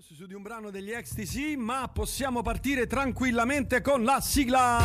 su 0.00 0.26
di 0.26 0.34
un 0.34 0.42
brano 0.42 0.70
degli 0.70 0.90
XTC, 0.90 1.56
ma 1.56 1.88
possiamo 1.92 2.42
partire 2.42 2.88
tranquillamente 2.88 3.80
con 3.80 4.02
la 4.02 4.20
sigla. 4.20 4.80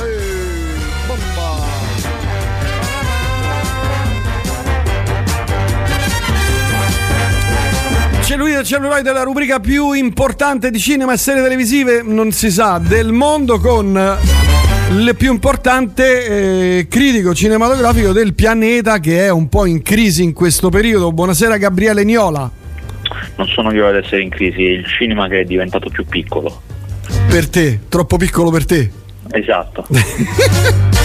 Ehi, 0.00 0.78
bomba! 1.06 1.66
C'è 8.22 8.36
lui 8.36 8.52
del 8.52 8.64
cellulare 8.64 9.02
della 9.02 9.24
rubrica 9.24 9.60
più 9.60 9.92
importante 9.92 10.70
di 10.70 10.78
cinema 10.78 11.12
e 11.12 11.18
serie 11.18 11.42
televisive, 11.42 12.00
non 12.00 12.32
si 12.32 12.50
sa, 12.50 12.78
del 12.78 13.12
mondo 13.12 13.60
con 13.60 14.18
il 14.90 15.14
più 15.18 15.30
importante 15.30 16.78
eh, 16.78 16.86
critico 16.88 17.34
cinematografico 17.34 18.12
del 18.12 18.32
pianeta 18.32 19.00
che 19.00 19.26
è 19.26 19.28
un 19.28 19.50
po' 19.50 19.66
in 19.66 19.82
crisi 19.82 20.22
in 20.22 20.32
questo 20.32 20.70
periodo. 20.70 21.12
Buonasera 21.12 21.58
Gabriele 21.58 22.04
Niola. 22.04 22.62
Non 23.36 23.46
sono 23.48 23.72
io 23.72 23.86
ad 23.86 23.96
essere 23.96 24.22
in 24.22 24.30
crisi, 24.30 24.64
è 24.64 24.70
il 24.70 24.86
cinema 24.86 25.28
che 25.28 25.40
è 25.40 25.44
diventato 25.44 25.90
più 25.90 26.04
piccolo. 26.04 26.62
Per 27.28 27.48
te, 27.48 27.80
troppo 27.88 28.16
piccolo 28.16 28.50
per 28.50 28.64
te. 28.64 28.90
Esatto. 29.30 29.86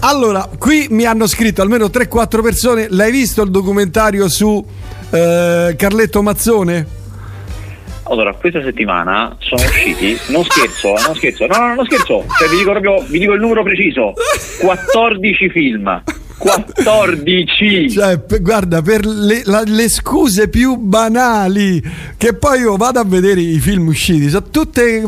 Allora, 0.00 0.48
qui 0.56 0.86
mi 0.90 1.04
hanno 1.04 1.26
scritto 1.26 1.62
almeno 1.62 1.86
3-4 1.86 2.40
persone. 2.40 2.86
L'hai 2.90 3.10
visto 3.10 3.42
il 3.42 3.50
documentario 3.50 4.28
su 4.28 4.64
eh, 5.10 5.74
Carletto 5.76 6.22
Mazzone? 6.22 6.86
Allora, 8.04 8.32
questa 8.34 8.62
settimana 8.62 9.36
sono 9.40 9.62
usciti, 9.62 10.16
non 10.28 10.44
scherzo, 10.44 10.94
non 11.04 11.16
scherzo, 11.16 11.46
no, 11.46 11.56
no, 11.56 11.74
non 11.74 11.84
scherzo, 11.86 12.24
cioè 12.38 12.48
vi 12.48 12.58
dico 12.58 12.70
proprio, 12.70 13.04
vi 13.08 13.18
dico 13.18 13.32
il 13.32 13.40
numero 13.40 13.64
preciso, 13.64 14.12
14 14.62 15.48
film. 15.48 16.02
14 16.38 17.90
Cioè, 17.90 18.18
p- 18.18 18.40
guarda, 18.40 18.82
per 18.82 19.04
le, 19.06 19.42
la- 19.44 19.62
le 19.64 19.88
scuse 19.88 20.48
più 20.48 20.76
banali, 20.76 21.82
che 22.16 22.34
poi 22.34 22.60
io 22.60 22.76
vado 22.76 23.00
a 23.00 23.04
vedere 23.04 23.40
i 23.40 23.58
film 23.58 23.88
usciti, 23.88 24.28
sono 24.28 24.46
tutte. 24.50 25.02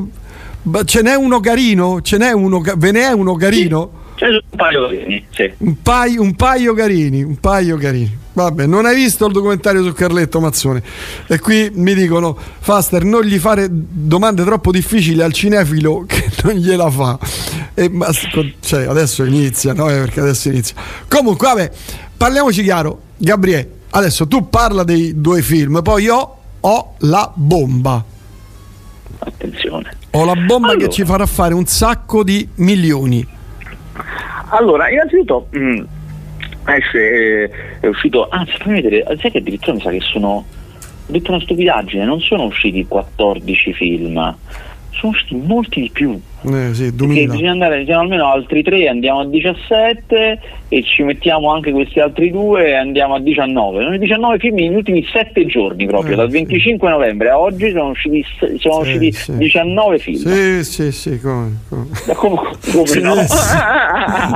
Ce 0.84 1.03
n'è 1.03 1.14
uno 1.14 1.41
carino? 1.41 2.00
Ce 2.03 2.19
n'è 2.19 2.33
uno, 2.33 2.61
ve 2.77 2.91
ne 2.92 3.00
è 3.03 3.12
uno 3.12 3.34
carino? 3.36 3.91
C'è 4.16 4.27
un 4.27 4.41
paio 4.56 4.88
di 4.88 5.25
sì. 5.30 5.50
Un 5.58 5.80
paio, 5.83 6.20
un 6.22 6.34
paio 6.34 6.75
carini, 6.75 7.22
un 7.22 7.36
paio 7.36 7.77
carini. 7.77 8.16
Vabbè, 8.44 8.67
non 8.67 8.86
hai 8.86 8.94
visto 8.94 9.27
il 9.27 9.33
documentario 9.33 9.83
su 9.83 9.92
Carletto 9.92 10.41
Mazzone. 10.41 10.83
E 11.27 11.39
qui 11.39 11.70
mi 11.75 11.94
dicono, 11.94 12.36
Faster, 12.61 13.05
non 13.05 13.22
gli 13.22 13.39
fare 13.39 13.69
domande 13.70 14.44
troppo 14.44 14.70
difficili 14.70 15.20
al 15.22 15.33
cinefilo 15.33 16.05
che 16.06 16.31
non 16.44 16.55
gliela 16.55 16.91
fa. 16.91 17.19
E, 17.75 17.89
ma, 17.89 18.09
cioè, 18.61 18.84
adesso 18.84 19.25
inizia, 19.25 19.72
no? 19.72 19.89
Eh, 19.91 19.98
Perché 19.98 20.20
adesso 20.20 20.48
inizia. 20.48 20.77
Comunque, 21.09 21.48
vabbè, 21.48 21.70
parliamoci 22.16 22.62
chiaro. 22.62 23.00
Gabriele, 23.16 23.70
adesso 23.91 24.28
tu 24.28 24.48
parla 24.48 24.84
dei 24.84 25.20
due 25.20 25.42
film, 25.42 25.83
poi 25.83 26.05
io 26.05 26.36
ho 26.61 26.94
la 26.98 27.31
bomba. 27.34 28.05
Attenzione. 29.19 29.97
Ho 30.12 30.25
la 30.25 30.34
bomba 30.34 30.69
Allora. 30.69 30.86
che 30.86 30.92
ci 30.92 31.05
farà 31.05 31.27
fare 31.27 31.55
un 31.55 31.66
sacco 31.66 32.22
di 32.22 32.48
milioni. 32.56 33.27
Allora, 34.50 34.89
innanzitutto 34.89 35.48
mm, 35.56 35.83
esce, 36.77 37.42
eh, 37.42 37.50
è 37.80 37.86
uscito, 37.86 38.28
anzi 38.28 38.56
fammi 38.58 38.80
vedere, 38.80 39.05
sai 39.19 39.30
che 39.30 39.38
addirittura 39.38 39.74
mi 39.74 39.80
sa 39.80 39.91
che 39.91 40.00
sono, 40.00 40.28
ho 40.28 40.44
detto 41.06 41.30
una 41.30 41.41
stupidaggine, 41.41 42.05
non 42.05 42.20
sono 42.20 42.44
usciti 42.44 42.86
14 42.86 43.72
film, 43.72 44.36
sono 44.98 45.12
usciti 45.12 45.34
molti 45.36 45.80
di 45.82 45.91
più. 45.92 46.18
Eh, 46.42 46.72
sì, 46.72 46.82
Perché 46.92 46.96
2000. 46.96 47.32
bisogna 47.32 47.50
andare, 47.50 47.84
siamo 47.84 48.00
almeno 48.02 48.27
altri 48.30 48.62
tre, 48.62 48.88
andiamo 48.88 49.20
a 49.20 49.27
17 49.27 50.41
e 50.68 50.82
ci 50.84 51.02
mettiamo 51.02 51.50
anche 51.52 51.72
questi 51.72 51.98
altri 51.98 52.30
due 52.30 52.68
e 52.68 52.74
andiamo 52.74 53.14
a 53.16 53.20
19. 53.20 53.82
Sono 53.84 53.96
19 53.96 54.38
film 54.38 54.54
negli 54.56 54.74
ultimi 54.74 55.04
7 55.10 55.46
giorni 55.46 55.86
proprio, 55.86 56.12
Eh, 56.12 56.16
dal 56.16 56.30
sì. 56.30 56.36
25 56.38 56.91
novembre 56.91 57.30
a 57.30 57.38
oggi 57.41 57.70
sono 57.70 57.88
usciti, 57.91 58.24
sono 58.58 58.84
Sì, 58.84 58.91
usciti 58.96 59.12
sì. 59.12 59.36
19 59.36 59.98
film. 59.98 60.16
Sì, 60.16 60.64
sì, 60.64 60.92
sì, 60.92 61.20
come, 61.20 61.56
come. 61.69 61.86
Come, 62.14 62.41
come 62.72 62.86
Sì, 62.86 63.00
no? 63.00 63.14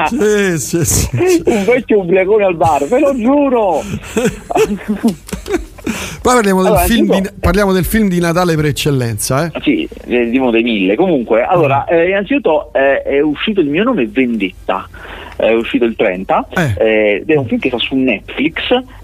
sì, 0.08 0.58
sì, 0.58 0.84
sì, 0.84 0.84
sì. 0.84 1.42
Un 1.44 1.64
vecchio 1.64 1.98
ubriacone 2.00 2.44
al 2.44 2.56
bar, 2.56 2.84
ve 2.86 2.98
lo 2.98 3.14
giuro! 3.16 3.80
Poi 5.82 6.34
parliamo 6.34 6.62
del, 6.62 6.70
Allora, 6.70 6.84
film 6.86 7.10
tipo- 7.10 7.20
di, 7.20 7.28
parliamo 7.40 7.72
del 7.72 7.84
film 7.84 8.08
di 8.08 8.20
Natale 8.20 8.54
per 8.54 8.66
eccellenza, 8.66 9.46
eh? 9.46 9.60
Sì, 9.62 9.88
eh, 10.06 10.30
di 10.30 10.38
uno 10.38 10.50
dei 10.50 10.62
mille. 10.62 10.94
Comunque, 10.94 11.42
allora, 11.44 11.84
Mm. 11.90 11.94
eh, 11.94 12.08
innanzitutto 12.08 12.72
eh, 12.72 13.02
è 13.02 13.20
uscito 13.20 13.60
il 13.60 13.68
mio 13.68 13.82
nome 13.82 14.06
Vendetta, 14.06 14.88
è 15.36 15.50
uscito 15.52 15.84
il 15.84 15.96
30, 15.96 16.46
Eh. 16.50 16.74
eh, 16.78 17.14
ed 17.22 17.30
è 17.30 17.36
un 17.36 17.46
film 17.46 17.58
che 17.60 17.68
sta 17.68 17.78
su 17.78 17.96
Netflix 17.96 18.60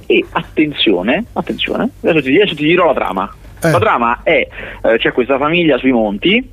e 0.07 0.25
attenzione, 0.31 1.25
attenzione, 1.33 1.89
adesso 2.03 2.23
ti, 2.23 2.37
adesso 2.37 2.55
ti 2.55 2.65
dirò 2.65 2.87
la 2.87 2.95
trama. 2.95 3.35
Eh. 3.61 3.71
La 3.73 3.79
trama 3.81 4.21
è, 4.23 4.47
eh, 4.85 4.99
c'è 4.99 5.11
questa 5.13 5.37
famiglia 5.37 5.77
sui 5.79 5.91
monti, 5.91 6.51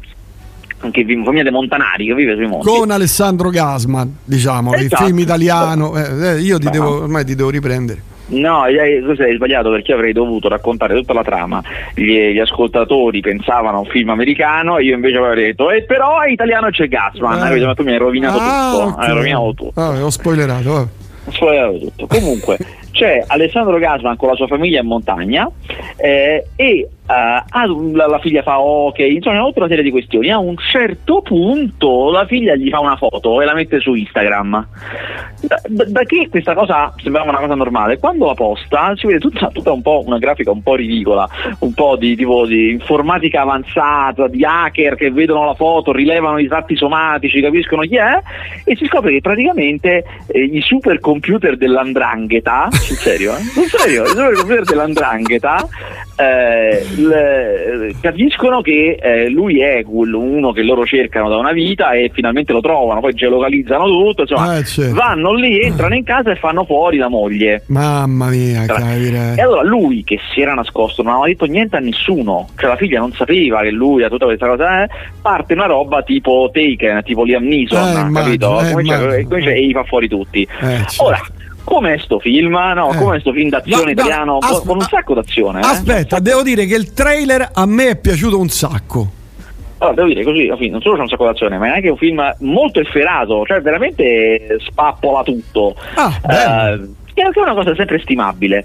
che 0.91 1.03
vive, 1.03 1.23
famiglia 1.23 1.43
dei 1.43 1.51
montanari 1.51 2.05
che 2.07 2.15
vive 2.15 2.35
sui 2.35 2.47
monti. 2.47 2.65
Con 2.67 2.89
Alessandro 2.89 3.49
Gasman, 3.51 4.17
diciamo, 4.23 4.73
il 4.73 4.85
Esatto. 4.85 5.05
film 5.05 5.19
italiano. 5.19 5.95
eh, 5.95 6.29
eh, 6.29 6.39
io 6.41 6.57
ti 6.57 6.69
devo, 6.69 7.03
ormai 7.03 7.23
ti 7.25 7.35
devo 7.35 7.49
riprendere. 7.51 8.13
No, 8.27 8.65
eh, 8.65 9.01
questo 9.03 9.23
hai 9.23 9.35
sbagliato 9.35 9.69
perché 9.69 9.93
avrei 9.93 10.11
dovuto 10.11 10.47
raccontare 10.49 10.95
tutta 10.95 11.13
la 11.13 11.21
trama. 11.23 11.61
Gli, 11.93 12.31
gli 12.31 12.39
ascoltatori 12.39 13.19
pensavano 13.21 13.77
a 13.77 13.79
un 13.81 13.85
film 13.85 14.09
americano, 14.09 14.79
io 14.79 14.95
invece 14.95 15.17
avrei 15.17 15.45
detto, 15.45 15.69
e 15.69 15.83
però 15.83 16.21
è 16.21 16.29
italiano 16.31 16.67
e 16.67 16.71
c'è 16.71 16.87
Gasman. 16.87 17.53
Eh. 17.55 17.65
Ma 17.65 17.73
tu 17.73 17.83
mi 17.83 17.91
hai 17.91 17.97
rovinato 17.97 18.37
Ah, 18.39 18.71
tutto. 18.73 18.83
ok. 18.87 18.95
Hai 19.07 19.13
rovinato 19.13 19.53
tutto. 19.53 19.79
Ah, 19.81 20.03
ho 20.03 20.09
spoilerato. 20.09 20.71
vabbè. 20.73 20.87
Spoilerato 21.29 21.77
tutto. 21.79 22.07
Comunque, 22.07 22.57
c'è 22.91 23.23
Alessandro 23.27 23.77
Gasman 23.77 24.15
con 24.17 24.29
la 24.29 24.35
sua 24.35 24.47
famiglia 24.47 24.79
in 24.79 24.87
montagna 24.87 25.49
eh, 25.97 26.45
e 26.55 26.89
ha- 27.07 27.65
la, 27.93 28.07
la 28.07 28.19
figlia 28.19 28.41
fa 28.41 28.59
ok, 28.59 28.99
insomma, 28.99 29.43
tutta 29.43 29.59
una 29.59 29.67
serie 29.67 29.83
di 29.83 29.91
questioni. 29.91 30.31
A 30.31 30.37
un 30.39 30.55
certo 30.57 31.21
punto 31.21 32.11
la 32.11 32.25
figlia 32.25 32.55
gli 32.55 32.69
fa 32.69 32.79
una 32.79 32.95
foto 32.95 33.41
e 33.41 33.45
la 33.45 33.53
mette 33.53 33.79
su 33.79 33.93
Instagram. 33.93 34.67
Da, 35.41 35.61
da- 35.67 35.85
da 35.85 36.03
che 36.03 36.27
questa 36.29 36.53
cosa 36.53 36.93
sembrava 37.01 37.29
una 37.29 37.39
cosa 37.39 37.55
normale, 37.55 37.99
quando 37.99 38.25
la 38.25 38.33
posta 38.33 38.93
si 38.95 39.07
vede 39.07 39.19
tutta, 39.19 39.49
tutta 39.53 39.71
un 39.71 39.81
po' 39.81 40.03
una 40.05 40.17
grafica 40.17 40.51
un 40.51 40.61
po' 40.63 40.75
ridicola, 40.75 41.27
un 41.59 41.73
po' 41.73 41.95
di 41.95 42.15
tipo 42.15 42.45
di 42.45 42.71
informatica 42.71 43.41
avanzata, 43.41 44.27
di 44.27 44.43
hacker 44.43 44.95
che 44.95 45.11
vedono 45.11 45.45
la 45.45 45.53
foto, 45.53 45.91
rilevano 45.91 46.39
i 46.39 46.47
tratti 46.47 46.75
somatici, 46.75 47.41
capiscono 47.41 47.81
chi 47.83 47.97
è 47.97 48.21
e 48.63 48.75
si 48.75 48.85
scopre 48.85 49.11
che 49.11 49.21
praticamente 49.21 50.03
eh, 50.27 50.43
i 50.43 50.61
supercomputer 50.61 51.57
dell'andrangheta, 51.57 52.69
sul 52.71 52.95
serio, 52.95 53.33
eh? 53.35 53.41
sul 53.41 53.65
serio, 53.65 54.03
i 54.03 54.07
supercomputer 54.07 54.63
dell'andrangheta 54.63 55.67
eh, 56.17 56.85
il- 56.95 57.95
capiscono 58.01 58.61
che 58.61 58.97
eh, 59.01 59.29
lui 59.29 59.59
è 59.61 59.83
uno 59.85 60.51
che 60.51 60.61
loro 60.63 60.85
cercano 60.85 61.27
da 61.29 61.37
una 61.37 61.51
vita 61.51 61.91
e 61.91 62.09
finalmente 62.13 62.53
lo 62.53 62.61
trovano, 62.61 62.99
poi 63.01 63.13
geolocalizzano 63.13 63.85
tutto, 63.85 64.21
insomma, 64.21 64.57
Eh, 64.57 64.63
certo. 64.63 64.93
vanno 64.95 65.33
lì, 65.33 65.59
entrano 65.61 65.95
in 65.95 66.03
casa 66.03 66.31
e 66.31 66.35
fanno 66.35 66.63
fuori 66.65 66.97
la 66.97 67.09
moglie. 67.09 67.63
Mamma 67.67 68.29
mia, 68.29 68.63
E 68.63 68.65
capire. 68.67 69.35
allora 69.41 69.63
lui 69.63 70.03
che 70.03 70.19
si 70.33 70.41
era 70.41 70.53
nascosto 70.53 71.03
non 71.03 71.11
aveva 71.13 71.27
detto 71.27 71.45
niente 71.45 71.75
a 71.75 71.79
nessuno, 71.79 72.47
cioè 72.57 72.69
la 72.69 72.75
figlia 72.77 72.99
non 72.99 73.11
sapeva 73.11 73.61
che 73.61 73.71
lui 73.71 74.03
ha 74.03 74.09
tutta 74.09 74.25
questa 74.25 74.47
cosa, 74.47 74.83
eh, 74.83 74.89
parte 75.21 75.53
una 75.53 75.65
roba 75.65 76.01
tipo 76.03 76.49
Taken, 76.53 77.01
tipo 77.03 77.23
Liam 77.23 77.43
Neeson, 77.43 78.07
Eh, 78.09 78.11
capito? 78.13 78.61
eh, 78.61 78.69
immagino. 78.69 79.23
come 79.27 79.41
c'è- 79.41 79.51
e 79.55 79.59
li 79.65 79.73
fa 79.73 79.83
fuori 79.83 80.07
tutti. 80.07 80.41
Eh, 80.43 80.65
certo. 80.87 81.03
Ora, 81.03 81.19
com'è 81.65 81.97
sto 81.97 82.19
film? 82.19 82.53
No, 82.55 82.93
Eh. 82.93 82.97
com'è 82.97 83.19
sto 83.19 83.33
film 83.33 83.49
d'azione 83.49 83.77
No, 83.81 83.83
no, 83.85 83.91
italiano 83.91 84.37
con- 84.39 84.49
asp- 84.49 84.65
con 84.65 84.75
un 84.77 84.81
sacco 84.83 85.13
d'azione? 85.13 85.59
eh? 85.59 85.65
Aspetta, 85.65 86.19
devo 86.19 86.41
dire 86.41 86.65
che 86.65 86.75
il 86.75 86.93
trailer 86.93 87.49
a 87.53 87.65
me 87.65 87.89
è 87.89 87.95
piaciuto 87.97 88.39
un 88.39 88.47
sacco. 88.49 89.11
Allora, 89.79 89.95
devo 89.95 90.07
dire 90.07 90.23
così, 90.23 90.69
non 90.69 90.79
solo 90.81 90.95
c'è 90.95 91.01
un 91.01 91.09
sacco 91.09 91.25
d'azione, 91.25 91.57
ma 91.57 91.67
è 91.67 91.69
anche 91.75 91.89
un 91.89 91.97
film 91.97 92.35
molto 92.39 92.79
efferato, 92.79 93.43
cioè 93.45 93.59
veramente 93.61 94.57
spappola 94.65 95.21
tutto. 95.23 95.75
Ah. 95.95 96.17
Eh, 96.23 96.89
che 97.13 97.21
è 97.21 97.25
anche 97.25 97.39
una 97.39 97.53
cosa 97.53 97.75
sempre 97.75 97.99
stimabile. 97.99 98.63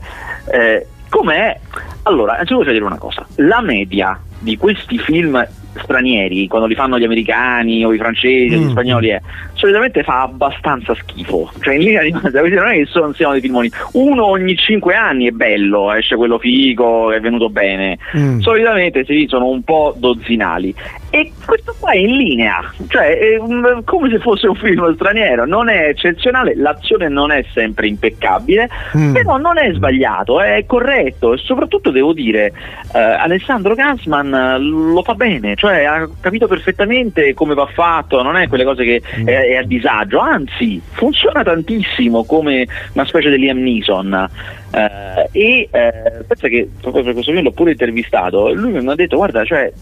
Eh, 0.53 0.87
com'è? 1.09 1.59
Allora, 2.05 2.33
innanzitutto 2.35 2.61
voglio 2.65 2.73
dire 2.73 2.85
una 2.85 2.99
cosa. 2.99 3.27
La 3.37 3.61
media 3.61 4.19
di 4.39 4.57
questi 4.57 4.99
film 4.99 5.45
stranieri, 5.83 6.47
quando 6.49 6.67
li 6.67 6.75
fanno 6.75 6.99
gli 6.99 7.05
americani 7.05 7.85
o 7.85 7.93
i 7.93 7.99
francesi 7.99 8.55
o 8.55 8.59
Mm. 8.59 8.67
gli 8.67 8.71
spagnoli, 8.71 9.09
è, 9.09 9.21
solitamente 9.55 10.03
fa 10.03 10.23
abbastanza 10.23 10.95
schifo. 10.95 11.51
Cioè 11.61 11.75
in 11.75 11.81
linea 11.81 12.03
di 12.03 12.13
massima, 12.13 12.41
non 12.41 12.69
è 12.69 12.75
che 12.77 12.87
sono, 12.87 13.13
siano 13.13 13.33
dei 13.33 13.41
filmoni. 13.41 13.71
Uno 13.93 14.27
ogni 14.27 14.57
cinque 14.57 14.95
anni 14.95 15.27
è 15.27 15.31
bello, 15.31 15.93
esce 15.93 16.17
quello 16.17 16.39
figo, 16.39 17.13
è 17.13 17.21
venuto 17.21 17.51
bene. 17.51 17.99
Mm. 18.17 18.41
Solitamente 18.41 19.05
sì, 19.05 19.27
sono 19.29 19.47
un 19.49 19.63
po' 19.63 19.95
dozzinali. 19.97 20.75
E 21.13 21.33
questo 21.45 21.75
qua 21.81 21.91
è 21.91 21.97
in 21.97 22.17
linea, 22.17 22.73
cioè 22.89 23.19
è 23.19 23.37
un- 23.37 23.83
come 23.85 24.09
se 24.11 24.21
fosse 24.21 24.47
un 24.47 24.55
film 24.55 24.95
straniero, 24.95 25.45
non 25.45 25.69
è 25.69 25.89
eccezionale, 25.89 26.55
l'azione 26.55 27.09
non 27.09 27.33
è 27.33 27.45
sempre 27.53 27.89
impeccabile, 27.89 28.69
Mm. 28.97 29.13
però 29.13 29.37
non 29.37 29.59
è 29.59 29.73
sbagliato, 29.73 30.41
è 30.41 30.65
corretto 30.67 31.33
e 31.35 31.39
soprattutto 31.39 31.91
devo 31.91 32.13
dire 32.13 32.53
eh, 32.95 32.99
Alessandro 32.99 33.75
Gansman 33.75 34.33
eh, 34.33 34.59
lo 34.61 35.03
fa 35.03 35.15
bene, 35.15 35.57
cioè 35.57 35.83
ha 35.85 36.09
capito 36.21 36.47
perfettamente 36.47 37.35
come 37.35 37.55
va 37.55 37.67
fatto, 37.67 38.23
non 38.23 38.37
è 38.37 38.47
quelle 38.49 38.65
cose 38.65 38.85
che 38.85 39.03
Mm. 39.19 39.27
è, 39.29 39.41
è 39.49 39.57
a 39.57 39.63
disagio, 39.65 40.21
anzi 40.21 40.81
funziona 40.93 41.43
tantissimo 41.43 42.25
come 42.25 42.67
una 42.93 43.05
specie 43.05 43.31
di 43.31 43.39
Liam 43.39 43.59
Neeson. 43.59 44.29
Eh, 44.73 45.29
e 45.33 45.69
eh, 45.71 46.25
pensa 46.27 46.49
che 46.49 46.69
proprio 46.81 47.03
per 47.03 47.13
questo 47.15 47.33
film 47.33 47.43
l'ho 47.43 47.53
pure 47.53 47.73
intervistato. 47.73 48.53
Lui 48.53 48.73
mi 48.73 48.89
ha 48.89 48.95
detto: 48.95 49.17
Guarda, 49.17 49.45
cioè, 49.45 49.73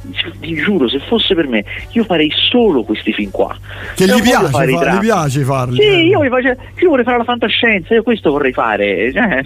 ti 0.41 0.55
giuro, 0.55 0.89
se 0.89 0.99
fosse 1.01 1.35
per 1.35 1.47
me, 1.47 1.65
io 1.93 2.05
farei 2.05 2.31
solo 2.51 2.83
questi 2.83 3.13
film 3.13 3.31
qua. 3.31 3.57
Che 3.95 4.05
gli 4.07 4.23
piace, 4.23 4.49
fa, 4.49 4.65
gli 4.65 4.99
piace, 4.99 5.43
farli. 5.43 5.77
Sì, 5.77 5.89
eh. 5.89 6.03
io, 6.07 6.21
face, 6.29 6.57
io, 6.79 6.89
vorrei 6.89 7.05
fare 7.05 7.19
la 7.19 7.25
fantascienza, 7.25 7.95
io 7.95 8.03
questo 8.03 8.31
vorrei 8.31 8.53
fare. 8.53 9.13
Cioè, 9.13 9.43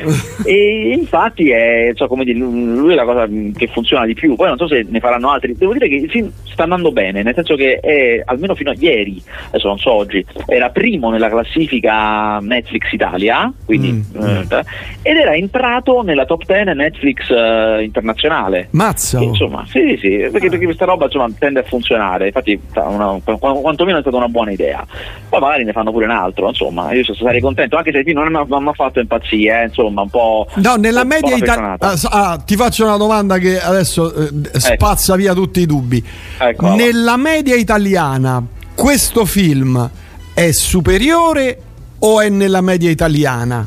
e 0.44 0.94
infatti 0.96 1.50
è 1.50 1.92
so, 1.94 2.06
come 2.06 2.24
dire, 2.24 2.38
lui 2.38 2.92
è 2.92 2.96
la 2.96 3.04
cosa 3.04 3.26
che 3.26 3.66
funziona 3.68 4.06
di 4.06 4.14
più. 4.14 4.34
Poi 4.34 4.48
non 4.48 4.56
so 4.56 4.66
se 4.66 4.86
ne 4.88 5.00
faranno 5.00 5.30
altri. 5.30 5.54
Devo 5.56 5.72
dire 5.72 5.88
che 5.88 5.96
il 5.96 6.10
film 6.10 6.30
sta 6.44 6.62
andando 6.62 6.90
bene, 6.90 7.22
nel 7.22 7.34
senso 7.34 7.54
che 7.54 7.80
è, 7.80 8.22
almeno 8.24 8.54
fino 8.54 8.70
a 8.70 8.74
ieri, 8.78 9.22
adesso 9.48 9.68
non 9.68 9.78
so 9.78 9.92
oggi, 9.92 10.24
era 10.46 10.70
primo 10.70 11.10
nella 11.10 11.28
classifica 11.28 12.38
Netflix 12.40 12.92
Italia, 12.92 13.52
quindi, 13.64 13.92
mm. 13.92 14.40
Ed 15.02 15.16
era 15.16 15.34
entrato 15.34 16.02
nella 16.02 16.24
top 16.24 16.44
10 16.44 16.76
Netflix 16.76 17.30
eh, 17.30 17.82
internazionale. 17.82 18.68
Mazza! 18.70 19.20
Insomma, 19.20 19.64
sì, 19.66 19.96
sì, 20.00 20.16
perché, 20.30 20.46
ah. 20.46 20.50
perché, 20.50 20.64
questa 20.64 20.84
roba 20.84 21.04
insomma, 21.04 21.28
tende 21.38 21.60
a 21.60 21.62
funzionare, 21.62 22.26
infatti 22.26 22.58
una, 22.74 23.18
quantomeno 23.22 23.98
è 23.98 24.00
stata 24.00 24.16
una 24.16 24.28
buona 24.28 24.50
idea. 24.50 24.84
Poi 25.28 25.40
magari 25.40 25.64
ne 25.64 25.72
fanno 25.72 25.92
pure 25.92 26.04
un 26.06 26.10
altro, 26.12 26.48
insomma, 26.48 26.92
io 26.92 27.02
sarei 27.14 27.40
contento, 27.40 27.76
anche 27.76 27.92
se 27.92 28.02
film 28.02 28.12
non 28.12 28.46
mi 28.46 28.68
ha 28.68 28.72
fatto 28.72 29.00
impazzire, 29.00 29.62
eh, 29.62 29.64
insomma, 29.66 30.02
un 30.02 30.10
po'... 30.10 30.46
No, 30.54 30.74
nella 30.76 31.04
media 31.04 31.36
italiana... 31.36 31.76
Ah, 31.78 31.98
ah, 32.10 32.38
ti 32.38 32.56
faccio 32.56 32.84
una 32.84 32.96
domanda 32.96 33.38
che 33.38 33.60
adesso 33.60 34.12
eh, 34.14 34.30
ecco. 34.42 34.58
spazza 34.58 35.12
ecco. 35.12 35.22
via 35.22 35.34
tutti 35.34 35.60
i 35.60 35.66
dubbi. 35.66 36.04
Ecco, 36.38 36.74
nella 36.74 37.16
media 37.16 37.54
italiana 37.54 38.42
questo 38.74 39.24
film 39.24 39.90
è 40.34 40.52
superiore 40.52 41.58
o 41.98 42.20
è 42.20 42.28
nella 42.28 42.60
media 42.60 42.90
italiana? 42.90 43.66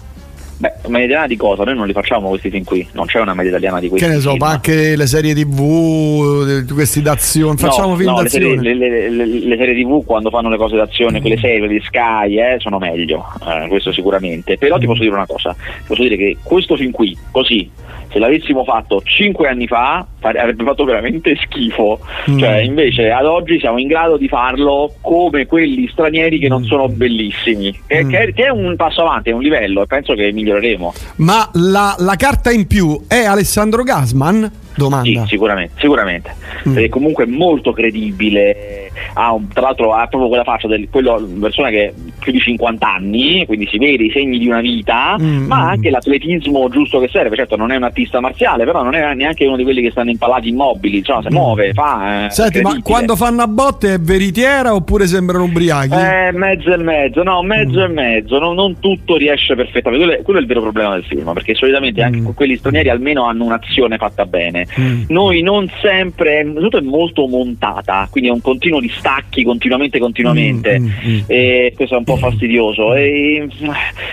Beh, 0.59 0.73
media 0.88 1.06
italiana 1.06 1.27
di 1.27 1.38
cosa? 1.38 1.63
Noi 1.63 1.75
non 1.75 1.88
li 1.88 1.94
facciamo 1.94 2.27
questi 2.27 2.50
film 2.50 2.65
qui, 2.65 2.85
non 2.91 3.06
c'è 3.06 3.21
una 3.21 3.33
media 3.33 3.51
italiana 3.51 3.79
di 3.79 3.88
questi 3.88 4.06
Che 4.06 4.13
ne 4.13 4.19
so, 4.19 4.31
film. 4.31 4.44
ma 4.44 4.50
anche 4.50 4.97
le 4.97 5.07
serie 5.07 5.33
tv, 5.33 6.73
questi 6.73 7.01
d'azione, 7.01 7.56
facciamo 7.56 7.91
no, 7.91 7.95
film 7.95 8.09
no, 8.09 8.21
d'azione. 8.21 8.61
Le, 8.61 8.73
le, 8.73 9.09
le, 9.09 9.25
le, 9.25 9.56
serie 9.56 9.81
tv 9.81 10.03
quando 10.03 10.29
fanno 10.29 10.50
le 10.50 10.57
cose 10.57 10.75
d'azione, 10.75 11.19
mm. 11.19 11.21
quelle 11.21 11.38
serie 11.38 11.65
di 11.65 11.79
Sky, 11.79 12.41
eh, 12.41 12.56
sono 12.59 12.77
meglio, 12.77 13.25
eh, 13.47 13.69
questo 13.69 13.94
sicuramente. 13.94 14.57
Però 14.57 14.75
mm. 14.75 14.79
ti 14.79 14.85
posso 14.85 15.01
dire 15.01 15.13
una 15.13 15.25
cosa, 15.25 15.53
ti 15.53 15.83
posso 15.88 16.01
dire 16.01 16.17
che 16.17 16.38
questo 16.44 16.75
film 16.75 16.91
qui, 16.91 17.17
così, 17.31 17.71
se 18.11 18.19
l'avessimo 18.19 18.63
fatto 18.63 19.01
5 19.03 19.47
anni 19.47 19.67
fa 19.67 20.06
avrebbe 20.21 20.63
fatto 20.63 20.83
veramente 20.83 21.35
schifo 21.35 22.00
mm. 22.29 22.38
cioè 22.38 22.57
invece 22.57 23.11
ad 23.11 23.25
oggi 23.25 23.59
siamo 23.59 23.77
in 23.77 23.88
grado 23.88 24.17
di 24.17 24.27
farlo 24.27 24.94
come 25.01 25.45
quelli 25.45 25.88
stranieri 25.88 26.39
che 26.39 26.47
non 26.47 26.61
mm. 26.61 26.65
sono 26.65 26.89
bellissimi 26.89 27.77
che, 27.85 28.03
mm. 28.03 28.09
che, 28.09 28.33
è 28.33 28.50
un 28.50 28.75
passo 28.75 29.01
avanti 29.01 29.29
è 29.29 29.33
un 29.33 29.41
livello 29.41 29.83
e 29.83 29.85
penso 29.85 30.13
che 30.13 30.31
miglioreremo 30.31 30.94
ma 31.17 31.50
la, 31.53 31.95
la 32.00 32.15
carta 32.15 32.51
in 32.51 32.67
più 32.67 33.06
è 33.07 33.23
Alessandro 33.23 33.83
Gasman? 33.83 34.51
Domanda. 34.79 35.21
Sì, 35.21 35.21
sicuramente, 35.27 35.73
sicuramente. 35.77 36.35
Mm. 36.67 36.77
È 36.77 36.89
comunque 36.89 37.25
molto 37.25 37.73
credibile. 37.73 38.88
Ha 39.13 39.34
un, 39.34 39.48
tra 39.48 39.62
l'altro 39.62 39.94
ha 39.94 40.07
proprio 40.07 40.28
quella 40.28 40.44
faccia 40.44 40.68
di 40.68 40.88
una 40.92 41.19
persona 41.40 41.69
che 41.69 41.94
ha 41.96 42.12
più 42.19 42.31
di 42.31 42.40
50 42.40 42.88
anni, 42.88 43.46
quindi 43.46 43.68
si 43.68 43.78
vede 43.78 44.04
i 44.04 44.12
segni 44.12 44.38
di 44.38 44.48
una 44.48 44.62
vita, 44.62 45.18
mm. 45.19 45.46
ma 45.46 45.69
anche 45.69 45.90
l'atletismo 45.90 46.69
giusto 46.69 47.00
che 47.00 47.07
serve. 47.07 47.36
Certo, 47.36 47.56
non 47.56 47.72
è 47.72 47.75
un 47.75 47.84
artista 47.84 48.19
marziale, 48.19 48.66
però 48.66 48.84
non 48.84 48.94
è 48.94 49.13
neanche 49.13 49.46
uno 49.46 49.56
di 49.56 49.63
quelli 49.63 49.81
che 49.81 49.92
stanno 49.92 50.10
impallati 50.10 50.50
immobili, 50.50 51.04
cioè, 51.04 51.22
si 51.22 51.30
mm. 51.30 51.36
muove, 51.36 51.74
fa. 51.74 52.25
Eh, 52.25 52.30
Senti, 52.30 52.62
ma 52.62 52.78
quando 52.81 53.16
fanno 53.16 53.42
a 53.42 53.48
botte 53.48 53.96
è 53.96 54.00
veritiera 54.00 54.74
oppure 54.74 55.07
sembrano 55.07 55.46
ubriachi? 55.46 55.94
Eh, 55.94 56.31
mezzo 56.34 56.74
e 56.74 56.78
mezzo, 56.78 57.24
no, 57.24 57.42
mezzo 57.42 57.80
mm. 57.80 57.84
e 57.84 57.88
mezzo, 57.88 58.40
no, 58.40 58.54
non 58.54 58.80
tutto 58.80 59.16
riesce 59.16 59.56
perfettamente. 59.56 60.06
Quello 60.06 60.19
è, 60.19 60.24
quello 60.24 60.40
è, 60.40 60.42
il 60.42 60.48
vero 60.48 60.62
problema 60.62 60.94
del 60.94 61.04
film, 61.04 61.31
perché 61.34 61.56
solitamente 61.56 62.01
anche 62.01 62.19
mm. 62.19 62.30
quelli 62.34 62.57
stranieri 62.57 62.90
almeno 62.90 63.25
hanno 63.25 63.46
un'azione 63.46 63.98
fatta 63.98 64.25
bene. 64.25 64.68
Mm. 64.80 65.04
Noi 65.07 65.42
non 65.42 65.69
sempre, 65.81 66.50
tutto 66.54 66.78
è 66.78 66.81
molto 66.81 67.28
montata, 67.28 68.07
quindi 68.10 68.30
è 68.30 68.34
un 68.34 68.42
continuo 68.42 68.80
di 68.80 68.88
stacchi 68.89 69.44
continuamente, 69.44 70.00
continuamente. 70.00 70.80
Mm, 70.80 70.86
mm, 70.86 71.13
mm. 71.15 71.19
e 71.27 71.74
questo 71.75 71.95
è 71.95 71.97
un 71.97 72.03
po' 72.03 72.18
fastidioso. 72.18 72.94
E, 72.94 73.47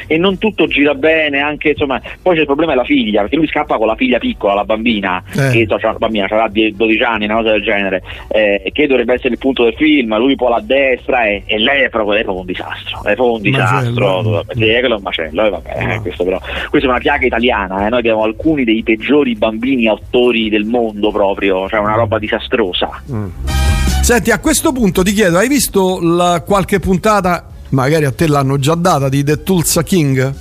e, 0.06 0.18
non 0.18 0.38
tutto 0.38 0.66
gira 0.66 0.94
bene, 0.94 1.40
anche 1.40 1.70
insomma. 1.70 2.00
Poi 2.22 2.34
c'è 2.34 2.40
il 2.40 2.46
problema 2.46 2.72
della 2.72 2.84
figlia, 2.84 3.22
perché 3.22 3.36
lui 3.36 3.46
scappa 3.46 3.76
con 3.76 3.86
la 3.86 3.94
figlia 3.94 4.18
piccola, 4.18 4.54
la 4.54 4.64
bambina, 4.64 5.22
eh. 5.34 5.50
che 5.50 5.66
so, 5.68 5.78
la 5.80 5.92
bambina 5.94 6.24
avrà 6.24 6.48
12 6.48 7.02
anni, 7.02 7.24
una 7.24 7.36
cosa 7.36 7.52
del 7.52 7.62
genere, 7.62 8.02
eh, 8.28 8.70
che 8.72 8.86
dovrebbe 8.86 9.14
essere 9.14 9.34
il 9.34 9.38
punto 9.38 9.64
del 9.64 9.74
film, 9.74 10.16
lui 10.18 10.36
poi 10.36 10.50
la 10.50 10.60
destra 10.60 11.24
e, 11.24 11.42
e 11.46 11.58
lei 11.58 11.82
è 11.82 11.88
proprio, 11.88 12.18
è 12.18 12.22
proprio, 12.22 12.40
un 12.40 12.46
disastro. 12.46 13.02
È 13.04 13.14
proprio 13.14 13.36
un 13.36 13.42
disastro. 13.42 14.22
Macello. 14.22 14.44
Sì, 14.52 14.64
è 14.64 14.86
un 14.86 15.02
macello, 15.02 15.44
eh, 15.44 15.50
vabbè, 15.50 15.84
no. 15.84 16.02
questo 16.02 16.24
però. 16.24 16.40
Questa 16.70 16.88
è 16.88 16.90
una 16.90 17.00
piaga 17.00 17.26
italiana, 17.26 17.86
eh. 17.86 17.88
noi 17.88 17.98
abbiamo 17.98 18.22
alcuni 18.22 18.64
dei 18.64 18.82
peggiori 18.82 19.34
bambini 19.34 19.86
autori 19.86 20.48
del 20.48 20.64
mondo 20.64 21.10
proprio, 21.10 21.68
cioè 21.68 21.80
una 21.80 21.94
roba 21.94 22.18
disastrosa. 22.18 23.02
Mm. 23.10 23.65
Senti, 24.06 24.30
a 24.30 24.38
questo 24.38 24.70
punto 24.70 25.02
ti 25.02 25.12
chiedo, 25.12 25.36
hai 25.36 25.48
visto 25.48 25.98
la, 26.00 26.40
qualche 26.46 26.78
puntata, 26.78 27.44
magari 27.70 28.04
a 28.04 28.12
te 28.12 28.28
l'hanno 28.28 28.56
già 28.56 28.76
data, 28.76 29.08
di 29.08 29.24
The 29.24 29.42
Tulsa 29.42 29.82
King? 29.82 30.32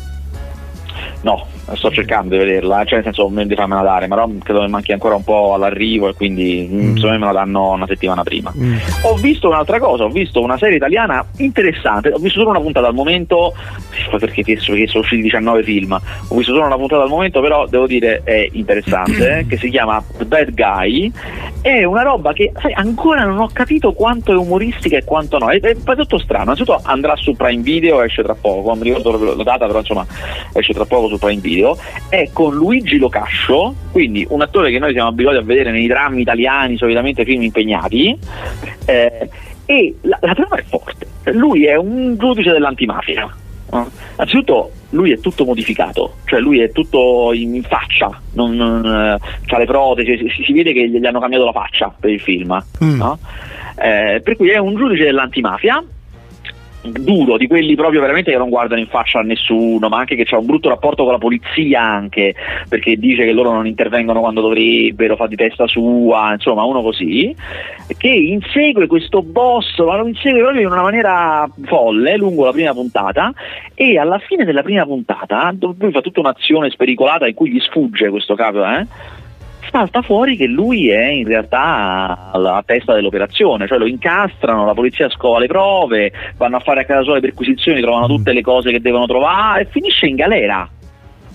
No, 1.22 1.48
sto 1.74 1.90
cercando 1.92 2.36
di 2.36 2.38
vederla, 2.38 2.84
cioè 2.86 3.02
nel 3.02 3.14
senso 3.14 3.28
di 3.28 3.56
farmela 3.56 3.82
dare, 3.82 4.08
però 4.08 4.30
credo 4.44 4.62
che 4.62 4.68
manchi 4.68 4.92
ancora 4.92 5.16
un 5.16 5.24
po' 5.24 5.54
all'arrivo 5.54 6.10
e 6.10 6.14
quindi 6.14 6.70
mm. 6.72 6.96
secondo 6.96 7.10
me 7.10 7.18
me 7.18 7.26
la 7.26 7.32
danno 7.32 7.72
una 7.72 7.88
settimana 7.88 8.24
prima. 8.24 8.54
Mm. 8.56 8.76
Ho 9.04 9.16
visto 9.16 9.48
un'altra 9.48 9.80
cosa, 9.80 10.04
ho 10.04 10.10
visto 10.10 10.42
una 10.42 10.58
serie 10.58 10.78
italiana 10.78 11.26
interessante, 11.38 12.10
ho 12.10 12.18
visto 12.18 12.40
solo 12.40 12.52
una 12.52 12.60
puntata 12.60 12.88
al 12.88 12.94
momento, 12.94 13.54
perché, 14.12 14.44
perché 14.44 14.60
sono 14.60 15.04
usciti 15.04 15.22
19 15.24 15.64
film, 15.64 15.92
ho 15.94 16.36
visto 16.36 16.54
solo 16.54 16.66
una 16.66 16.78
puntata 16.78 17.04
al 17.04 17.10
momento, 17.10 17.42
però 17.42 17.66
devo 17.68 17.88
dire 17.88 18.22
è 18.24 18.48
interessante, 18.52 19.40
eh, 19.40 19.48
che 19.48 19.58
si 19.58 19.70
chiama 19.70 20.04
The 20.18 20.26
Bad 20.26 20.54
Guy, 20.54 21.12
è 21.62 21.84
una 21.84 22.04
roba 22.04 22.34
che 22.34 22.52
sai, 22.60 22.74
ancora 22.74 23.24
non 23.24 23.40
ho 23.40 23.50
capito 23.52 23.94
quanto 23.94 24.32
è 24.32 24.36
umoristica 24.36 24.98
e 24.98 25.04
quanto 25.04 25.38
no, 25.40 25.50
è, 25.50 25.60
è, 25.60 25.76
è 25.76 25.96
tutto 25.96 26.20
strano, 26.20 26.44
innanzitutto 26.44 26.80
andrà 26.84 27.16
su 27.16 27.36
Prime 27.36 27.62
Video, 27.62 28.04
esce 28.04 28.22
tra 28.22 28.36
poco, 28.36 28.70
non 28.70 28.80
mi 28.80 28.94
ricordo 28.94 29.36
la 29.36 29.44
data, 29.44 29.66
però 29.66 29.80
insomma 29.80 30.06
esce 30.54 30.74
tra 30.74 30.86
poco 30.86 31.08
su 31.08 31.18
Prime 31.18 31.42
Video 31.42 31.55
video 31.56 31.78
è 32.10 32.30
con 32.34 32.54
Luigi 32.54 32.98
Locascio, 32.98 33.74
quindi 33.92 34.26
un 34.30 34.42
attore 34.42 34.72
che 34.72 34.80
noi 34.80 34.92
siamo 34.92 35.10
abituati 35.10 35.38
a 35.38 35.42
vedere 35.42 35.72
nei 35.72 35.88
drammi 35.88 36.22
italiani, 36.22 36.78
solitamente 36.78 37.24
film 37.24 37.42
impegnati, 37.42 38.18
eh, 38.86 39.30
e 39.66 39.96
la, 40.02 40.18
la 40.22 40.34
trama 40.34 40.58
è 40.58 40.64
forte. 40.64 41.08
Lui 41.32 41.66
è 41.66 41.76
un 41.76 42.16
giudice 42.18 42.52
dell'antimafia. 42.52 43.34
Eh? 43.72 43.84
Anzitutto 44.18 44.72
lui 44.92 45.12
è 45.12 45.20
tutto 45.20 45.44
modificato, 45.44 46.16
cioè 46.26 46.40
lui 46.40 46.60
è 46.60 46.72
tutto 46.72 47.32
in, 47.34 47.62
faccia, 47.64 48.22
non, 48.34 48.56
non, 48.56 48.86
eh, 48.86 49.20
ha 49.48 49.58
le 49.58 49.66
protesi, 49.66 50.30
si, 50.30 50.44
si, 50.44 50.54
vede 50.54 50.72
che 50.72 50.88
gli 50.88 51.06
hanno 51.06 51.20
cambiato 51.20 51.46
la 51.46 51.52
faccia 51.52 51.94
per 51.98 52.12
il 52.12 52.22
film. 52.22 52.64
Mm. 52.84 52.96
No? 52.96 53.18
Eh, 53.78 54.22
per 54.24 54.38
cui 54.38 54.50
è 54.50 54.58
un 54.58 54.76
giudice 54.76 55.04
dell'antimafia 55.04 55.84
duro, 56.92 57.38
di 57.38 57.48
quelli 57.48 57.76
proprio 57.76 58.02
veramente 58.02 58.32
che 58.32 58.38
non 58.38 58.50
guardano 58.50 58.80
in 58.80 58.88
faccia 58.88 59.20
a 59.20 59.24
nessuno, 59.24 59.90
ma 59.90 60.00
anche 60.00 60.16
che 60.16 60.26
ha 60.34 60.40
un 60.40 60.46
brutto 60.46 60.70
rapporto 60.70 61.04
con 61.04 61.12
la 61.12 61.18
polizia 61.18 61.82
anche, 61.82 62.34
perché 62.68 62.98
dice 62.98 63.26
che 63.26 63.32
loro 63.32 63.52
non 63.52 63.68
intervengono 63.68 64.20
quando 64.20 64.42
dovrebbero, 64.42 65.16
fa 65.16 65.28
di 65.28 65.36
testa 65.36 65.68
sua, 65.68 66.34
insomma 66.34 66.64
uno 66.64 66.82
così, 66.82 67.36
che 67.98 68.10
insegue 68.10 68.88
questo 68.88 69.22
boss, 69.22 69.78
ma 69.80 69.98
lo 69.98 70.08
insegue 70.08 70.42
proprio 70.42 70.62
in 70.62 70.72
una 70.72 70.82
maniera 70.82 71.50
folle 71.64 72.18
lungo 72.18 72.46
la 72.46 72.52
prima 72.52 72.74
puntata 72.74 73.34
e 73.74 73.98
alla 73.98 74.20
fine 74.20 74.46
della 74.46 74.64
prima 74.64 74.84
puntata, 74.86 75.52
dove 75.54 75.76
lui 75.80 75.92
fa 75.92 76.02
tutta 76.02 76.20
un'azione 76.20 76.70
spericolata 76.70 77.28
in 77.28 77.34
cui 77.34 77.52
gli 77.52 77.60
sfugge 77.60 78.10
questo 78.10 78.36
capo, 78.36 78.64
eh? 78.66 79.24
Salta 79.72 80.02
fuori 80.02 80.36
che 80.36 80.48
lui 80.48 80.90
è 80.90 81.08
in 81.08 81.28
realtà 81.28 82.30
alla 82.32 82.64
testa 82.66 82.94
dell'operazione, 82.94 83.68
cioè 83.68 83.78
lo 83.78 83.88
incastrano, 83.88 84.66
la 84.66 84.74
polizia 84.74 85.10
scova 85.10 85.40
le 85.40 85.48
prove, 85.48 86.12
vanno 86.38 86.58
a 86.58 86.60
fare 86.60 86.82
a 86.82 86.86
casa 86.86 87.04
sua 87.04 87.16
le 87.16 87.22
perquisizioni, 87.22 87.82
trovano 87.82 88.08
tutte 88.08 88.34
le 88.34 88.42
cose 88.42 88.72
che 88.72 88.82
devono 88.82 89.06
trovare 89.06 89.62
e 89.62 89.68
finisce 89.70 90.08
in 90.08 90.16
galera, 90.16 90.68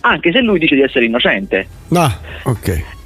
anche 0.00 0.32
se 0.32 0.40
lui 0.40 0.58
dice 0.58 0.74
di 0.74 0.82
essere 0.82 1.04
innocente. 1.04 1.66
Ah, 1.92 2.18
ok. 2.44 2.99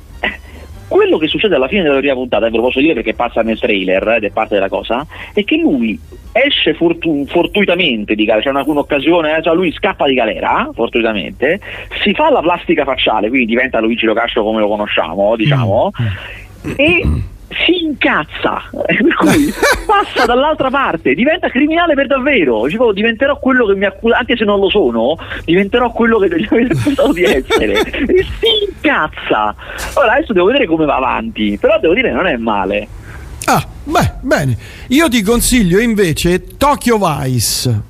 Quello 0.95 1.19
che 1.19 1.27
succede 1.27 1.57
alla 1.57 1.67
fine 1.67 1.83
della 1.83 1.99
prima 1.99 2.15
puntata, 2.15 2.47
e 2.47 2.51
ve 2.51 2.57
lo 2.57 2.63
posso 2.63 2.79
dire 2.79 2.95
perché 2.95 3.15
passa 3.15 3.43
nel 3.43 3.59
trailer 3.59 4.11
ed 4.11 4.23
è 4.23 4.31
parte 4.31 4.55
della 4.55 4.69
cosa, 4.69 5.05
è 5.33 5.43
che 5.43 5.57
lui 5.57 5.99
esce 6.31 6.73
fortu- 6.75 7.29
fortuitamente 7.29 8.15
di 8.15 8.25
galera, 8.25 8.45
c'è 8.45 8.51
una, 8.51 8.63
un'occasione, 8.65 9.39
eh, 9.39 9.43
cioè 9.43 9.57
lui 9.57 9.73
scappa 9.73 10.07
di 10.07 10.15
galera, 10.15 10.71
fortuitamente, 10.73 11.59
si 12.01 12.15
fa 12.15 12.31
la 12.31 12.41
plastica 12.43 12.85
facciale, 12.85 13.29
quindi 13.29 13.47
diventa 13.47 13.81
Luigi 13.81 14.07
Locascio 14.07 14.45
come 14.45 14.61
lo 14.61 14.69
conosciamo, 14.69 15.35
diciamo, 15.35 15.91
mm. 16.01 16.73
e 16.77 17.03
si 17.65 17.85
incazza, 17.85 18.63
per 18.71 19.15
cui 19.15 19.53
passa 19.87 20.27
dall'altra 20.27 20.71
parte, 20.71 21.15
diventa 21.15 21.49
criminale 21.49 21.95
per 21.95 22.07
davvero, 22.07 22.65
dicevo, 22.65 22.93
diventerò 22.93 23.39
quello 23.39 23.67
che 23.67 23.75
mi 23.75 23.85
accusa, 23.85 24.19
anche 24.19 24.37
se 24.37 24.45
non 24.45 24.59
lo 24.59 24.69
sono, 24.71 25.17
diventerò 25.45 25.91
quello 25.91 26.19
che 26.19 26.29
mi 26.51 26.67
accusato 26.71 27.13
di 27.13 27.25
essere, 27.25 27.81
e 27.83 28.27
si 28.41 28.65
incazza. 28.69 29.55
Ora 29.95 30.13
adesso 30.13 30.33
devo 30.33 30.47
vedere 30.47 30.67
come 30.67 30.85
va 30.85 30.97
avanti, 30.97 31.57
però 31.59 31.79
devo 31.79 31.95
dire 31.95 32.13
non 32.13 32.27
è 32.27 32.37
male. 32.37 32.89
Ah, 33.47 33.65
beh, 33.85 34.13
bene. 34.21 34.57
Io 34.89 35.09
ti 35.09 35.23
consiglio 35.23 35.79
invece 35.79 36.57
Tokyo 36.57 36.99
Vice. 36.99 37.81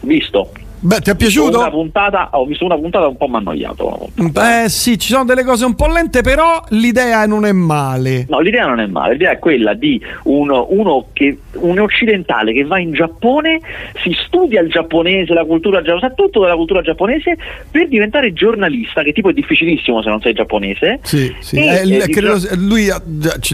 Visto. 0.00 0.52
Beh, 0.80 1.00
ti 1.00 1.10
è 1.10 1.16
piaciuto? 1.16 1.58
Una 1.58 1.70
puntata, 1.70 2.28
ho 2.32 2.44
visto 2.44 2.64
una 2.64 2.76
puntata 2.76 3.08
un 3.08 3.16
po' 3.16 3.26
mi 3.28 3.34
ha 3.34 3.38
annoiato. 3.38 4.08
Eh 4.14 4.68
sì, 4.68 4.98
ci 4.98 5.08
sono 5.08 5.24
delle 5.24 5.44
cose 5.44 5.64
un 5.64 5.74
po' 5.74 5.88
lente, 5.88 6.22
però 6.22 6.62
l'idea 6.70 7.26
non 7.26 7.44
è 7.44 7.52
male. 7.52 8.26
No, 8.28 8.40
l'idea 8.40 8.66
non 8.66 8.80
è 8.80 8.86
male, 8.86 9.12
l'idea 9.12 9.32
è 9.32 9.38
quella 9.38 9.74
di 9.74 10.00
uno, 10.24 10.66
uno 10.70 11.06
che, 11.12 11.38
un 11.54 11.78
occidentale 11.78 12.52
che 12.52 12.64
va 12.64 12.78
in 12.78 12.92
Giappone, 12.92 13.60
si 14.02 14.14
studia 14.26 14.60
il 14.60 14.70
giapponese, 14.70 15.34
la 15.34 15.44
cultura 15.44 15.82
giapponese, 15.82 16.06
sa 16.06 16.14
tutto 16.14 16.40
della 16.40 16.54
cultura 16.54 16.80
giapponese 16.80 17.36
per 17.70 17.88
diventare 17.88 18.32
giornalista, 18.32 19.02
che 19.02 19.12
tipo 19.12 19.30
è 19.30 19.32
difficilissimo 19.32 20.02
se 20.02 20.08
non 20.08 20.20
sei 20.20 20.34
giapponese. 20.34 21.00
Sì, 21.02 21.34
sì. 21.40 21.56
E, 21.56 21.82
eh, 21.82 21.96
eh, 21.96 22.08
credo, 22.08 22.38
lui, 22.56 22.88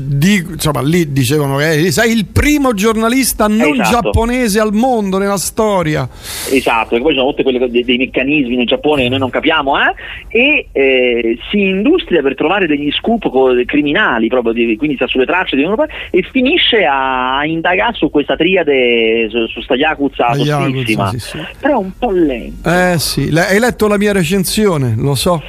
di, 0.03 0.47
insomma, 0.51 0.83
lì 0.83 1.11
dicevano 1.13 1.57
che 1.57 1.91
sei 1.91 2.13
il 2.13 2.27
primo 2.27 2.75
giornalista 2.75 3.47
non 3.49 3.81
esatto. 3.81 3.91
giapponese 3.91 4.61
al 4.61 4.73
mondo 4.73 5.19
nella 5.19 5.39
storia. 5.39 6.09
Esatto, 6.51 7.01
poi 7.01 7.14
sono 7.15 7.35
tutti 7.35 7.71
dei, 7.71 7.85
dei, 7.85 7.97
meccanismi 7.97 8.57
nel 8.57 8.67
Giappone 8.67 9.03
che 9.03 9.09
noi 9.09 9.19
non 9.19 9.31
capiamo, 9.31 9.79
eh? 9.79 9.95
e 10.29 10.69
eh, 10.73 11.39
si 11.51 11.61
industria 11.61 12.23
per 12.23 12.35
trovare 12.35 12.67
degli 12.67 12.91
scoop 12.93 13.31
criminali, 13.65 14.29
proprio 14.29 14.53
di, 14.53 14.77
quindi 14.77 14.97
sta 14.97 15.07
sulle 15.07 15.27
tracce 15.27 15.57
di 15.57 15.63
uno 15.63 15.77
e 16.11 16.23
finisce 16.31 16.85
a 16.85 17.45
indagare 17.45 17.95
su 17.95 18.11
questa 18.11 18.37
triade, 18.37 19.29
su, 19.31 19.47
su 19.47 19.61
sta 19.61 19.75
Yakuza 19.75 20.35
sottissima. 20.35 21.09
Sì, 21.11 21.19
sì. 21.19 21.39
Però 21.61 21.75
è 21.75 21.83
un 21.83 21.93
po' 21.99 22.11
lento. 22.11 22.69
Eh 22.69 22.97
sì, 22.99 23.31
hai 23.35 23.59
letto 23.59 23.89
la 23.89 23.99
mia 23.99 24.13
recensione, 24.13 24.95
lo 24.97 25.15
so. 25.15 25.43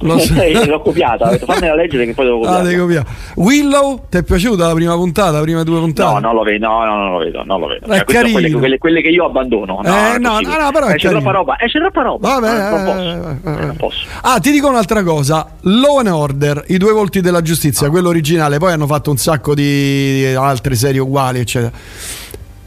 Lo 0.00 0.18
so. 0.18 0.34
L'ho 0.66 0.80
copiata, 0.80 1.26
ho 1.26 1.30
detto 1.30 1.46
fammela 1.46 1.74
leggere 1.74 2.06
che 2.06 2.14
poi 2.14 2.24
devo 2.24 2.38
copiare. 2.38 2.54
Ah, 2.76 2.78
copiare. 2.78 3.06
Willow, 3.36 4.06
ti 4.08 4.18
è 4.18 4.22
piaciuta 4.22 4.66
la 4.66 4.74
prima 4.74 4.94
puntata, 4.94 5.32
la 5.32 5.42
prima 5.42 5.62
due 5.62 5.78
puntate? 5.78 6.12
No, 6.14 6.18
non 6.18 6.34
lo 6.34 6.42
vedo, 6.42 6.66
no, 6.66 6.84
no, 6.84 6.96
non 6.96 7.12
lo 7.12 7.18
vedo, 7.18 7.42
non 7.44 7.60
lo 7.60 7.66
vedo. 7.66 7.86
Cioè, 7.86 8.04
quelle, 8.04 8.50
quelle, 8.52 8.78
quelle, 8.78 9.02
che 9.02 9.08
io 9.08 9.24
abbandono. 9.24 9.80
No, 9.82 10.14
eh, 10.14 10.18
no, 10.18 10.40
no, 10.40 10.56
no, 10.56 10.70
però 10.72 10.86
esce 11.06 11.18
troppa 11.18 11.30
roba, 11.30 11.56
esce 11.60 11.78
troppa 11.78 12.02
roba. 12.02 12.28
Vabbè, 12.38 12.70
non, 12.70 12.84
posso. 12.84 13.50
Eh, 13.50 13.64
non 13.66 13.76
posso. 13.76 14.06
Ah, 14.22 14.38
ti 14.38 14.50
dico 14.50 14.68
un'altra 14.68 15.02
cosa. 15.02 15.48
Law 15.60 15.98
and 15.98 16.08
Order, 16.08 16.64
i 16.68 16.76
due 16.76 16.92
volti 16.92 17.20
della 17.20 17.42
giustizia, 17.42 17.86
ah. 17.86 17.90
quello 17.90 18.08
originale, 18.08 18.58
poi 18.58 18.72
hanno 18.72 18.86
fatto 18.86 19.10
un 19.10 19.16
sacco 19.16 19.54
di 19.54 20.34
altre 20.36 20.74
serie 20.74 21.00
uguali, 21.00 21.40
eccetera. 21.40 21.72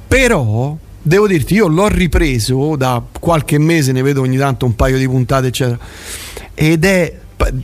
Però 0.08 0.76
devo 1.02 1.28
dirti, 1.28 1.54
io 1.54 1.68
l'ho 1.68 1.88
ripreso 1.88 2.76
da 2.76 3.02
qualche 3.20 3.58
mese, 3.58 3.92
ne 3.92 4.02
vedo 4.02 4.22
ogni 4.22 4.38
tanto 4.38 4.66
un 4.66 4.76
paio 4.76 4.98
di 4.98 5.08
puntate, 5.08 5.48
eccetera. 5.48 5.78
Ed 6.54 6.84
è 6.84 7.18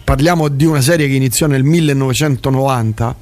parliamo 0.03 0.47
di 0.47 0.65
una 0.65 0.79
serie 0.79 1.07
che 1.07 1.15
iniziò 1.15 1.47
nel 1.47 1.63
1990 1.63 3.15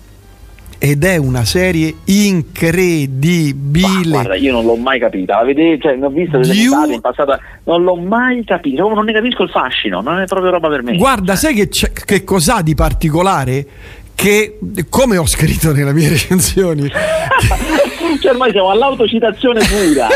ed 0.86 1.06
è 1.06 1.16
una 1.16 1.46
serie 1.46 1.96
incredibile. 2.04 3.88
Ma, 3.88 4.02
guarda, 4.10 4.36
io 4.36 4.52
non 4.52 4.66
l'ho 4.66 4.76
mai 4.76 5.00
capita. 5.00 5.42
Vedete, 5.42 5.82
cioè, 5.82 5.96
ne 5.96 6.08
ho 6.08 6.10
visto 6.10 6.40
delle 6.40 6.54
you... 6.56 6.92
in 6.92 7.00
passato, 7.00 7.40
non 7.64 7.84
l'ho 7.84 7.96
mai 7.96 8.44
capito. 8.44 8.90
Non 8.90 9.06
ne 9.06 9.14
capisco 9.14 9.44
il 9.44 9.50
fascino, 9.50 10.02
non 10.02 10.20
è 10.20 10.26
proprio 10.26 10.52
roba 10.52 10.68
per 10.68 10.84
me. 10.84 10.98
Guarda, 10.98 11.38
sai 11.38 11.54
che, 11.54 11.70
che 11.70 12.26
cos'ha 12.26 12.62
di 12.62 12.76
particolare? 12.76 13.66
Che 14.14 14.60
come 14.90 15.16
ho 15.16 15.26
scritto 15.26 15.72
nelle 15.72 15.94
mie 15.94 16.10
recensioni, 16.20 16.92
cioè 18.20 18.32
ormai 18.32 18.52
siamo 18.52 18.70
all'autocitazione 18.70 19.62
pura. 19.66 20.08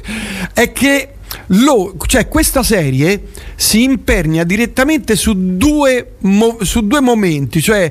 è 0.54 0.72
che 0.72 1.08
lo, 1.48 1.94
cioè 2.06 2.28
questa 2.28 2.62
serie 2.62 3.24
si 3.56 3.82
impernia 3.82 4.44
direttamente 4.44 5.16
su 5.16 5.56
due, 5.56 6.14
mo, 6.20 6.56
su 6.62 6.86
due 6.86 7.00
momenti, 7.00 7.60
cioè 7.60 7.90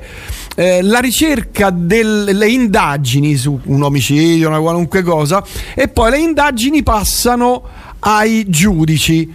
eh, 0.55 0.81
la 0.81 1.00
ricerca 1.00 1.69
delle 1.69 2.48
indagini 2.48 3.36
su 3.36 3.60
un 3.65 3.83
omicidio, 3.83 4.48
una 4.48 4.60
qualunque 4.60 5.01
cosa, 5.01 5.43
e 5.74 5.88
poi 5.88 6.12
le 6.12 6.19
indagini 6.19 6.83
passano 6.83 7.63
ai 8.00 8.45
giudici. 8.48 9.33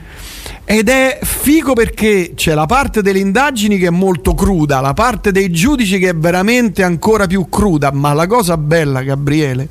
Ed 0.64 0.88
è 0.90 1.18
figo 1.22 1.72
perché 1.72 2.32
c'è 2.34 2.52
la 2.52 2.66
parte 2.66 3.00
delle 3.00 3.18
indagini 3.20 3.78
che 3.78 3.86
è 3.86 3.90
molto 3.90 4.34
cruda, 4.34 4.80
la 4.80 4.92
parte 4.92 5.32
dei 5.32 5.50
giudici 5.50 5.98
che 5.98 6.10
è 6.10 6.14
veramente 6.14 6.82
ancora 6.82 7.26
più 7.26 7.48
cruda, 7.48 7.90
ma 7.90 8.12
la 8.12 8.26
cosa 8.26 8.58
bella, 8.58 9.02
Gabriele, 9.02 9.68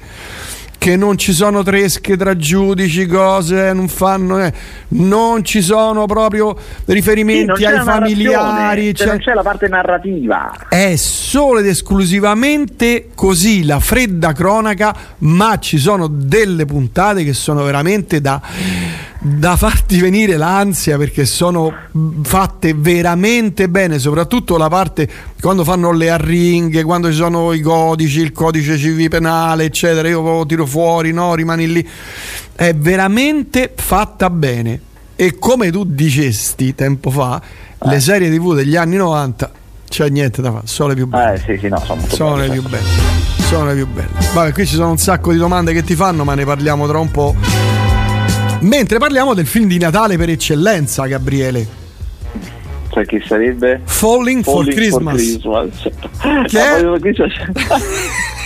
che 0.78 0.96
non 0.96 1.18
ci 1.18 1.34
sono 1.34 1.64
tresche 1.64 2.16
tra 2.16 2.36
giudici, 2.36 3.06
cose, 3.06 3.74
non 3.74 3.88
fanno, 3.88 4.44
eh, 4.44 4.54
non 4.90 5.44
ci 5.44 5.62
sono 5.62 6.06
proprio 6.06 6.56
riferimenti 6.86 7.56
sì, 7.56 7.66
ai 7.66 7.84
familiari. 7.84 8.94
Cioè, 8.94 9.08
non 9.08 9.18
c'è 9.20 9.34
la 9.34 9.42
parte 9.42 9.68
narrativa. 9.68 10.68
È 10.70 10.96
solo 10.96 11.60
ed 11.60 11.66
esclusivamente 11.66 13.10
così 13.16 13.66
la 13.66 13.80
fredda 13.80 14.34
cronaca, 14.34 14.96
ma 15.20 15.58
ci 15.60 15.78
sono 15.78 16.08
delle 16.08 16.66
puntate 16.66 17.24
che 17.24 17.34
sono 17.34 17.64
veramente 17.64 18.22
da 18.22 18.42
da 19.28 19.58
farti 19.58 20.00
venire 20.00 20.38
l'ansia 20.38 20.98
perché 20.98 21.26
sono 21.26 21.74
fatte 22.22 22.74
veramente 22.74 23.68
bene, 23.68 24.00
soprattutto 24.00 24.56
la 24.58 24.70
parte 24.70 25.10
quando 25.42 25.66
fanno 25.66 25.92
le 25.92 26.10
arringhe, 26.10 26.84
quando 26.84 27.10
ci 27.10 27.18
sono 27.18 27.52
i 27.52 27.60
codici, 27.60 28.22
il 28.22 28.32
codice 28.32 28.78
civile 28.78 29.10
penale, 29.10 29.66
eccetera, 29.66 30.08
io 30.08 30.46
tiro 30.46 30.66
fuori, 30.66 31.12
no, 31.12 31.36
rimani 31.36 31.72
lì. 31.72 31.88
È 32.56 32.74
veramente 32.74 33.74
fatta 33.76 34.30
bene. 34.30 34.82
E 35.16 35.38
come 35.40 35.72
tu 35.72 35.84
dicesti 35.84 36.76
tempo 36.76 37.10
fa, 37.10 37.42
eh. 37.42 37.90
le 37.90 38.00
serie 38.00 38.30
TV 38.30 38.54
degli 38.54 38.76
anni 38.76 38.96
90 38.98 39.52
c'è 39.90 40.10
niente 40.10 40.42
da 40.42 40.52
fare, 40.52 40.68
sono 40.68 40.90
le 40.90 40.96
più 40.96 41.08
belle. 41.08 41.34
Eh 41.34 41.38
sì, 41.40 41.58
sì, 41.60 41.68
no, 41.70 41.80
sono, 41.84 42.02
sono 42.08 42.36
belle, 42.36 42.48
le 42.48 42.54
più 42.54 42.70
belle. 42.70 42.88
Sono 43.40 43.66
le 43.66 43.74
più 43.74 43.88
belle. 43.88 44.10
Vabbè, 44.34 44.54
qui 44.54 44.66
ci 44.68 44.76
sono 44.76 44.92
un 44.92 44.98
sacco 44.98 45.32
di 45.32 45.38
domande 45.38 45.74
che 45.74 45.84
ti 45.84 45.96
fanno, 45.96 46.24
ma 46.24 46.36
ne 46.36 46.46
parliamo 46.46 46.88
tra 46.88 47.00
un 47.00 47.10
po'. 47.10 47.36
Mentre 48.62 48.98
parliamo 48.98 49.34
del 49.34 49.46
film 49.46 49.68
di 49.68 49.78
Natale 49.78 50.18
per 50.18 50.30
eccellenza, 50.30 51.06
Gabriele. 51.06 51.68
Cioè, 52.90 53.06
chi 53.06 53.22
sarebbe? 53.26 53.82
Falling, 53.86 54.44
Falling 54.44 54.44
for 54.44 54.66
Christmas. 54.74 55.40
For 55.42 55.70
Christmas. 55.70 56.48
Che 56.48 56.60
è... 56.60 58.36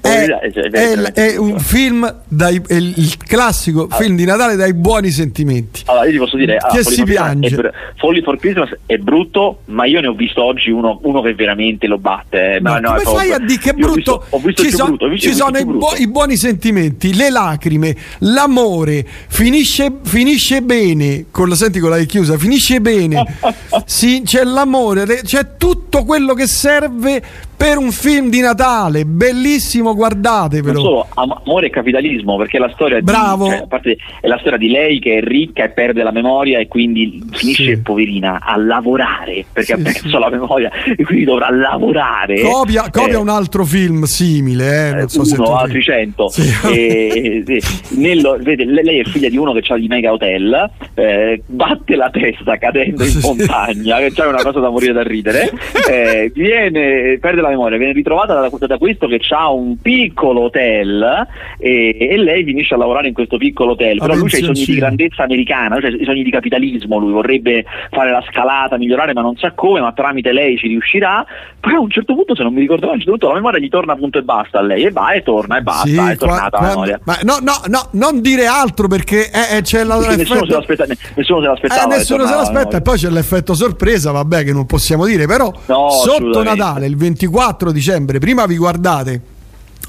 è, 0.00 0.26
è, 0.70 1.12
è, 1.12 1.36
un 1.36 1.58
film 1.58 2.20
dai, 2.28 2.60
è 2.66 2.74
il 2.74 3.16
classico 3.16 3.82
allora, 3.82 3.96
film 3.96 4.16
di 4.16 4.24
Natale 4.24 4.56
dai 4.56 4.74
buoni 4.74 5.10
sentimenti. 5.10 5.82
Allora 5.86 6.06
io 6.06 6.12
ti 6.12 6.18
posso 6.18 6.36
dire 6.36 6.58
che 6.70 6.82
si 6.82 7.02
piange. 7.04 7.72
Folly 7.96 8.22
for 8.22 8.38
Christmas 8.38 8.76
è 8.84 8.96
brutto 8.96 9.60
ma 9.66 9.86
io 9.86 10.00
ne 10.00 10.08
ho 10.08 10.12
visto 10.12 10.42
oggi 10.42 10.70
uno, 10.70 10.98
uno 11.02 11.22
che 11.22 11.34
veramente 11.34 11.86
lo 11.86 11.98
batte 11.98 12.56
eh. 12.56 12.60
no, 12.60 12.78
no, 12.78 12.94
come 13.02 13.18
fai 13.18 13.32
a 13.32 13.38
dire 13.38 13.58
che 13.58 13.70
è 13.70 13.72
brutto 13.74 13.92
ho 13.92 13.94
visto, 13.96 14.26
ho 14.30 14.38
visto 14.38 14.62
ci, 14.62 14.70
son, 14.70 14.86
brutto, 14.86 15.16
ci 15.16 15.32
sono 15.32 15.58
i, 15.58 15.64
bu- 15.64 15.94
i, 15.98 16.08
buoni 16.08 16.36
sentimenti 16.36 17.14
le 17.14 17.30
lacrime 17.30 17.94
l'amore 18.18 19.06
finisce, 19.28 19.92
finisce 20.02 20.62
bene 20.62 21.26
con 21.30 21.48
la 21.48 21.54
senti 21.54 21.78
con 21.78 21.90
la 21.90 21.98
chiusa 21.98 22.36
finisce 22.36 22.80
bene. 22.80 23.24
Sì, 23.84 24.22
c'è 24.24 24.44
l'amore 24.44 25.22
c'è 25.22 25.56
tutto 25.56 26.04
quello 26.04 26.34
che 26.34 26.46
serve 26.46 27.22
per 27.62 27.78
un 27.78 27.92
film 27.92 28.28
di 28.28 28.40
Natale, 28.40 29.04
bellissimo, 29.04 29.94
guardatevelo. 29.94 30.72
Non 30.72 30.82
solo, 30.82 31.06
amore 31.14 31.66
e 31.66 31.70
capitalismo, 31.70 32.36
perché 32.36 32.58
la 32.58 32.68
storia 32.74 33.00
Bravo. 33.00 33.44
Di, 33.44 33.50
cioè, 33.50 33.60
a 33.60 33.66
parte, 33.68 33.96
è 34.20 34.26
la 34.26 34.38
storia 34.38 34.58
di 34.58 34.68
lei 34.68 34.98
che 34.98 35.18
è 35.18 35.20
ricca 35.20 35.62
e 35.62 35.68
perde 35.68 36.02
la 36.02 36.10
memoria 36.10 36.58
e 36.58 36.66
quindi 36.66 37.22
finisce 37.30 37.76
sì. 37.76 37.80
poverina 37.80 38.40
a 38.42 38.56
lavorare 38.56 39.44
perché 39.52 39.74
sì, 39.74 39.80
ha 39.80 39.84
perso 39.84 40.08
sì. 40.08 40.18
la 40.18 40.28
memoria 40.28 40.72
e 40.96 41.04
quindi 41.04 41.22
dovrà 41.22 41.52
lavorare. 41.52 42.40
Copia, 42.40 42.90
copia 42.90 43.12
eh, 43.12 43.16
un 43.18 43.28
altro 43.28 43.64
film 43.64 44.02
simile, 44.02 44.88
eh, 44.88 44.92
non 44.94 45.08
so 45.08 45.20
uno, 45.20 45.46
se 45.46 45.52
altri 45.52 45.82
cento. 45.82 46.32
E, 46.68 47.44
nello, 47.90 48.38
vede, 48.40 48.64
lei 48.64 48.98
è 48.98 49.04
figlia 49.04 49.28
di 49.28 49.36
uno 49.36 49.52
che 49.52 49.72
ha 49.72 49.76
di 49.76 49.86
mega 49.86 50.10
hotel, 50.10 50.68
eh, 50.94 51.40
batte 51.46 51.94
la 51.94 52.10
testa 52.10 52.58
cadendo 52.58 53.04
in 53.04 53.20
montagna, 53.22 53.98
che 53.98 54.10
c'è 54.10 54.26
una 54.26 54.42
cosa 54.42 54.58
da 54.58 54.68
morire 54.68 54.92
da 54.92 55.04
ridere, 55.04 55.52
eh, 55.88 56.32
viene, 56.34 57.18
perde 57.20 57.40
la 57.40 57.50
memoria, 57.52 57.78
viene 57.78 57.92
ritrovata 57.92 58.34
da, 58.34 58.66
da 58.66 58.78
questo 58.78 59.06
che 59.06 59.20
ha 59.30 59.50
un 59.50 59.76
piccolo 59.78 60.42
hotel 60.42 61.26
e, 61.58 61.96
e, 61.98 62.16
lei 62.16 62.44
finisce 62.44 62.74
a 62.74 62.76
lavorare 62.76 63.08
in 63.08 63.14
questo 63.14 63.36
piccolo 63.36 63.72
hotel. 63.72 63.98
Però 63.98 64.14
lui 64.14 64.28
ha 64.32 64.38
i 64.38 64.42
sogni 64.42 64.64
di 64.64 64.74
grandezza 64.74 65.22
americana, 65.22 65.80
cioè 65.80 65.90
i 65.90 66.04
sogni 66.04 66.22
di 66.22 66.30
capitalismo, 66.30 66.98
lui 66.98 67.12
vorrebbe 67.12 67.64
fare 67.90 68.10
la 68.10 68.24
scalata, 68.28 68.76
migliorare, 68.76 69.12
ma 69.12 69.20
non 69.20 69.36
sa 69.36 69.52
come, 69.52 69.80
ma 69.80 69.92
tramite 69.92 70.32
lei 70.32 70.56
ci 70.56 70.68
riuscirà. 70.68 71.24
Poi 71.60 71.74
a 71.74 71.80
un 71.80 71.90
certo 71.90 72.14
punto, 72.14 72.34
se 72.34 72.42
non 72.42 72.52
mi 72.52 72.60
ricordo 72.60 72.88
a 72.88 72.92
un 72.92 72.96
certo 72.96 73.10
punto 73.10 73.28
la 73.28 73.34
memoria 73.34 73.60
gli 73.60 73.68
torna 73.68 73.94
punto 73.96 74.18
e 74.18 74.22
basta 74.22 74.58
a 74.58 74.62
lei, 74.62 74.84
e 74.84 74.90
va 74.90 75.12
e 75.12 75.22
torna 75.22 75.58
e 75.58 75.62
basta, 75.62 75.86
sì, 75.86 75.96
è 75.96 76.16
tornata 76.16 76.58
qua, 76.58 76.60
la 76.60 76.68
memoria. 76.68 77.00
Ma 77.04 77.18
no, 77.22 77.38
no, 77.40 77.60
no, 77.66 77.88
non 77.92 78.20
dire 78.20 78.46
altro 78.46 78.88
perché 78.88 79.30
eh, 79.30 79.58
eh 79.58 79.62
c'è 79.62 79.84
la, 79.84 79.98
nessuno, 79.98 80.44
se 80.44 80.52
l'aspetta, 80.52 80.84
nessuno 81.14 81.40
se 81.40 81.46
l'aspettava. 81.46 81.94
Eh, 81.94 81.98
nessuno 81.98 82.26
se 82.26 82.34
l'aspetta 82.34 82.76
e 82.78 82.82
poi 82.82 82.98
c'è 82.98 83.10
l'effetto 83.10 83.54
sorpresa, 83.54 84.10
vabbè, 84.10 84.44
che 84.44 84.52
non 84.52 84.66
possiamo 84.66 85.04
dire, 85.06 85.26
però 85.26 85.52
no, 85.66 85.90
sotto 85.90 86.42
Natale, 86.42 86.86
il 86.86 86.96
24 86.96 87.41
dicembre, 87.72 88.18
prima 88.18 88.46
vi 88.46 88.56
guardate, 88.56 89.20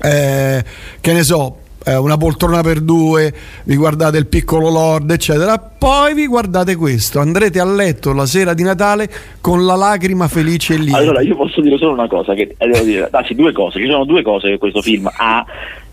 eh, 0.02 0.64
che 1.00 1.14
ne 1.14 1.24
so, 1.24 1.58
eh, 1.86 1.96
una 1.96 2.18
poltrona 2.18 2.62
per 2.62 2.80
due, 2.82 3.34
vi 3.66 3.76
guardate 3.76 4.18
il 4.18 4.28
piccolo 4.28 4.70
Lord, 4.70 5.12
eccetera. 5.12 5.60
Poi 5.60 6.14
vi 6.14 6.28
guardate 6.28 6.76
questo, 6.76 7.20
andrete 7.20 7.60
a 7.60 7.66
letto 7.66 8.14
la 8.14 8.26
sera 8.26 8.54
di 8.54 8.64
Natale 8.64 9.10
con 9.42 9.66
la 9.66 9.76
lacrima 9.76 10.28
felice 10.28 10.74
e 10.74 10.78
lì. 10.78 10.94
Allora, 10.94 11.22
io 11.22 11.36
posso 11.36 11.62
dire 11.62 11.78
solo 11.78 11.94
una 11.94 12.08
cosa, 12.08 12.34
che, 12.34 12.56
eh, 12.58 12.68
devo 12.68 12.84
dire, 12.84 13.08
anzi 13.12 13.36
due 13.36 13.52
cose, 13.52 13.80
ci 13.80 13.88
sono 13.88 14.06
due 14.06 14.22
cose 14.22 14.50
che 14.50 14.58
questo 14.58 14.82
film 14.82 15.10
ha 15.16 15.46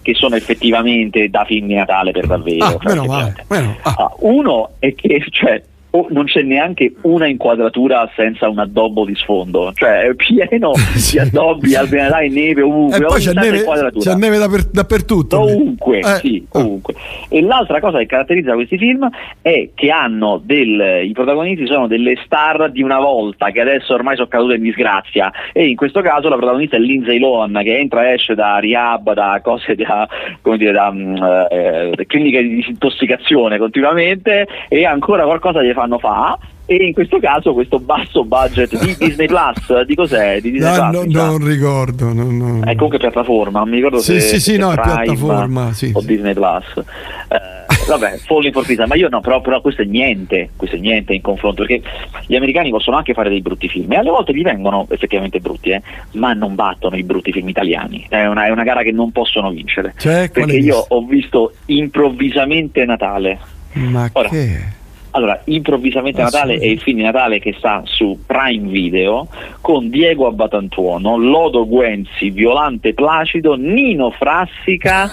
che 0.03 0.15
sono 0.15 0.35
effettivamente 0.35 1.29
da 1.29 1.45
film 1.45 1.67
di 1.67 1.75
Natale 1.75 2.13
per 2.13 2.27
davvero. 2.27 2.65
Ah, 2.65 2.77
meno 2.85 3.05
male, 3.05 3.45
meno, 3.49 3.77
ah. 3.83 4.11
Uno 4.21 4.71
è 4.79 4.95
che 4.95 5.23
cioè, 5.31 5.63
oh, 5.91 6.07
non 6.11 6.25
c'è 6.25 6.43
neanche 6.43 6.95
una 7.03 7.27
inquadratura 7.27 8.11
senza 8.15 8.49
un 8.49 8.59
addobbo 8.59 9.05
di 9.05 9.15
sfondo, 9.15 9.73
cioè 9.75 10.03
è 10.03 10.15
pieno 10.15 10.73
sì. 10.95 11.13
di 11.13 11.19
addobbi, 11.19 11.73
Natale, 11.73 12.29
neve 12.29 12.63
ovunque. 12.63 12.99
E 12.99 13.05
poi 13.05 13.21
c'è 13.21 13.33
neve, 13.33 13.65
c'è 13.99 14.15
neve 14.15 14.39
daper, 14.39 14.65
dappertutto. 14.65 15.41
Ovunque, 15.41 15.99
eh. 15.99 16.17
sì, 16.17 16.47
ovunque. 16.53 16.95
E 17.29 17.43
l'altra 17.43 17.81
cosa 17.81 17.99
che 17.99 18.07
caratterizza 18.07 18.55
questi 18.55 18.79
film 18.79 19.09
è 19.43 19.71
che 19.75 19.91
hanno 19.91 20.41
del, 20.43 21.03
i 21.05 21.13
protagonisti 21.13 21.67
sono 21.67 21.87
delle 21.87 22.17
star 22.25 22.71
di 22.71 22.83
una 22.83 22.99
volta 22.99 23.51
che 23.51 23.61
adesso 23.61 23.95
ormai 23.95 24.17
sono 24.17 24.29
cadute 24.29 24.55
in 24.55 24.63
disgrazia 24.63 25.33
e 25.53 25.69
in 25.69 25.77
questo 25.77 26.01
caso 26.01 26.29
la 26.29 26.37
protagonista 26.37 26.77
è 26.77 26.81
Lindsay 26.81 27.19
Lohan 27.19 27.59
che 27.63 27.79
entra 27.79 28.09
e 28.09 28.15
esce 28.15 28.35
da 28.35 28.59
rehab, 28.59 29.13
da 29.13 29.41
cose 29.43 29.75
da, 29.75 30.09
come 30.41 30.57
dire, 30.57 30.73
da 30.73 30.89
uh, 30.89 31.55
eh, 31.55 32.05
cliniche 32.07 32.43
di 32.43 32.57
disintossicazione 32.57 33.59
continuamente 33.59 34.47
e 34.69 34.85
ancora 34.85 35.25
qualcosa 35.25 35.63
gli 35.63 35.73
fa 35.73 35.80
fanno 35.81 35.99
fa 35.99 36.39
e 36.67 36.77
in 36.77 36.93
questo 36.93 37.19
caso 37.19 37.53
questo 37.53 37.81
basso 37.81 38.25
budget 38.25 38.79
di 38.79 38.95
Disney 39.05 39.27
Plus 39.27 39.81
di 39.87 39.95
cos'è? 39.95 40.41
Di 40.41 40.53
Disney 40.53 40.77
no, 40.77 40.91
Plus, 40.91 41.05
no, 41.07 41.27
non 41.27 41.45
ricordo 41.45 42.13
no, 42.13 42.31
no. 42.31 42.61
è 42.63 42.75
comunque 42.75 42.99
piattaforma 42.99 43.59
non 43.59 43.69
mi 43.71 43.77
ricordo 43.77 43.99
sì, 43.99 44.21
se, 44.21 44.21
sì, 44.21 44.41
sì, 44.41 44.57
no, 44.57 44.71
è 44.71 44.81
piattaforma 44.81 45.73
sì, 45.73 45.91
o 45.93 46.01
Disney 46.01 46.35
Plus. 46.35 46.65
Eh, 46.77 47.87
vabbè 47.89 48.19
for 48.27 48.65
Christmas 48.65 48.87
ma 48.87 48.95
io 48.95 49.09
no 49.09 49.21
però, 49.21 49.41
però, 49.41 49.61
questo 49.61 49.83
è 49.83 49.85
niente 49.85 50.51
questo 50.55 50.77
è 50.77 50.79
niente 50.79 51.13
in 51.13 51.23
confronto 51.23 51.65
perché 51.65 51.83
gli 52.27 52.37
americani 52.37 52.71
possono 52.71 52.97
anche 52.97 53.15
fare 53.15 53.31
dei 53.31 53.41
brutti 53.41 53.69
film 53.69 53.91
e 53.93 53.97
alle 53.97 54.11
volte 54.11 54.33
gli 54.33 54.43
vengono 54.43 54.87
effettivamente 54.91 55.41
brutti 55.41 55.71
eh, 55.71 55.83
ma 56.13 56.35
non 56.35 56.55
battono 56.55 56.97
i 56.97 57.03
brutti 57.03 57.33
film 57.33 57.49
italiani. 57.49 58.07
È 58.09 58.27
una, 58.27 58.47
è 58.47 58.51
una 58.51 58.63
gara 58.63 58.83
che 58.83 58.93
non 58.93 59.11
possono 59.11 59.51
vincere. 59.51 59.95
Cioè, 59.97 60.31
perché 60.31 60.57
io 60.57 60.85
ho 60.87 61.05
visto 61.05 61.53
improvvisamente 61.67 62.85
Natale. 62.85 63.39
Ma 63.73 64.09
Ora, 64.13 64.29
che 64.29 64.79
allora, 65.13 65.41
improvvisamente 65.45 66.23
Natale 66.23 66.57
è 66.57 66.67
il 66.67 66.81
film 66.81 66.99
di 66.99 67.03
Natale 67.03 67.39
che 67.41 67.55
sta 67.59 67.83
su 67.85 68.21
Prime 68.25 68.71
Video 68.71 69.29
con 69.61 69.91
Diego 69.91 70.27
Abbatantuono, 70.27 71.17
Lodo 71.17 71.67
Guenzi, 71.67 72.31
Violante 72.31 72.95
Placido, 72.95 73.55
Nino 73.55 74.11
Frassica 74.11 75.11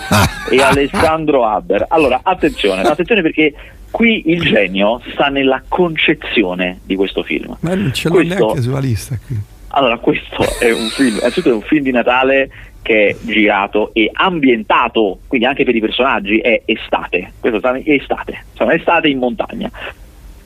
e 0.50 0.62
Alessandro 0.62 1.46
Haber. 1.46 1.86
Allora, 1.90 2.20
attenzione, 2.24 2.82
attenzione 2.82 3.22
perché 3.22 3.54
qui 3.90 4.24
il 4.28 4.42
genio 4.42 5.02
sta 5.14 5.28
nella 5.28 5.64
concezione 5.68 6.80
di 6.84 6.96
questo 6.96 7.24
film. 7.24 7.58
Ma 7.62 7.74
non 7.74 7.92
ce 7.94 8.10
l'ho 8.10 8.16
questo, 8.16 8.36
neanche 8.36 8.62
sulla 8.62 8.80
lista 8.80 9.18
qui. 9.26 9.36
Allora, 9.70 9.98
questo 9.98 10.44
è 10.60 10.72
un 10.72 10.88
film, 10.90 11.18
innanzitutto 11.18 11.50
è 11.50 11.54
un 11.54 11.62
film 11.62 11.84
di 11.84 11.92
Natale 11.92 12.50
che 12.88 13.08
è 13.08 13.16
girato 13.20 13.90
e 13.94 14.10
ambientato, 14.14 15.20
quindi 15.28 15.46
anche 15.46 15.66
per 15.66 15.76
i 15.76 15.82
personaggi, 15.82 16.40
è 16.40 16.62
estate. 16.64 17.34
Questo 17.38 17.60
è 17.60 17.82
estate, 17.84 18.46
sono 18.54 18.72
estate 18.72 19.10
in 19.10 19.18
montagna. 19.18 19.70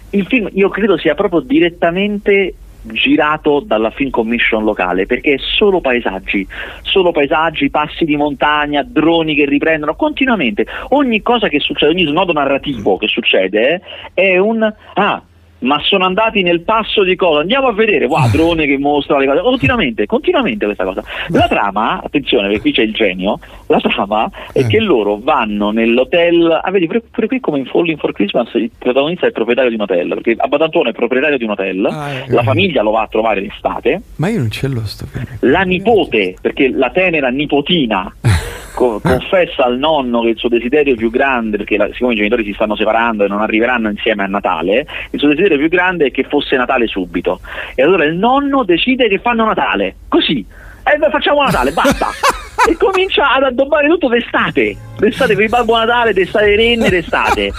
Il 0.09 0.25
film 0.25 0.49
io 0.53 0.69
credo 0.69 0.97
sia 0.97 1.13
proprio 1.13 1.41
direttamente 1.41 2.55
girato 2.81 3.59
dalla 3.59 3.91
film 3.91 4.09
commission 4.09 4.63
locale 4.63 5.05
perché 5.05 5.33
è 5.33 5.37
solo 5.37 5.81
paesaggi, 5.81 6.47
solo 6.81 7.11
paesaggi, 7.11 7.69
passi 7.69 8.05
di 8.05 8.15
montagna, 8.15 8.81
droni 8.81 9.35
che 9.35 9.45
riprendono 9.45 9.93
continuamente. 9.93 10.65
Ogni 10.89 11.21
cosa 11.21 11.47
che 11.47 11.59
succede, 11.59 11.91
ogni 11.91 12.07
snodo 12.07 12.33
narrativo 12.33 12.97
che 12.97 13.07
succede 13.07 13.83
è 14.15 14.39
un 14.39 14.63
ah, 14.95 15.21
ma 15.61 15.79
sono 15.83 16.05
andati 16.05 16.41
nel 16.41 16.61
passo 16.61 17.03
di 17.03 17.15
cosa? 17.15 17.41
Andiamo 17.41 17.67
a 17.67 17.73
vedere, 17.73 18.05
wow, 18.05 18.29
drone 18.31 18.65
che 18.65 18.77
mostra 18.77 19.17
le 19.17 19.25
cose, 19.25 19.41
continuamente, 19.41 20.05
continuamente 20.05 20.65
questa 20.65 20.83
cosa. 20.83 21.03
La 21.29 21.47
trama, 21.47 22.01
attenzione 22.03 22.47
perché 22.47 22.61
qui 22.61 22.71
c'è 22.71 22.83
il 22.83 22.93
genio, 22.93 23.39
la 23.67 23.79
trama 23.79 24.29
è 24.51 24.65
che 24.67 24.79
loro 24.79 25.19
vanno 25.21 25.71
nell'hotel, 25.71 26.59
ah 26.63 26.71
vedi 26.71 26.87
pure, 26.87 27.01
pure 27.09 27.27
qui 27.27 27.39
come 27.39 27.59
in 27.59 27.65
Falling 27.65 27.97
for 27.97 28.11
Christmas 28.11 28.49
il 28.53 28.71
protagonista 28.77 29.25
è 29.25 29.27
il 29.27 29.33
proprietario 29.33 29.69
di 29.69 29.75
un 29.75 29.81
hotel, 29.81 30.07
perché 30.09 30.35
Abatantuono 30.37 30.89
è 30.89 30.93
proprietario 30.93 31.37
di 31.37 31.43
un 31.43 31.51
hotel, 31.51 31.85
ah, 31.85 32.09
eh, 32.09 32.25
la 32.29 32.43
famiglia 32.43 32.81
lo 32.81 32.91
va 32.91 33.01
a 33.01 33.07
trovare 33.07 33.41
d'estate. 33.41 34.01
Ma 34.17 34.29
io 34.29 34.39
non 34.39 34.49
ce 34.49 34.67
l'ho 34.67 34.85
sto 34.85 35.05
La 35.41 35.61
nipote, 35.61 36.35
perché 36.41 36.69
la 36.69 36.89
tenera 36.89 37.29
nipotina 37.29 38.11
co- 38.73 38.99
confessa 38.99 39.65
al 39.65 39.77
nonno 39.77 40.21
che 40.21 40.29
il 40.29 40.37
suo 40.37 40.49
desiderio 40.49 40.95
più 40.95 41.09
grande, 41.09 41.57
perché 41.57 41.77
la, 41.77 41.89
siccome 41.91 42.13
i 42.13 42.17
genitori 42.17 42.43
si 42.43 42.53
stanno 42.53 42.75
separando 42.75 43.23
e 43.23 43.27
non 43.27 43.41
arriveranno 43.41 43.89
insieme 43.89 44.23
a 44.23 44.27
Natale, 44.27 44.85
il 45.11 45.19
suo 45.19 45.29
desiderio 45.29 45.57
più 45.57 45.69
grande 45.69 46.07
è 46.07 46.11
che 46.11 46.23
fosse 46.23 46.55
Natale 46.55 46.87
subito. 46.87 47.39
E 47.75 47.83
allora 47.83 48.05
il 48.05 48.15
nonno 48.15 48.63
decide 48.63 49.07
che 49.07 49.19
fanno 49.19 49.45
Natale, 49.45 49.95
così. 50.07 50.45
E 50.83 50.93
eh, 50.93 51.09
facciamo 51.09 51.43
Natale, 51.43 51.71
basta. 51.71 52.07
e 52.69 52.75
comincia 52.77 53.33
ad 53.33 53.43
addobbare 53.43 53.87
tutto 53.87 54.07
d'estate. 54.07 54.75
D'estate 54.97 55.35
per 55.35 55.43
il 55.43 55.49
Babbo 55.49 55.77
Natale, 55.77 56.13
d'estate 56.13 56.55
renne, 56.55 56.89
d'estate 56.89 57.51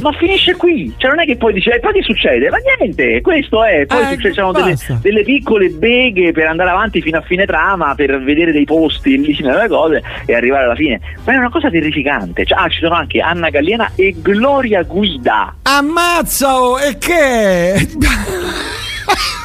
ma 0.00 0.12
finisce 0.12 0.56
qui, 0.56 0.92
cioè 0.96 1.10
non 1.10 1.20
è 1.20 1.24
che 1.24 1.36
poi 1.36 1.52
dice, 1.52 1.74
e 1.74 1.80
poi 1.80 1.92
che 1.92 2.02
succede? 2.02 2.48
Ma 2.50 2.58
niente, 2.78 3.20
questo 3.20 3.64
è, 3.64 3.86
poi 3.86 4.12
eh, 4.12 4.18
succedono 4.18 4.52
delle, 4.52 4.76
delle, 5.00 5.22
piccole 5.22 5.68
beghe 5.70 6.32
per 6.32 6.46
andare 6.46 6.70
avanti 6.70 7.00
fino 7.00 7.18
a 7.18 7.22
fine 7.22 7.46
trama, 7.46 7.94
per 7.94 8.22
vedere 8.22 8.52
dei 8.52 8.64
posti 8.64 9.18
lì 9.18 9.36
nelle 9.40 9.68
cose 9.68 10.02
e 10.26 10.34
arrivare 10.34 10.64
alla 10.64 10.74
fine. 10.74 11.00
Ma 11.24 11.32
è 11.32 11.36
una 11.36 11.50
cosa 11.50 11.70
terrificante, 11.70 12.44
cioè, 12.44 12.58
ah, 12.58 12.68
ci 12.68 12.78
sono 12.80 12.94
anche 12.94 13.20
Anna 13.20 13.50
Galliena 13.50 13.90
e 13.94 14.14
Gloria 14.18 14.82
Guida. 14.82 15.56
Ammazza, 15.62 16.60
oh, 16.60 16.78
e 16.78 16.98
che? 16.98 17.88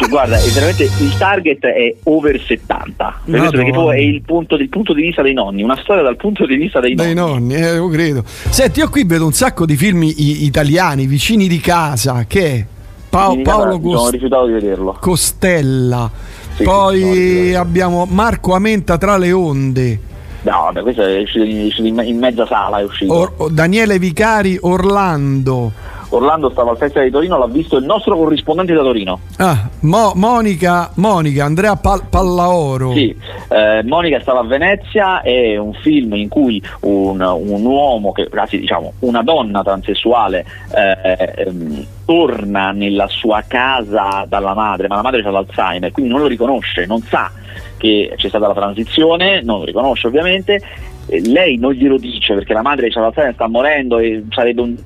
Cioè, 0.00 0.08
guarda, 0.08 0.38
veramente 0.54 0.84
il 0.84 1.14
target 1.18 1.62
è 1.66 1.94
over 2.04 2.40
70. 2.40 3.20
No, 3.26 3.50
perché 3.50 3.70
poi 3.70 3.96
è 3.96 4.00
il 4.00 4.22
punto, 4.22 4.54
il 4.54 4.68
punto, 4.70 4.94
di 4.94 5.02
vista 5.02 5.20
dei 5.20 5.34
nonni, 5.34 5.62
una 5.62 5.76
storia 5.76 6.02
dal 6.02 6.16
punto 6.16 6.46
di 6.46 6.56
vista 6.56 6.80
dei, 6.80 6.94
dei 6.94 7.12
nonni. 7.12 7.52
nonni 7.54 7.66
eh, 7.66 7.74
io 7.74 7.88
credo. 7.88 8.24
Senti, 8.24 8.78
io 8.80 8.88
qui 8.88 9.04
vedo 9.04 9.26
un 9.26 9.32
sacco 9.32 9.66
di 9.66 9.76
film 9.76 10.02
i- 10.02 10.44
italiani, 10.46 11.04
vicini 11.06 11.48
di 11.48 11.60
casa, 11.60 12.24
che 12.26 12.64
pa- 13.10 13.36
Paolo 13.42 13.78
Cost- 13.78 14.16
di 14.16 14.52
vederlo. 14.52 14.96
Costella. 14.98 16.10
Sì, 16.56 16.62
poi 16.64 17.54
abbiamo 17.54 18.06
Marco 18.08 18.54
Amenta 18.54 18.96
tra 18.96 19.18
le 19.18 19.32
onde. 19.32 20.00
No, 20.42 20.62
vabbè, 20.72 20.80
questo 20.80 21.02
è 21.04 21.20
uscito 21.20 21.44
in, 21.84 22.00
in 22.02 22.18
mezza 22.18 22.46
sala, 22.46 22.78
è 22.78 22.84
uscito. 22.84 23.12
Or- 23.12 23.50
Daniele 23.52 23.98
Vicari, 23.98 24.56
Orlando. 24.62 25.72
Orlando 26.10 26.50
stava 26.50 26.70
al 26.70 26.76
Festival 26.76 27.06
di 27.06 27.12
Torino, 27.12 27.38
l'ha 27.38 27.46
visto 27.46 27.76
il 27.76 27.84
nostro 27.84 28.16
corrispondente 28.16 28.72
da 28.72 28.82
Torino. 28.82 29.20
Ah, 29.38 29.68
Mo- 29.80 30.12
Monica, 30.14 30.90
Monica, 30.96 31.44
Andrea 31.44 31.76
Pal- 31.76 32.06
Pallaoro. 32.08 32.92
Sì, 32.92 33.14
eh, 33.48 33.82
Monica 33.84 34.20
stava 34.20 34.40
a 34.40 34.44
Venezia, 34.44 35.22
è 35.22 35.56
un 35.56 35.72
film 35.74 36.14
in 36.14 36.28
cui 36.28 36.62
un, 36.80 37.20
un 37.20 37.64
uomo, 37.64 38.12
che, 38.12 38.28
anzi 38.34 38.58
diciamo 38.58 38.94
una 39.00 39.22
donna 39.22 39.62
transessuale, 39.62 40.44
eh, 40.74 41.34
ehm, 41.36 41.86
torna 42.04 42.72
nella 42.72 43.06
sua 43.06 43.44
casa 43.46 44.24
dalla 44.26 44.54
madre, 44.54 44.88
ma 44.88 44.96
la 44.96 45.02
madre 45.02 45.22
ha 45.22 45.30
l'Alzheimer, 45.30 45.92
quindi 45.92 46.10
non 46.10 46.20
lo 46.20 46.26
riconosce, 46.26 46.86
non 46.86 47.00
sa 47.02 47.30
che 47.76 48.12
c'è 48.16 48.28
stata 48.28 48.48
la 48.48 48.54
transizione, 48.54 49.42
non 49.42 49.60
lo 49.60 49.64
riconosce 49.64 50.08
ovviamente, 50.08 50.60
lei 51.06 51.56
non 51.56 51.72
glielo 51.72 51.96
dice 51.96 52.34
perché 52.34 52.52
la 52.52 52.62
madre 52.62 52.88
ha 52.92 53.00
l'Alzheimer, 53.00 53.34
sta 53.34 53.46
morendo 53.46 53.98
e 53.98 54.24
sarebbe 54.30 54.60
un 54.60 54.76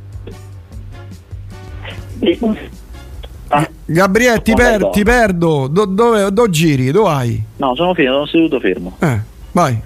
Ah, 3.48 3.68
Gabriele, 3.84 4.42
ti, 4.42 4.54
per, 4.54 4.88
ti, 4.88 5.02
perdo. 5.04 5.68
Do, 5.68 5.84
dove, 5.84 6.32
dove 6.32 6.50
giri? 6.50 6.90
Dove 6.90 7.10
hai? 7.10 7.42
No, 7.56 7.74
sono 7.74 7.94
fermo, 7.94 8.12
sono 8.12 8.26
seduto 8.26 8.60
fermo. 8.60 8.96
Eh, 9.00 9.18
vai. 9.52 9.78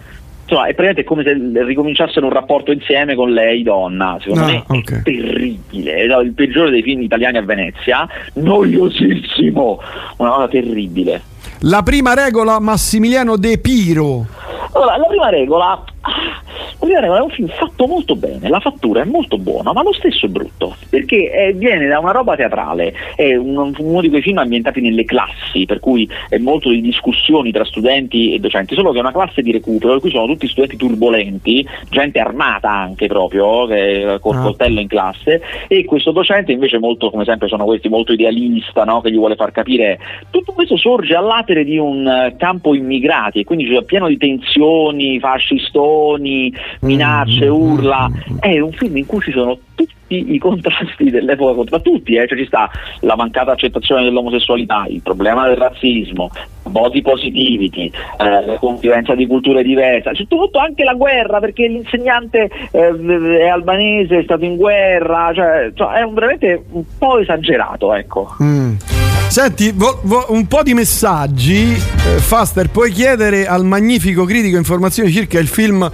Insomma, 0.43 0.67
è 0.67 0.75
praticamente 0.75 1.05
come 1.05 1.23
se 1.25 1.65
ricominciassero 1.65 2.25
un 2.25 2.33
rapporto 2.33 2.73
insieme 2.73 3.15
con 3.15 3.31
lei, 3.31 3.63
donna. 3.63 4.17
Secondo 4.21 4.45
ah, 4.45 4.47
me 4.47 4.65
okay. 4.67 4.99
è 5.01 5.03
terribile. 5.03 5.95
È 5.95 6.19
il 6.21 6.33
peggiore 6.33 6.71
dei 6.71 6.83
film 6.83 7.03
italiani 7.03 7.37
a 7.37 7.43
Venezia. 7.43 8.09
Noiosissimo. 8.35 9.81
Una 10.17 10.31
cosa 10.31 10.49
terribile. 10.49 11.21
La 11.61 11.83
prima 11.83 12.15
regola, 12.15 12.61
Massimiliano 12.61 13.37
De 13.37 13.59
Piro. 13.59 14.27
Allora, 14.73 14.97
la 14.97 15.07
prima 15.07 17.01
regola 17.01 17.19
è 17.19 17.23
un 17.23 17.31
film 17.31 17.49
fatto 17.49 17.87
molto 17.87 18.17
bene, 18.17 18.49
la 18.49 18.61
fattura 18.61 19.03
è 19.03 19.05
molto 19.05 19.39
buona, 19.39 19.73
ma 19.73 19.83
lo 19.83 19.93
stesso 19.93 20.27
è 20.27 20.29
brutto, 20.29 20.77
perché 20.89 21.31
è, 21.31 21.53
viene 21.53 21.87
da 21.87 21.99
una 21.99 22.13
roba 22.13 22.37
teatrale, 22.37 22.95
è 23.15 23.35
un, 23.35 23.75
uno 23.77 24.01
di 24.01 24.09
quei 24.09 24.23
film 24.23 24.39
ambientati 24.39 24.81
nelle 24.81 25.05
classi, 25.05 25.67
per 25.67 25.81
cui 25.81 26.09
è 26.29 26.39
molto 26.39 26.71
di 26.71 26.81
discussioni 26.81 27.51
tra 27.51 27.65
studenti 27.65 28.33
e 28.33 28.39
docenti, 28.39 28.75
solo 28.75 28.93
che 28.93 28.99
è 28.99 29.01
una 29.01 29.13
classe 29.13 29.43
di 29.43 29.53
recupero, 29.53 29.93
per 29.93 30.01
cui 30.01 30.11
sono 30.11 30.27
tutti 30.27 30.49
studenti 30.49 30.77
turbolenti, 30.77 31.67
gente 31.91 32.19
armata 32.19 32.71
anche 32.71 33.07
proprio, 33.07 33.67
che, 33.67 34.19
col 34.21 34.37
ah. 34.37 34.43
coltello 34.43 34.81
in 34.81 34.89
classe, 34.89 35.43
e 35.67 35.85
questo 35.85 36.13
docente 36.13 36.53
invece 36.53 36.79
molto, 36.79 37.11
come 37.11 37.25
sempre 37.25 37.49
sono 37.49 37.65
questi, 37.65 37.89
molto 37.89 38.13
idealista, 38.13 38.85
no? 38.85 39.01
che 39.01 39.11
gli 39.11 39.17
vuole 39.17 39.37
far 39.37 39.51
capire, 39.53 39.99
tutto 40.31 40.53
questo 40.53 40.77
sorge 40.77 41.15
all'atere 41.39 41.65
di 41.65 41.79
un 41.79 42.35
campo 42.37 42.75
immigrati, 42.75 43.41
e 43.41 43.45
quindi 43.45 43.69
c'è 43.69 43.83
pieno 43.85 44.09
di 44.09 44.17
tensioni, 44.17 45.19
fascistoni, 45.19 46.53
minacce, 46.81 47.47
urla. 47.47 48.11
È 48.41 48.59
un 48.59 48.73
film 48.73 48.97
in 48.97 49.07
cui 49.07 49.21
ci 49.21 49.33
sono 49.33 49.59
tutti 49.75 49.97
i 50.09 50.39
contrasti 50.39 51.11
dell'epoca 51.11 51.55
contra 51.55 51.79
tutti, 51.81 52.15
eh? 52.15 52.27
cioè 52.27 52.39
ci 52.39 52.47
sta 52.47 52.71
la 53.01 53.15
mancata 53.15 53.53
accettazione 53.53 54.05
dell'omosessualità, 54.05 54.87
il 54.89 55.03
problema 55.03 55.47
del 55.47 55.57
razzismo, 55.57 56.31
body 56.63 57.03
positivity, 57.03 57.91
eh, 58.19 58.47
la 58.47 58.57
convivenza 58.59 59.15
di 59.15 59.27
culture 59.27 59.63
diverse, 59.63 60.13
c'è 60.13 60.27
tutto 60.27 60.59
anche 60.59 60.83
la 60.83 60.95
guerra 60.95 61.41
perché 61.41 61.67
l'insegnante 61.67 62.49
eh, 62.71 63.39
è 63.39 63.49
albanese, 63.49 64.21
è 64.21 64.23
stato 64.23 64.45
in 64.47 64.57
guerra, 64.57 65.31
cioè, 65.35 65.73
cioè, 65.75 65.99
è 65.99 66.03
un, 66.03 66.15
veramente 66.15 66.65
un 66.71 66.85
po' 66.99 67.19
esagerato, 67.19 67.93
ecco. 67.93 68.35
Mm. 68.43 69.08
Senti, 69.29 69.73
vo- 69.73 70.01
vo- 70.05 70.27
un 70.31 70.47
po' 70.47 70.63
di 70.63 70.75
messaggi. 70.75 71.73
Eh, 71.73 72.19
Faster, 72.19 72.71
puoi 72.71 72.91
chiedere 72.91 73.47
al 73.47 73.65
magnifico 73.65 74.25
critico 74.25 74.57
informazioni 74.57 75.11
circa 75.11 75.39
il 75.39 75.47
film 75.49 75.89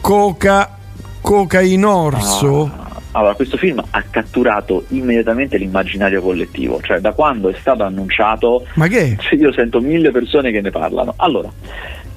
Coca 0.00 0.76
Cocainorso? 1.20 2.70
Ah. 2.78 2.84
Allora, 3.12 3.34
questo 3.34 3.56
film 3.56 3.82
ha 3.90 4.02
catturato 4.10 4.84
immediatamente 4.88 5.56
l'immaginario 5.56 6.20
collettivo, 6.20 6.78
cioè 6.82 6.98
da 7.00 7.12
quando 7.12 7.48
è 7.48 7.54
stato 7.58 7.82
annunciato 7.82 8.66
Ma 8.74 8.86
che? 8.88 9.16
io 9.30 9.52
sento 9.54 9.80
mille 9.80 10.10
persone 10.10 10.50
che 10.50 10.60
ne 10.60 10.70
parlano. 10.70 11.14
Allora, 11.16 11.50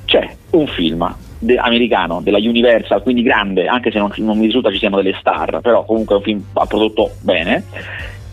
c'è 0.03 0.29
un 0.49 0.67
film 0.67 1.15
de- 1.39 1.55
americano 1.55 2.19
della 2.21 2.37
Universal, 2.37 3.01
quindi 3.01 3.21
grande, 3.23 3.67
anche 3.67 3.91
se 3.91 3.97
non, 3.97 4.11
non 4.17 4.37
mi 4.37 4.45
risulta 4.47 4.71
ci 4.71 4.77
siano 4.77 4.97
delle 4.97 5.15
star, 5.21 5.61
però 5.61 5.85
comunque 5.85 6.15
è 6.15 6.17
un 6.17 6.23
film 6.23 6.43
ha 6.51 6.65
prodotto 6.65 7.11
bene, 7.21 7.63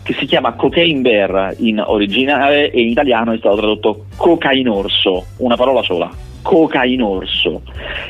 che 0.07 0.13
si 0.13 0.25
chiama 0.25 0.53
Cocaine 0.53 1.01
Bear 1.01 1.55
in 1.57 1.83
originale 1.85 2.71
e 2.71 2.79
in 2.79 2.87
italiano 2.87 3.33
è 3.33 3.37
stato 3.39 3.57
tradotto 3.57 4.05
Cocainorso, 4.15 5.25
una 5.39 5.57
parola 5.57 5.81
sola. 5.81 6.09
Cocainorso 6.41 7.61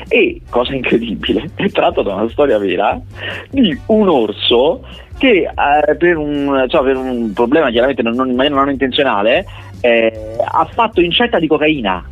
e 0.06 0.42
cosa 0.48 0.76
incredibile 0.76 1.50
è 1.56 1.68
tratto 1.70 2.02
da 2.02 2.14
una 2.14 2.28
storia 2.28 2.56
vera 2.58 3.00
di 3.50 3.76
un 3.86 4.08
orso 4.08 4.86
che 5.18 5.50
eh, 5.50 5.96
per, 5.96 6.16
un, 6.16 6.66
cioè, 6.68 6.84
per, 6.84 6.96
un, 6.96 7.32
problema 7.32 7.68
chiaramente 7.70 8.02
non, 8.02 8.14
non, 8.14 8.32
non 8.32 8.70
intenzionale 8.70 9.44
eh, 9.80 10.36
ha 10.38 10.68
fatto 10.72 11.00
incetta 11.00 11.40
di 11.40 11.48
cocaina 11.48 12.04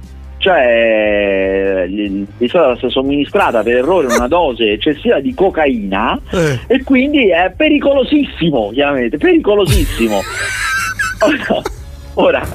cioè 0.46 1.86
gli 1.88 2.24
è 2.38 2.46
stata 2.46 2.88
somministrata 2.88 3.64
per 3.64 3.78
errore 3.78 4.06
una 4.06 4.28
dose 4.28 4.74
eccessiva 4.74 5.18
di 5.18 5.34
cocaina 5.34 6.16
Eh. 6.30 6.60
e 6.68 6.84
quindi 6.84 7.30
è 7.30 7.52
pericolosissimo 7.56 8.70
chiaramente 8.72 9.18
pericolosissimo 9.18 10.20
ora, 11.26 11.62
ora 12.14 12.46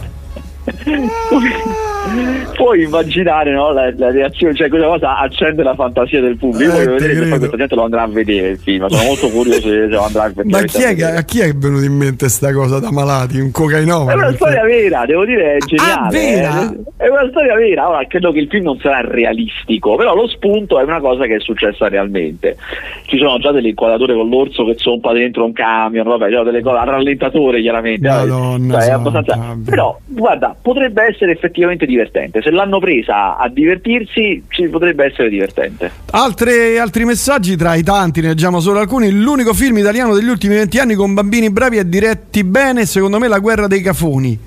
puoi 2.55 2.83
immaginare 2.83 3.51
no, 3.51 3.71
la, 3.71 3.91
la 3.95 4.11
reazione, 4.11 4.53
cioè 4.55 4.69
questa 4.69 4.87
cosa 4.87 5.17
accende 5.17 5.63
la 5.63 5.75
fantasia 5.75 6.19
del 6.21 6.37
pubblico. 6.37 6.73
Eh, 6.73 6.85
vedere 6.85 6.99
se 6.99 7.07
credo. 7.07 7.29
poi 7.29 7.37
questa 7.39 7.57
gente 7.57 7.75
lo 7.75 7.83
andrà 7.83 8.01
a 8.03 8.07
vedere 8.07 8.47
il 8.49 8.57
film. 8.57 8.87
Sono 8.87 9.03
molto 9.03 9.29
curioso 9.29 9.59
se 9.69 9.85
lo 9.87 10.03
andrà 10.03 10.23
a 10.23 10.31
Ma 10.43 10.59
effettivamente 10.59 10.71
chi 10.77 10.81
è, 10.81 10.85
a 10.85 10.93
vedere. 10.93 11.25
chi 11.25 11.39
è 11.39 11.53
venuto 11.53 11.83
in 11.85 11.93
mente 11.93 12.29
sta 12.29 12.51
cosa 12.53 12.79
da 12.79 12.91
malati? 12.91 13.39
Un 13.39 13.47
È 13.47 13.51
cocainomane? 13.51 14.13
una 14.13 14.21
Perché- 14.23 14.35
storia 14.37 14.63
vera, 14.63 15.05
devo 15.05 15.25
dire, 15.25 15.55
è 15.55 15.57
geniale. 15.59 16.09
vera? 16.09 16.71
eh. 16.71 16.79
È 16.97 17.07
una 17.07 17.27
storia 17.29 17.55
vera. 17.55 17.89
Ora, 17.89 18.05
credo 18.07 18.31
che 18.31 18.39
il 18.39 18.47
film 18.47 18.63
non 18.65 18.79
sarà 18.79 19.01
realistico, 19.01 19.95
però 19.95 20.13
lo 20.15 20.27
spunto 20.27 20.79
è 20.79 20.83
una 20.83 20.99
cosa 20.99 21.25
che 21.25 21.35
è 21.35 21.39
successa 21.39 21.87
realmente. 21.87 22.57
Ci 23.05 23.17
sono 23.17 23.37
già 23.39 23.51
delle 23.51 23.69
inquadrature 23.69 24.13
con 24.13 24.29
l'orso 24.29 24.65
che 24.65 24.75
zompa 24.77 25.11
dentro 25.13 25.45
un 25.45 25.53
camion, 25.53 26.05
vabbè, 26.07 26.25
ci 26.27 26.31
sono 26.33 26.43
delle 26.43 26.61
cose 26.61 26.77
a 26.77 26.83
rallentatore 26.83 27.61
chiaramente. 27.61 28.07
Madonna 28.07 28.79
Cioè, 28.79 28.89
è 28.89 28.91
abbastanza... 28.91 29.57
Però, 29.65 29.97
guarda, 30.05 30.55
potrebbe 30.61 31.03
essere 31.07 31.31
effettivamente 31.31 31.85
divertente. 31.91 32.41
Se 32.41 32.49
l'hanno 32.49 32.79
presa 32.79 33.37
a 33.37 33.47
divertirsi, 33.49 34.43
ci 34.49 34.67
potrebbe 34.67 35.05
essere 35.05 35.29
divertente. 35.29 35.91
Altre- 36.11 36.79
altri 36.79 37.05
messaggi 37.05 37.55
tra 37.55 37.75
i 37.75 37.83
tanti, 37.83 38.21
ne 38.21 38.29
leggiamo 38.29 38.59
solo 38.59 38.79
alcuni. 38.79 39.11
L'unico 39.11 39.53
film 39.53 39.77
italiano 39.77 40.13
degli 40.15 40.27
ultimi 40.29 40.55
20 40.55 40.79
anni 40.79 40.95
con 40.95 41.13
bambini 41.13 41.51
bravi 41.51 41.77
e 41.77 41.87
diretti 41.87 42.43
bene, 42.43 42.85
secondo 42.85 43.19
me, 43.19 43.27
La 43.27 43.39
guerra 43.39 43.67
dei 43.67 43.81
cafoni. 43.81 44.39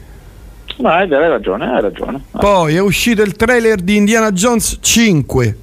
Ma 0.79 1.03
è 1.03 1.07
vero, 1.07 1.23
hai 1.23 1.29
ragione, 1.31 1.67
hai 1.67 1.81
ragione. 1.81 2.21
Poi 2.33 2.75
è 2.75 2.81
uscito 2.81 3.23
il 3.23 3.37
trailer 3.37 3.77
di 3.81 3.97
Indiana 3.97 4.33
Jones 4.33 4.79
5. 4.81 5.57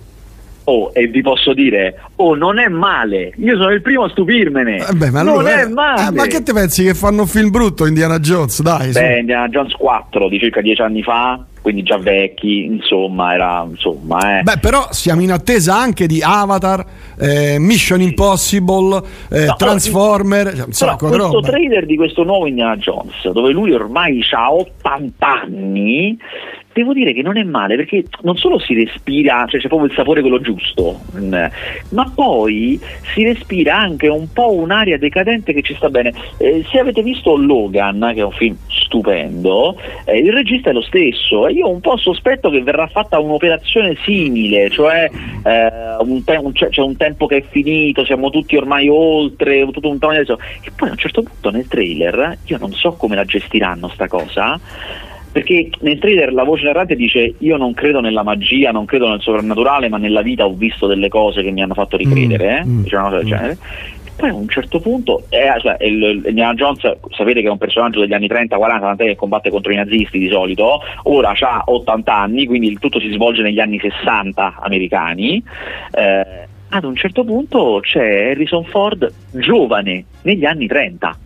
Oh, 0.66 0.92
e 0.94 1.08
vi 1.08 1.22
posso 1.22 1.54
dire, 1.54 2.00
oh, 2.18 2.36
non 2.36 2.60
è 2.60 2.68
male. 2.68 3.34
Io 3.38 3.58
sono 3.58 3.72
il 3.72 3.82
primo 3.82 4.04
a 4.06 4.10
stupirmene. 4.10 4.78
Eh 4.90 4.94
beh, 4.94 5.10
ma 5.10 5.22
non 5.24 5.40
allora- 5.40 5.60
è 5.62 5.68
male. 5.68 6.08
Eh, 6.08 6.12
ma 6.12 6.26
che 6.28 6.44
te 6.44 6.54
pensi 6.54 6.84
che 6.84 6.94
fanno 6.94 7.22
un 7.24 7.28
film 7.28 7.50
brutto 7.50 7.86
Indiana 7.86 8.20
Jones? 8.20 8.62
Dai, 8.62 8.94
su. 8.94 9.00
Beh, 9.00 9.20
Indiana 9.20 9.48
Jones 9.50 9.74
4 9.74 10.30
di 10.30 10.40
circa 10.40 10.62
dieci 10.62 10.82
anni 10.82 11.02
fa, 11.04 11.44
quindi 11.62 11.84
già 11.84 11.98
vecchi, 11.98 12.66
insomma, 12.66 13.34
era 13.34 13.66
insomma, 13.70 14.40
eh. 14.40 14.44
Beh, 14.44 14.58
però 14.60 14.88
siamo 14.92 15.22
in 15.22 15.32
attesa 15.32 15.78
anche 15.78 16.08
di 16.08 16.22
Avatar, 16.22 16.84
eh, 17.20 17.60
Mission 17.60 18.02
Impossible, 18.02 19.02
eh, 19.30 19.46
No, 19.46 19.56
Transformer, 19.56 20.54
cioè, 20.56 20.66
un 20.66 20.72
Però 20.72 20.92
di 20.94 20.98
questo 20.98 21.18
roba. 21.18 21.48
trailer 21.48 21.86
di 21.86 21.96
questo 21.96 22.24
nuovo 22.24 22.48
Indiana 22.48 22.76
Jones, 22.78 23.30
dove 23.32 23.52
lui 23.52 23.72
ormai 23.74 24.22
ha 24.32 24.54
80 24.54 25.42
anni, 25.42 26.18
devo 26.74 26.94
dire 26.94 27.14
che 27.14 27.22
non 27.22 27.38
è 27.38 27.44
male 27.44 27.76
perché 27.76 28.06
non 28.22 28.38
solo 28.38 28.60
si 28.60 28.74
respira, 28.74 29.46
cioè 29.48 29.60
c'è 29.60 29.68
proprio 29.68 29.90
il 29.90 29.96
sapore 29.96 30.22
quello 30.22 30.40
giusto, 30.40 31.00
mm, 31.18 31.34
ma 31.90 32.12
poi 32.14 32.80
si 33.14 33.24
respira 33.24 33.78
anche 33.78 34.08
un 34.08 34.32
po' 34.32 34.54
un'aria 34.54 34.98
decadente 34.98 35.54
che 35.54 35.62
ci 35.62 35.76
sta 35.76 35.90
bene. 35.90 36.14
Eh, 36.38 36.66
se 36.72 36.80
avete 36.80 37.04
visto 37.04 37.36
Logan, 37.36 38.12
che 38.14 38.22
è 38.22 38.24
un 38.24 38.32
film 38.32 38.56
stupendo, 38.92 39.78
eh, 40.04 40.18
il 40.18 40.34
regista 40.34 40.70
è 40.70 40.74
lo 40.74 40.82
stesso 40.82 41.48
e 41.48 41.54
io 41.54 41.70
un 41.70 41.80
po' 41.80 41.96
sospetto 41.96 42.50
che 42.50 42.62
verrà 42.62 42.88
fatta 42.88 43.20
un'operazione 43.20 43.96
simile, 44.04 44.70
cioè 44.70 45.10
eh, 45.44 46.04
un 46.04 46.22
te- 46.26 46.36
un- 46.36 46.52
c'è, 46.52 46.68
c'è 46.68 46.82
un 46.82 46.98
tempo 46.98 47.26
che 47.26 47.38
è 47.38 47.44
finito, 47.50 48.04
siamo 48.04 48.30
tutti 48.30 48.58
ormai 48.58 48.90
oltre, 48.90 49.66
tutto 49.72 49.90
un 49.90 49.98
adesso. 50.02 50.38
E 50.62 50.72
poi 50.76 50.90
a 50.90 50.92
un 50.92 50.98
certo 50.98 51.24
punto 51.24 51.50
nel 51.52 51.68
trailer, 51.68 52.38
io 52.46 52.58
non 52.58 52.74
so 52.74 52.94
come 52.94 53.16
la 53.16 53.24
gestiranno 53.24 53.88
sta 53.88 54.08
cosa, 54.08 54.60
perché 55.32 55.70
nel 55.80 56.00
trailer 56.00 56.34
la 56.34 56.44
voce 56.44 56.66
narrante 56.66 56.96
dice 56.96 57.36
io 57.38 57.56
non 57.56 57.74
credo 57.74 58.02
nella 58.02 58.24
magia, 58.24 58.72
non 58.72 58.84
credo 58.84 59.08
nel 59.08 59.22
soprannaturale, 59.22 59.88
ma 59.88 59.98
nella 59.98 60.22
vita 60.22 60.46
ho 60.46 60.54
visto 60.54 60.88
delle 60.88 61.08
cose 61.08 61.42
che 61.42 61.52
mi 61.52 61.62
hanno 61.62 61.74
fatto 61.74 61.96
ricredere, 61.96 62.58
eh? 62.60 62.66
Mm, 62.66 62.84
una 62.92 63.02
cosa 63.04 63.16
del 63.18 63.26
mm. 63.26 63.30
genere. 63.30 63.58
Poi 64.22 64.30
a 64.30 64.36
un 64.36 64.48
certo 64.50 64.80
punto, 64.80 65.24
eh, 65.30 65.52
cioè, 65.60 65.78
il, 65.84 66.22
il 66.28 66.54
Jones, 66.54 66.80
sapete 67.10 67.42
che 67.42 67.48
è 67.48 67.50
un 67.50 67.58
personaggio 67.58 68.02
degli 68.02 68.14
anni 68.14 68.28
30-40, 68.28 68.80
tant'è 68.80 69.06
che 69.06 69.16
combatte 69.16 69.50
contro 69.50 69.72
i 69.72 69.78
nazisti 69.78 70.20
di 70.20 70.30
solito, 70.30 70.80
ora 71.06 71.34
ha 71.40 71.64
80 71.66 72.16
anni, 72.16 72.46
quindi 72.46 72.68
il 72.68 72.78
tutto 72.78 73.00
si 73.00 73.10
svolge 73.10 73.42
negli 73.42 73.60
anni 73.60 73.80
60 73.80 74.60
americani. 74.62 75.44
Eh, 75.92 76.48
ad 76.70 76.84
un 76.84 76.96
certo 76.96 77.24
punto 77.24 77.80
c'è 77.82 78.30
Harrison 78.30 78.64
Ford 78.66 79.12
giovane, 79.32 80.06
negli 80.22 80.46
anni 80.46 80.68
30, 80.68 81.18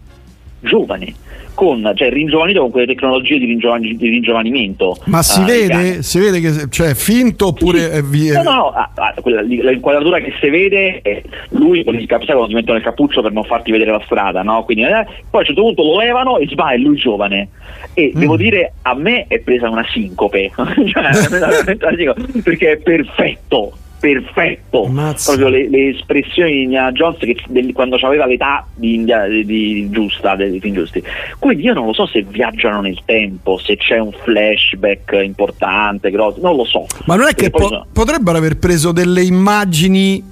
giovane, 0.65 1.13
con, 1.53 1.89
cioè 1.95 2.09
ringiovanito 2.09 2.59
con 2.61 2.71
quelle 2.71 2.85
tecnologie 2.87 3.37
di, 3.39 3.45
ringiovani- 3.45 3.95
di 3.95 4.09
ringiovanimento. 4.09 4.97
Ma 5.05 5.23
si 5.23 5.41
eh, 5.41 5.45
vede? 5.45 6.03
Si 6.03 6.19
vede 6.19 6.39
che 6.41 6.69
cioè, 6.69 6.89
è 6.89 6.93
finto 6.95 7.47
oppure 7.47 7.93
Sì, 7.95 8.01
vi- 8.03 8.31
No, 8.31 8.43
no, 8.43 8.51
no, 8.53 8.69
ah, 8.71 8.91
ah, 8.93 9.13
quella 9.21 9.41
l'inquadratura 9.41 10.19
che 10.19 10.33
si 10.39 10.49
vede 10.49 10.99
è 11.01 11.21
lui 11.51 11.83
con 11.83 11.95
il 11.95 12.05
cap- 12.07 12.23
sai 12.25 12.35
quando 12.35 12.47
ti 12.47 12.55
mettono 12.55 12.77
il 12.77 12.83
cappuccio 12.83 13.21
per 13.21 13.31
non 13.31 13.43
farti 13.45 13.71
vedere 13.71 13.91
la 13.91 14.01
strada, 14.05 14.41
no? 14.43 14.63
Quindi, 14.65 14.83
eh, 14.83 15.05
poi 15.29 15.31
a 15.31 15.37
un 15.39 15.45
certo 15.45 15.61
punto 15.61 15.83
lo 15.83 15.97
levano 15.99 16.37
e 16.37 16.45
è 16.47 16.77
lui 16.77 16.97
giovane. 16.97 17.49
E 17.93 18.11
Mm. 18.13 18.19
devo 18.19 18.35
dire, 18.35 18.73
a 18.81 18.93
me 18.93 19.25
è 19.27 19.39
presa 19.39 19.69
una 19.69 19.85
sincope, 19.89 20.51
cioè, 20.91 21.03
è 21.07 21.27
presa 21.27 21.47
una 21.47 21.95
sincope, 21.95 22.41
perché 22.43 22.71
è 22.73 22.77
perfetto. 22.77 23.71
Perfetto, 23.99 24.85
Ammazza. 24.85 25.33
proprio 25.35 25.49
le, 25.57 25.69
le 25.69 25.89
espressioni 25.89 26.51
di 26.51 26.61
Indiana 26.63 26.91
Jones 26.91 27.17
che, 27.19 27.35
del- 27.47 27.73
quando 27.73 27.95
aveva 28.01 28.25
l'età 28.27 28.65
di, 28.75 28.93
India- 28.95 29.27
di- 29.27 29.45
di 29.45 29.89
giusta 29.89 30.35
dei 30.35 30.59
film 30.59 30.75
giusti. 30.75 31.01
Quindi 31.39 31.63
io 31.63 31.73
non 31.73 31.87
lo 31.87 31.93
so 31.93 32.05
se 32.05 32.21
viaggiano 32.27 32.81
nel 32.81 32.99
tempo, 33.05 33.57
se 33.57 33.77
c'è 33.77 33.97
un 33.97 34.11
flashback 34.11 35.19
importante, 35.23 36.11
grosso, 36.11 36.39
non 36.41 36.55
lo 36.55 36.65
so. 36.65 36.85
Ma 37.05 37.15
non 37.15 37.27
è 37.27 37.33
che 37.33 37.49
po- 37.49 37.67
sono- 37.67 37.85
potrebbero 37.91 38.37
aver 38.37 38.57
preso 38.57 38.91
delle 38.91 39.23
immagini 39.23 40.23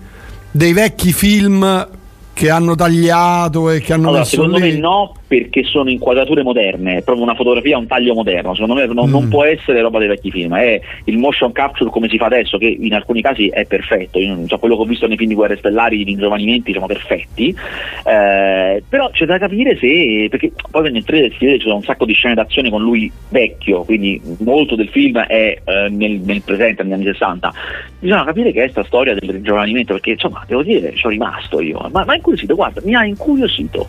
dei 0.52 0.74
vecchi 0.74 1.12
film 1.12 1.88
che 2.34 2.50
hanno 2.50 2.76
tagliato 2.76 3.70
e 3.70 3.80
che 3.80 3.94
hanno 3.94 4.08
Allora, 4.08 4.20
messo 4.20 4.36
secondo 4.36 4.58
lì? 4.58 4.72
me 4.74 4.78
no, 4.80 5.14
perché 5.28 5.64
sono 5.64 5.90
inquadrature 5.90 6.44
moderne, 6.44 6.98
è 6.98 7.02
proprio 7.04 7.24
una 7.26 7.36
fotografia, 7.36 7.78
un 7.78 7.88
taglio 7.88 8.14
moderno. 8.14 8.54
Secondo 8.54 8.74
me 8.76 8.86
non, 8.88 9.10
non 9.10 9.26
Mm. 9.26 9.30
può 9.30 9.44
essere 9.44 9.82
roba 9.82 10.00
dei 10.00 10.08
vecchi 10.08 10.32
film, 10.32 10.56
è 10.56 10.80
il 11.06 11.18
motion 11.18 11.52
capture 11.52 11.90
come 11.90 12.10
si 12.10 12.18
fa 12.18 12.26
adesso, 12.26 12.58
che 12.58 12.66
in 12.68 12.94
alcuni 12.94 13.22
casi 13.22 13.48
è 13.48 13.66
perfetto. 13.66 14.20
Io 14.20 14.34
non 14.34 14.48
so, 14.48 14.58
quello 14.58 14.76
che 14.76 14.82
ho 14.82 14.86
visto 14.86 15.08
nei 15.08 15.18
film 15.18 15.30
di 15.30 15.36
guerre 15.36 15.58
stellari, 15.58 15.98
di 15.98 16.04
ringiovanimenti, 16.04 16.74
sono 16.74 16.86
perfetti. 16.88 17.56
Eh, 18.04 18.84
però 18.88 19.10
c'è 19.12 19.26
da 19.26 19.38
capire 19.38 19.78
se. 19.78 20.28
perché 20.30 20.52
poi 20.70 20.92
nel 20.92 21.04
trailer 21.04 21.32
si 21.38 21.46
vede 21.46 21.58
ci 21.58 21.64
sono 21.64 21.76
un 21.76 21.84
sacco 21.84 22.06
di 22.06 22.14
scene 22.14 22.34
d'azione 22.34 22.70
con 22.70 22.82
lui 22.82 23.12
vecchio, 23.30 23.84
quindi 23.84 24.20
molto 24.40 24.76
del 24.76 24.90
film 24.90 25.20
è 25.20 25.58
eh, 25.64 25.88
nel, 25.90 26.20
nel 26.24 26.42
presente, 26.42 26.84
negli 26.84 26.94
anni 26.94 27.06
60. 27.06 27.54
Bisogna 28.00 28.26
capire 28.26 28.52
che 28.52 28.60
è 28.60 28.64
questa 28.64 28.84
storia 28.84 29.14
del 29.14 29.30
ringiovanimento, 29.30 29.94
perché 29.94 30.12
insomma, 30.12 30.44
devo 30.48 30.64
dire, 30.64 30.92
ci 30.92 30.98
sono 30.98 31.14
rimasto 31.14 31.62
io. 31.62 31.88
Ma, 31.92 32.04
ma 32.06 32.14
incuriosito, 32.24 32.56
guarda, 32.56 32.82
mi 32.86 32.96
ha 32.96 33.06
incuriosito. 33.06 33.88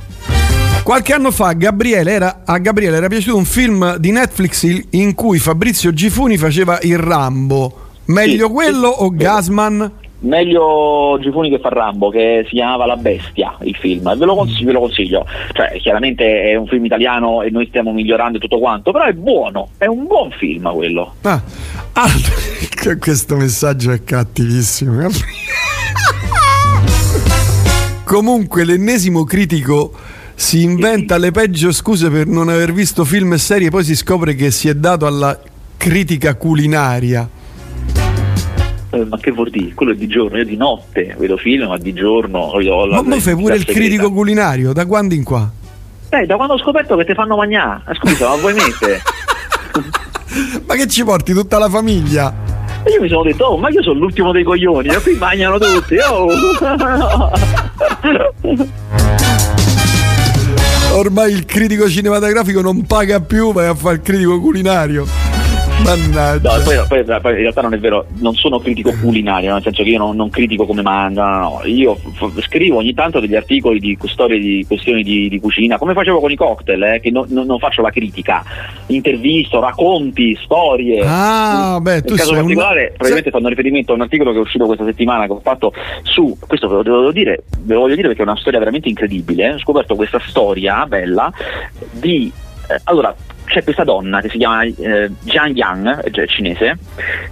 Qualche 0.83 1.15
anno 1.15 1.31
fa 1.31 1.53
Gabriele 1.53 2.11
era- 2.11 2.43
a 2.45 2.59
Gabriele 2.59 2.97
era 2.97 3.07
piaciuto 3.09 3.37
un 3.37 3.45
film 3.45 3.97
di 3.97 4.11
Netflix 4.11 4.65
in 4.91 5.15
cui 5.15 5.39
Fabrizio 5.39 5.93
Gifuni 5.93 6.37
faceva 6.37 6.79
il 6.83 6.99
Rambo. 6.99 7.83
Meglio 8.07 8.49
Sì, 8.49 8.53
quello 8.53 8.93
sì, 8.93 9.03
o 9.05 9.09
sì. 9.11 9.17
Gasman? 9.17 9.93
meglio 10.25 11.19
Gifuni 11.21 11.51
che 11.51 11.59
fa 11.59 11.69
Rambo, 11.69 12.09
che 12.09 12.45
si 12.49 12.55
chiamava 12.55 12.87
La 12.87 12.97
Bestia, 12.97 13.57
il 13.63 13.77
film, 13.77 14.17
ve 14.17 14.25
lo, 14.25 14.35
consiglio, 14.35 14.67
ve 14.67 14.73
lo 14.73 14.81
consiglio. 14.81 15.27
Cioè, 15.53 15.79
chiaramente 15.81 16.43
è 16.43 16.55
un 16.55 16.67
film 16.67 16.85
italiano 16.85 17.43
e 17.43 17.51
noi 17.51 17.67
stiamo 17.69 17.93
migliorando 17.93 18.39
tutto 18.39 18.59
quanto, 18.59 18.91
però 18.91 19.05
è 19.05 19.13
buono, 19.13 19.69
è 19.77 19.85
un 19.87 20.07
buon 20.07 20.31
film 20.31 20.71
quello. 20.73 21.15
Ah, 21.23 21.43
ah 21.93 22.09
questo 22.99 23.37
messaggio 23.37 23.93
è 23.93 24.03
cattivissimo. 24.03 25.09
Comunque, 28.15 28.65
l'ennesimo 28.65 29.25
critico 29.25 29.93
si 30.37 30.63
inventa 30.63 31.19
le 31.19 31.33
peggio 31.33 31.73
scuse 31.73 32.11
per 32.11 32.29
non 32.29 32.49
aver 32.49 32.73
visto 32.73 33.05
film 33.05 33.33
e 33.33 33.39
serie, 33.39 33.71
poi 33.71 33.83
si 33.83 33.97
scopre 33.97 34.37
che 34.37 34.53
si 34.53 34.69
è 34.69 34.75
dato 34.77 35.05
alla 35.05 35.37
critica 35.77 36.37
culinaria. 36.37 37.29
Eh, 38.91 39.05
ma 39.05 39.19
che 39.19 39.33
vuol 39.33 39.51
dire? 39.51 39.75
Quello 39.75 39.91
è 39.91 39.97
di 39.97 40.07
giorno, 40.07 40.37
io 40.39 40.45
di 40.45 40.55
notte 40.55 41.17
vedo 41.19 41.37
film, 41.37 41.67
ma 41.67 41.77
di 41.77 41.93
giorno. 41.93 42.53
Io 42.61 42.87
ma 42.87 43.03
poi 43.03 43.21
fai 43.21 43.35
pure 43.35 43.57
il 43.57 43.65
critico 43.65 44.13
culinario, 44.13 44.73
da 44.73 44.87
quando 44.87 45.15
in 45.15 45.25
qua? 45.25 45.51
Eh, 46.11 46.25
da 46.25 46.37
quando 46.37 46.55
ho 46.55 46.59
scoperto 46.59 46.95
che 46.95 47.05
ti 47.05 47.15
fanno 47.15 47.35
mangiare. 47.35 47.83
Eh, 47.89 47.95
scusa, 47.97 48.29
ma 48.29 48.37
vuoi 48.37 48.55
mettere? 48.55 49.03
ma 50.69 50.77
che 50.77 50.87
ci 50.87 51.03
porti 51.03 51.33
tutta 51.33 51.59
la 51.59 51.69
famiglia? 51.69 52.44
E 52.85 52.91
io 52.91 53.01
mi 53.01 53.09
sono 53.09 53.23
detto, 53.23 53.45
oh, 53.47 53.57
ma 53.57 53.71
io 53.71 53.83
sono 53.83 53.99
l'ultimo 53.99 54.31
dei 54.31 54.45
coglioni, 54.45 54.89
e 54.89 55.01
qui 55.01 55.17
mangiano 55.17 55.59
tutti. 55.59 55.97
Oh. 55.97 56.29
Ormai 60.93 61.33
il 61.33 61.45
critico 61.47 61.89
cinematografico 61.89 62.61
non 62.61 62.85
paga 62.87 63.21
più, 63.21 63.53
vai 63.53 63.67
a 63.69 63.75
fare 63.75 63.97
il 63.97 64.03
critico 64.03 64.39
culinario. 64.39 65.24
Mannaggia. 65.83 66.57
No, 66.57 66.63
poi, 66.63 66.77
poi, 66.87 67.21
poi, 67.21 67.33
in 67.33 67.39
realtà 67.39 67.61
non 67.61 67.75
è 67.75 67.79
vero, 67.79 68.07
non 68.19 68.35
sono 68.35 68.59
critico 68.59 68.93
culinario, 69.01 69.53
nel 69.53 69.63
senso 69.63 69.83
che 69.83 69.91
io 69.91 69.99
non, 69.99 70.17
non 70.17 70.31
critico 70.31 70.65
come 70.67 70.83
manda, 70.83 71.41
no, 71.41 71.61
no, 71.61 71.61
io 71.65 71.95
f- 71.95 72.41
scrivo 72.41 72.79
ogni 72.79 72.95
tanto 72.95 73.21
degli 73.21 73.35
articoli 73.35 73.79
di 73.79 73.99
storie 74.05 74.39
di 74.39 74.65
questioni 74.67 75.03
di, 75.03 75.29
di 75.29 75.41
cucina, 75.41 75.77
come 75.79 75.93
facevo 75.93 76.21
con 76.21 76.31
i 76.31 76.37
cocktail, 76.37 76.83
eh, 76.83 77.01
che 77.01 77.11
no, 77.11 77.27
non 77.29 77.59
faccio 77.59 77.83
la 77.83 77.91
critica, 77.91 78.43
intervisto, 78.87 79.61
racconti, 79.61 80.39
storie. 80.43 81.03
Ah, 81.05 81.79
beh, 81.81 82.03
tu 82.03 82.11
Nel 82.11 82.19
caso 82.19 82.35
particolare, 82.35 82.81
un... 82.81 82.89
probabilmente 82.89 83.31
fanno 83.31 83.49
riferimento 83.49 83.93
a 83.93 83.95
un 83.97 84.01
articolo 84.03 84.33
che 84.33 84.39
è 84.39 84.41
uscito 84.41 84.67
questa 84.67 84.85
settimana 84.85 85.27
che 85.27 85.33
ho 85.33 85.41
fatto 85.41 85.73
su, 86.03 86.37
questo 86.47 86.69
ve 86.69 86.75
lo 86.77 86.83
devo 86.83 87.13
dire, 87.13 87.45
ve 87.61 87.75
lo 87.75 87.81
voglio 87.81 87.97
dire 87.97 88.09
perché 88.09 88.23
è 88.23 88.27
una 88.27 88.37
storia 88.37 88.59
veramente 88.59 88.89
incredibile, 88.89 89.45
eh. 89.45 89.55
ho 89.55 89.59
scoperto 89.59 89.95
questa 89.97 90.21
storia 90.27 90.87
bella 90.87 91.33
di 91.91 92.33
eh, 92.69 92.81
allora 92.85 93.15
c'è 93.55 93.63
questa 93.63 93.85
donna 93.85 94.21
che 94.21 94.29
si 94.31 94.39
chiama 94.39 94.65
eh, 94.65 95.09
Jiang 95.23 95.55
Yang, 95.55 96.11
cioè 96.11 96.27
cinese, 96.27 96.77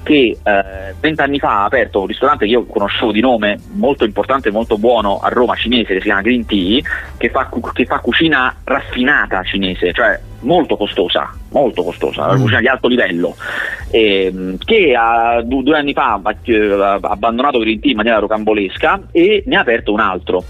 che 0.05 0.39
eh, 0.41 0.95
vent'anni 1.01 1.41
fa 1.41 1.63
ha 1.63 1.65
aperto 1.65 2.03
un 2.03 2.07
ristorante 2.07 2.45
che 2.45 2.53
io 2.53 2.65
conoscevo 2.65 3.11
di 3.11 3.21
nome, 3.21 3.59
molto 3.73 4.05
importante 4.05 4.49
e 4.49 4.53
molto 4.53 4.79
buono 4.79 5.19
a 5.19 5.29
Roma, 5.31 5.57
cinese, 5.57 5.95
che 5.95 5.99
si 5.99 6.05
chiama 6.05 6.21
Green 6.21 6.47
Tea, 6.47 6.81
che 7.17 7.29
fa, 7.29 7.51
che 7.73 7.87
fa 7.87 7.99
cucina 7.99 8.55
raffinata 8.63 9.43
cinese, 9.43 9.93
cioè 9.93 10.21
molto 10.43 10.77
costosa, 10.77 11.29
molto 11.51 11.83
costosa, 11.83 12.23
una 12.23 12.37
mm. 12.37 12.41
cucina 12.41 12.61
di 12.61 12.69
alto 12.69 12.87
livello, 12.87 13.35
ehm, 13.91 14.59
che 14.59 14.95
ha, 14.97 15.43
due, 15.43 15.65
due 15.65 15.77
anni 15.77 15.93
fa 15.93 16.21
ha 16.23 16.99
abbandonato 17.01 17.59
Green 17.59 17.81
Tea 17.81 17.91
in 17.91 17.97
maniera 17.97 18.21
rocambolesca 18.21 19.09
e 19.11 19.43
ne 19.45 19.57
ha 19.57 19.61
aperto 19.61 19.93
un 19.93 20.01
altro 20.01 20.45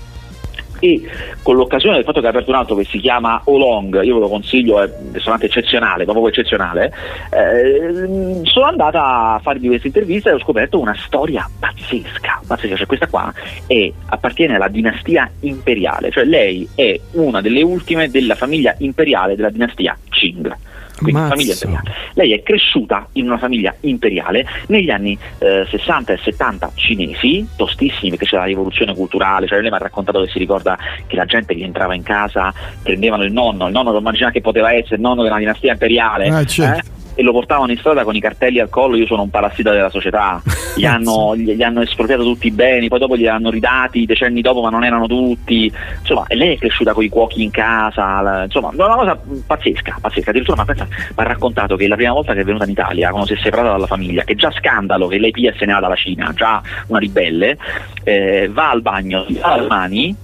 e 0.83 1.01
con 1.43 1.55
l'occasione 1.55 1.95
del 1.95 2.05
fatto 2.05 2.21
che 2.21 2.27
ha 2.27 2.31
aperto 2.31 2.51
un 2.51 2.57
altro 2.57 2.75
che 2.75 2.85
si 2.85 2.99
chiama 2.99 3.41
Olong, 3.45 4.03
io 4.03 4.15
ve 4.15 4.21
lo 4.21 4.29
consiglio, 4.29 4.83
è 4.83 4.93
un 4.99 5.13
ristorante 5.13 5.47
eccezionale, 5.47 6.03
proprio 6.03 6.27
eccezionale, 6.27 6.93
eh, 7.31 8.41
sono 8.43 8.67
andata 8.67 9.35
a 9.35 9.41
fargli 9.41 9.69
questa 9.69 9.87
intervista 9.87 10.31
e 10.31 10.33
ho 10.33 10.41
scoperto 10.41 10.81
una 10.81 10.97
storia 10.99 11.49
pazzesca, 11.57 12.43
pazzesca, 12.45 12.77
cioè 12.77 12.87
questa 12.87 13.07
qua 13.07 13.33
è, 13.69 13.93
appartiene 14.07 14.57
alla 14.57 14.67
dinastia 14.67 15.31
imperiale, 15.41 16.11
cioè 16.11 16.25
lei 16.25 16.69
è 16.75 16.99
una 17.13 17.41
delle 17.41 17.63
ultime 17.63 18.11
della 18.11 18.35
famiglia 18.35 18.75
imperiale 18.79 19.37
della 19.37 19.51
dinastia 19.51 19.97
Qing 20.09 20.57
quindi 21.03 21.21
Mazzo. 21.21 21.35
famiglia 21.35 21.53
imperiale. 21.53 21.95
Lei 22.15 22.33
è 22.33 22.43
cresciuta 22.43 23.09
in 23.13 23.27
una 23.27 23.39
famiglia 23.39 23.75
imperiale 23.81 24.47
negli 24.69 24.91
anni 24.91 25.19
eh, 25.39 25.67
60 25.69 26.13
e 26.13 26.19
70 26.19 26.73
cinesi, 26.75 27.47
tostissimi 27.57 28.11
perché 28.11 28.27
c'era 28.27 28.43
la 28.43 28.49
rivoluzione 28.49 28.95
culturale, 28.95 29.47
cioè 29.47 29.61
lei 29.61 29.71
mi 29.71 29.77
ha 29.77 29.81
raccontato 29.81 30.23
che 30.23 30.31
si 30.31 30.39
ricorda 30.39 30.79
che 31.07 31.17
la 31.17 31.25
gente 31.25 31.55
gli 31.55 31.63
entrava 31.63 31.95
in 31.95 32.03
casa, 32.03 32.53
prendevano 32.83 33.23
il 33.25 33.33
nonno, 33.33 33.67
il 33.67 33.73
nonno 33.73 33.93
lo 33.93 33.99
immaginava 33.99 34.33
che 34.33 34.41
poteva 34.41 34.73
essere 34.73 34.97
il 34.97 35.01
nonno 35.01 35.23
della 35.23 35.39
dinastia 35.39 35.73
imperiale. 35.73 36.29
Ah, 36.29 36.45
certo. 36.45 36.87
eh? 36.87 37.02
E 37.15 37.23
lo 37.23 37.33
portavano 37.33 37.73
in 37.73 37.79
strada 37.79 38.05
con 38.05 38.15
i 38.15 38.21
cartelli 38.21 38.59
al 38.59 38.69
collo, 38.69 38.97
io 38.97 39.07
sono 39.07 39.23
un 39.23 39.31
parassita 39.31 39.71
della 39.71 39.91
società, 39.91 40.43
gli 40.77 40.85
hanno, 40.85 41.37
gli, 41.37 41.53
gli 41.53 41.63
hanno 41.63 41.83
espropriato 41.83 42.23
tutti 42.23 42.47
i 42.47 42.51
beni, 42.51 42.89
poi 42.89 42.99
dopo 42.99 43.17
gli 43.17 43.27
hanno 43.27 43.51
ridati 43.51 44.07
decenni 44.07 44.41
dopo 44.41 44.63
ma 44.63 44.71
non 44.71 44.85
erano 44.85 45.07
tutti, 45.07 45.73
insomma 45.99 46.25
e 46.27 46.35
lei 46.35 46.55
è 46.55 46.59
cresciuta 46.59 46.93
con 46.93 47.05
i 47.05 47.09
cuochi 47.09 47.43
in 47.43 47.51
casa, 47.51 48.21
la, 48.21 48.45
insomma 48.45 48.71
una 48.73 48.95
cosa 48.95 49.21
pazzesca, 49.47 49.99
pazzesca, 50.01 50.31
addirittura 50.31 50.65
mi 50.67 50.75
ha 51.15 51.23
raccontato 51.23 51.77
che 51.77 51.89
la 51.89 51.97
prima 51.97 52.13
volta 52.13 52.35
che 52.35 52.41
è 52.41 52.45
venuta 52.45 52.65
in 52.65 52.71
Italia, 52.71 53.11
quando 53.11 53.27
si 53.27 53.35
è 53.35 53.37
separata 53.43 53.71
dalla 53.71 53.87
famiglia, 53.87 54.25
che 54.25 54.35
già 54.35 54.51
scandalo 54.51 55.07
che 55.09 55.19
lei 55.19 55.31
pia 55.31 55.53
se 55.57 55.67
ne 55.67 55.73
va 55.73 55.81
dalla 55.81 55.97
Cina, 55.97 56.33
già 56.35 56.63
una 56.87 56.99
ribelle, 56.99 57.57
eh, 58.05 58.49
va 58.53 58.71
al 58.71 58.83
bagno, 58.83 59.25
si 59.27 59.35
fa 59.35 59.61
le 59.61 59.67
mani, 59.67 60.17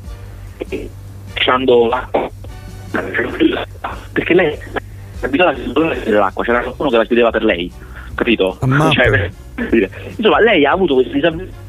lasciando 1.35 1.87
l'acqua 1.87 2.31
perché 4.13 4.35
lei 4.35 4.59
abituata 5.21 5.51
a 5.51 5.55
chiudere 5.55 6.11
l'acqua, 6.11 6.45
c'era 6.45 6.63
qualcuno 6.63 6.91
che 6.91 6.97
la 6.97 7.05
chiudeva 7.05 7.31
per 7.31 7.45
lei, 7.45 7.71
capito? 8.15 8.59
Cioè, 8.93 9.31
insomma, 10.17 10.41
lei 10.41 10.65
ha 10.65 10.73
avuto 10.73 10.95
questa 10.95 11.13
disabilità. 11.13 11.67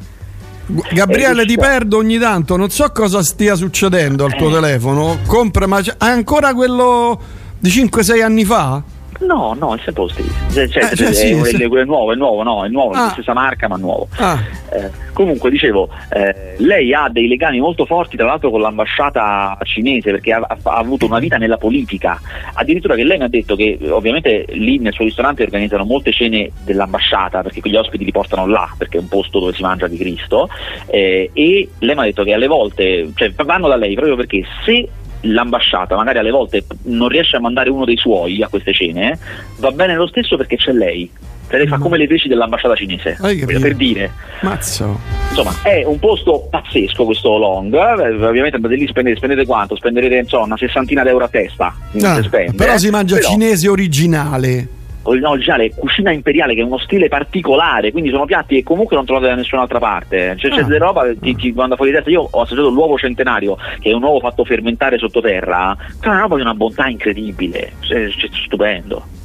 Gabriele, 0.91 1.45
ti 1.45 1.57
perdo 1.57 1.97
ogni 1.97 2.19
tanto, 2.19 2.55
non 2.55 2.69
so 2.69 2.91
cosa 2.91 3.23
stia 3.23 3.55
succedendo 3.55 4.25
al 4.25 4.35
tuo 4.35 4.49
eh. 4.49 4.53
telefono. 4.53 5.17
Compra, 5.25 5.65
ma 5.65 5.81
c'è 5.81 5.95
ancora 5.97 6.53
quello 6.53 7.19
di 7.57 7.69
5-6 7.69 8.23
anni 8.23 8.45
fa? 8.45 8.83
No, 9.19 9.53
no, 9.57 9.75
è 9.75 9.79
sempre 9.83 10.03
lo 10.03 10.07
stesso. 10.07 10.29
Cioè, 10.51 10.67
cioè, 10.69 10.83
eh, 10.83 10.95
cioè, 10.95 11.13
sì, 11.13 11.31
è, 11.31 11.43
sì. 11.43 11.63
è, 11.63 11.83
nuovo, 11.83 12.11
è 12.11 12.15
nuovo, 12.15 12.43
no, 12.43 12.65
è 12.65 12.69
nuovo, 12.69 12.93
ah. 12.93 13.05
la 13.05 13.09
stessa 13.09 13.33
marca 13.33 13.67
ma 13.67 13.75
nuovo. 13.75 14.07
Ah. 14.17 14.39
Eh, 14.71 14.89
comunque, 15.13 15.49
dicevo, 15.49 15.89
eh, 16.09 16.55
lei 16.57 16.93
ha 16.93 17.09
dei 17.09 17.27
legami 17.27 17.59
molto 17.59 17.85
forti, 17.85 18.15
tra 18.15 18.25
l'altro, 18.25 18.49
con 18.49 18.61
l'ambasciata 18.61 19.57
cinese 19.63 20.11
perché 20.11 20.31
ha, 20.31 20.45
ha, 20.47 20.57
avuto 20.63 21.05
una 21.05 21.19
vita 21.19 21.37
nella 21.37 21.57
politica. 21.57 22.19
Addirittura 22.53 22.95
che 22.95 23.03
lei 23.03 23.17
mi 23.17 23.25
ha 23.25 23.29
detto 23.29 23.55
che 23.55 23.77
ovviamente 23.89 24.45
lì 24.49 24.79
nel 24.79 24.93
suo 24.93 25.03
ristorante 25.03 25.43
organizzano 25.43 25.83
molte 25.83 26.13
cene 26.13 26.51
dell'ambasciata 26.63 27.41
perché 27.41 27.59
quegli 27.59 27.75
ospiti 27.75 28.05
li 28.05 28.11
portano 28.11 28.47
là 28.47 28.73
perché 28.77 28.97
è 28.97 29.01
un 29.01 29.09
posto 29.09 29.39
dove 29.39 29.53
si 29.53 29.61
mangia 29.61 29.87
di 29.87 29.97
Cristo. 29.97 30.47
Eh, 30.87 31.29
e 31.33 31.69
lei 31.79 31.95
mi 31.95 32.01
ha 32.01 32.05
detto 32.05 32.23
che 32.23 32.33
alle 32.33 32.47
volte, 32.47 33.09
cioè 33.15 33.31
vanno 33.43 33.67
da 33.67 33.75
lei 33.75 33.95
proprio 33.95 34.15
perché 34.15 34.45
se 34.63 34.87
l'ambasciata 35.21 35.95
magari 35.95 36.19
alle 36.19 36.31
volte 36.31 36.65
non 36.83 37.07
riesce 37.07 37.35
a 37.35 37.39
mandare 37.39 37.69
uno 37.69 37.85
dei 37.85 37.97
suoi 37.97 38.41
a 38.41 38.47
queste 38.47 38.73
cene, 38.73 39.17
va 39.57 39.71
bene 39.71 39.95
lo 39.95 40.07
stesso 40.07 40.37
perché 40.37 40.55
c'è 40.55 40.71
lei. 40.71 41.09
Cioè 41.49 41.57
lei 41.57 41.67
fa 41.67 41.77
mm. 41.77 41.81
come 41.81 41.97
le 41.97 42.05
feci 42.05 42.27
dell'ambasciata 42.27 42.75
cinese 42.75 43.17
per 43.19 43.75
dire 43.75 44.11
Mazzo. 44.41 44.99
insomma 45.29 45.51
è 45.63 45.83
un 45.83 45.97
posto 45.97 46.47
pazzesco 46.47 47.05
questo 47.05 47.39
long 47.39 47.73
eh, 47.73 48.23
ovviamente 48.23 48.57
andate 48.57 48.75
lì 48.75 48.85
spendete, 48.87 49.17
spendete 49.17 49.47
quanto? 49.47 49.75
spenderete 49.75 50.15
insomma 50.15 50.43
una 50.43 50.57
sessantina 50.57 51.01
d'euro 51.01 51.25
a 51.25 51.27
testa 51.27 51.75
ah, 52.03 52.21
però 52.55 52.77
si 52.77 52.91
mangia 52.91 53.15
però, 53.15 53.29
cinese 53.29 53.67
originale 53.67 54.67
originale 55.09 55.73
cucina 55.73 56.11
imperiale 56.11 56.53
che 56.53 56.61
è 56.61 56.63
uno 56.63 56.77
stile 56.77 57.07
particolare 57.07 57.91
quindi 57.91 58.09
sono 58.09 58.25
piatti 58.25 58.55
che 58.55 58.63
comunque 58.63 58.95
non 58.95 59.05
trovate 59.05 59.27
da 59.27 59.35
nessun'altra 59.35 59.79
parte. 59.79 60.35
Cioè, 60.37 60.51
ah. 60.51 60.55
c'è 60.55 60.63
delle 60.63 60.77
roba 60.77 61.03
che 61.19 61.35
ti, 61.35 61.51
manda 61.51 61.75
fuori 61.75 61.91
di 61.91 61.97
testa. 61.97 62.11
Io 62.11 62.27
ho 62.29 62.41
assaggiato 62.41 62.69
l'uovo 62.69 62.97
centenario 62.97 63.57
che 63.79 63.89
è 63.89 63.93
un 63.93 64.03
uovo 64.03 64.19
fatto 64.19 64.43
fermentare 64.43 64.97
sottoterra 64.97 65.75
che 65.99 66.07
è 66.07 66.11
una 66.11 66.21
roba 66.21 66.35
di 66.35 66.41
una 66.41 66.53
bontà 66.53 66.87
incredibile. 66.87 67.73
È, 67.87 67.93
è 67.93 68.09
stupendo 68.45 69.17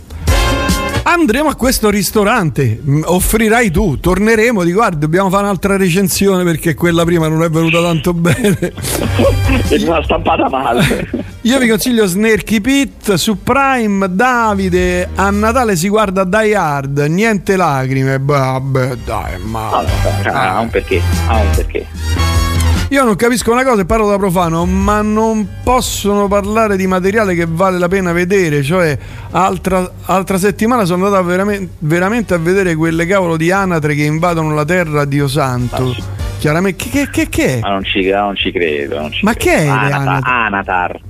Andremo 1.07 1.48
a 1.48 1.55
questo 1.55 1.90
ristorante, 1.90 2.81
mm, 2.83 3.03
offrirai 3.05 3.70
tu, 3.70 4.00
torneremo, 4.00 4.64
di 4.64 4.72
guarda, 4.72 4.98
dobbiamo 4.98 5.31
fare 5.31 5.44
un'altra 5.44 5.77
recensione 5.77 6.42
perché 6.44 6.74
quella 6.74 7.05
prima 7.05 7.29
non 7.29 7.42
è 7.42 7.50
venuta 7.50 7.81
tanto 7.81 8.12
bene. 8.14 8.59
è 8.59 9.83
una 9.85 10.03
stampata 10.03 10.48
male. 10.48 11.09
Io 11.42 11.59
vi 11.59 11.68
consiglio 11.68 12.07
Snarky 12.07 12.61
Pit 12.61 13.14
su 13.14 13.42
Prime, 13.42 14.12
Davide, 14.12 15.11
a 15.14 15.31
Natale 15.31 15.77
si 15.77 15.88
guarda 15.88 16.24
Die 16.24 16.57
Hard, 16.57 16.98
niente 17.09 17.57
lacrime, 17.57 18.18
vabbè 18.18 18.96
dai, 19.05 19.38
ma... 19.40 19.70
No, 19.70 19.83
no, 19.83 20.33
ha 20.33 20.61
un 20.61 20.70
perché, 20.70 21.00
ha 21.29 21.37
un 21.37 21.50
perché. 21.55 22.23
Io 22.90 23.03
non 23.03 23.16
capisco 23.16 23.51
una 23.51 23.64
cosa 23.64 23.81
e 23.81 23.87
parlo 23.87 24.09
da 24.09 24.18
profano, 24.18 24.66
ma 24.66 25.01
non 25.01 25.49
possono 25.64 26.29
parlare 26.29 26.77
di 26.77 26.87
materiale 26.87 27.35
che 27.35 27.47
vale 27.49 27.79
la 27.79 27.88
pena 27.88 28.12
vedere. 28.12 28.62
Cioè, 28.62 28.97
altra, 29.31 29.90
altra 30.05 30.37
settimana 30.37 30.85
sono 30.85 31.07
andato 31.07 31.25
veramente, 31.25 31.75
veramente, 31.79 32.35
a 32.35 32.38
vedere 32.38 32.75
quelle 32.75 33.07
cavolo 33.07 33.37
di 33.37 33.51
anatre 33.51 33.94
che 33.94 34.05
invadono 34.05 34.55
la 34.55 34.64
terra, 34.64 35.05
Dio 35.07 35.27
santo. 35.29 35.90
Ah, 35.90 36.23
Chiaramente, 36.38 36.88
che, 36.90 37.09
che, 37.11 37.29
che, 37.31 37.57
è? 37.57 37.61
Ma 37.61 37.70
non 37.70 37.85
ci, 37.85 38.11
non 38.11 38.37
ci 38.37 38.53
credo. 38.53 39.01
Non 39.01 39.11
ci 39.11 39.25
ma 39.25 39.33
credo. 39.33 39.51
che 39.51 39.64
è? 39.64 39.68
Anatar? 39.68 40.20
Anatar. 40.23 41.01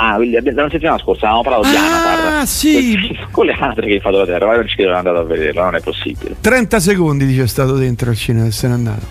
Ah, 0.00 0.16
la 0.16 0.68
settimana 0.70 0.98
scorsa 0.98 1.26
avevamo 1.28 1.42
parlato 1.42 1.68
di 1.68 1.76
Ah, 1.76 2.46
sì. 2.46 3.18
Con 3.32 3.46
le 3.46 3.56
altre 3.58 3.86
che 3.86 3.94
hai 3.94 4.00
fatto 4.00 4.18
la 4.18 4.26
terra, 4.26 4.46
ma 4.46 4.54
non 4.54 4.68
ci 4.68 4.76
credo 4.76 4.94
andato 4.94 5.18
a 5.18 5.24
vederla, 5.24 5.64
non 5.64 5.74
è 5.74 5.80
possibile. 5.80 6.36
30 6.40 6.78
secondi 6.78 7.26
dice 7.26 7.42
è 7.42 7.46
stato 7.48 7.74
dentro 7.74 8.10
al 8.10 8.16
cinema 8.16 8.46
e 8.46 8.52
se 8.52 8.68
n'è 8.68 8.74
andato. 8.74 9.06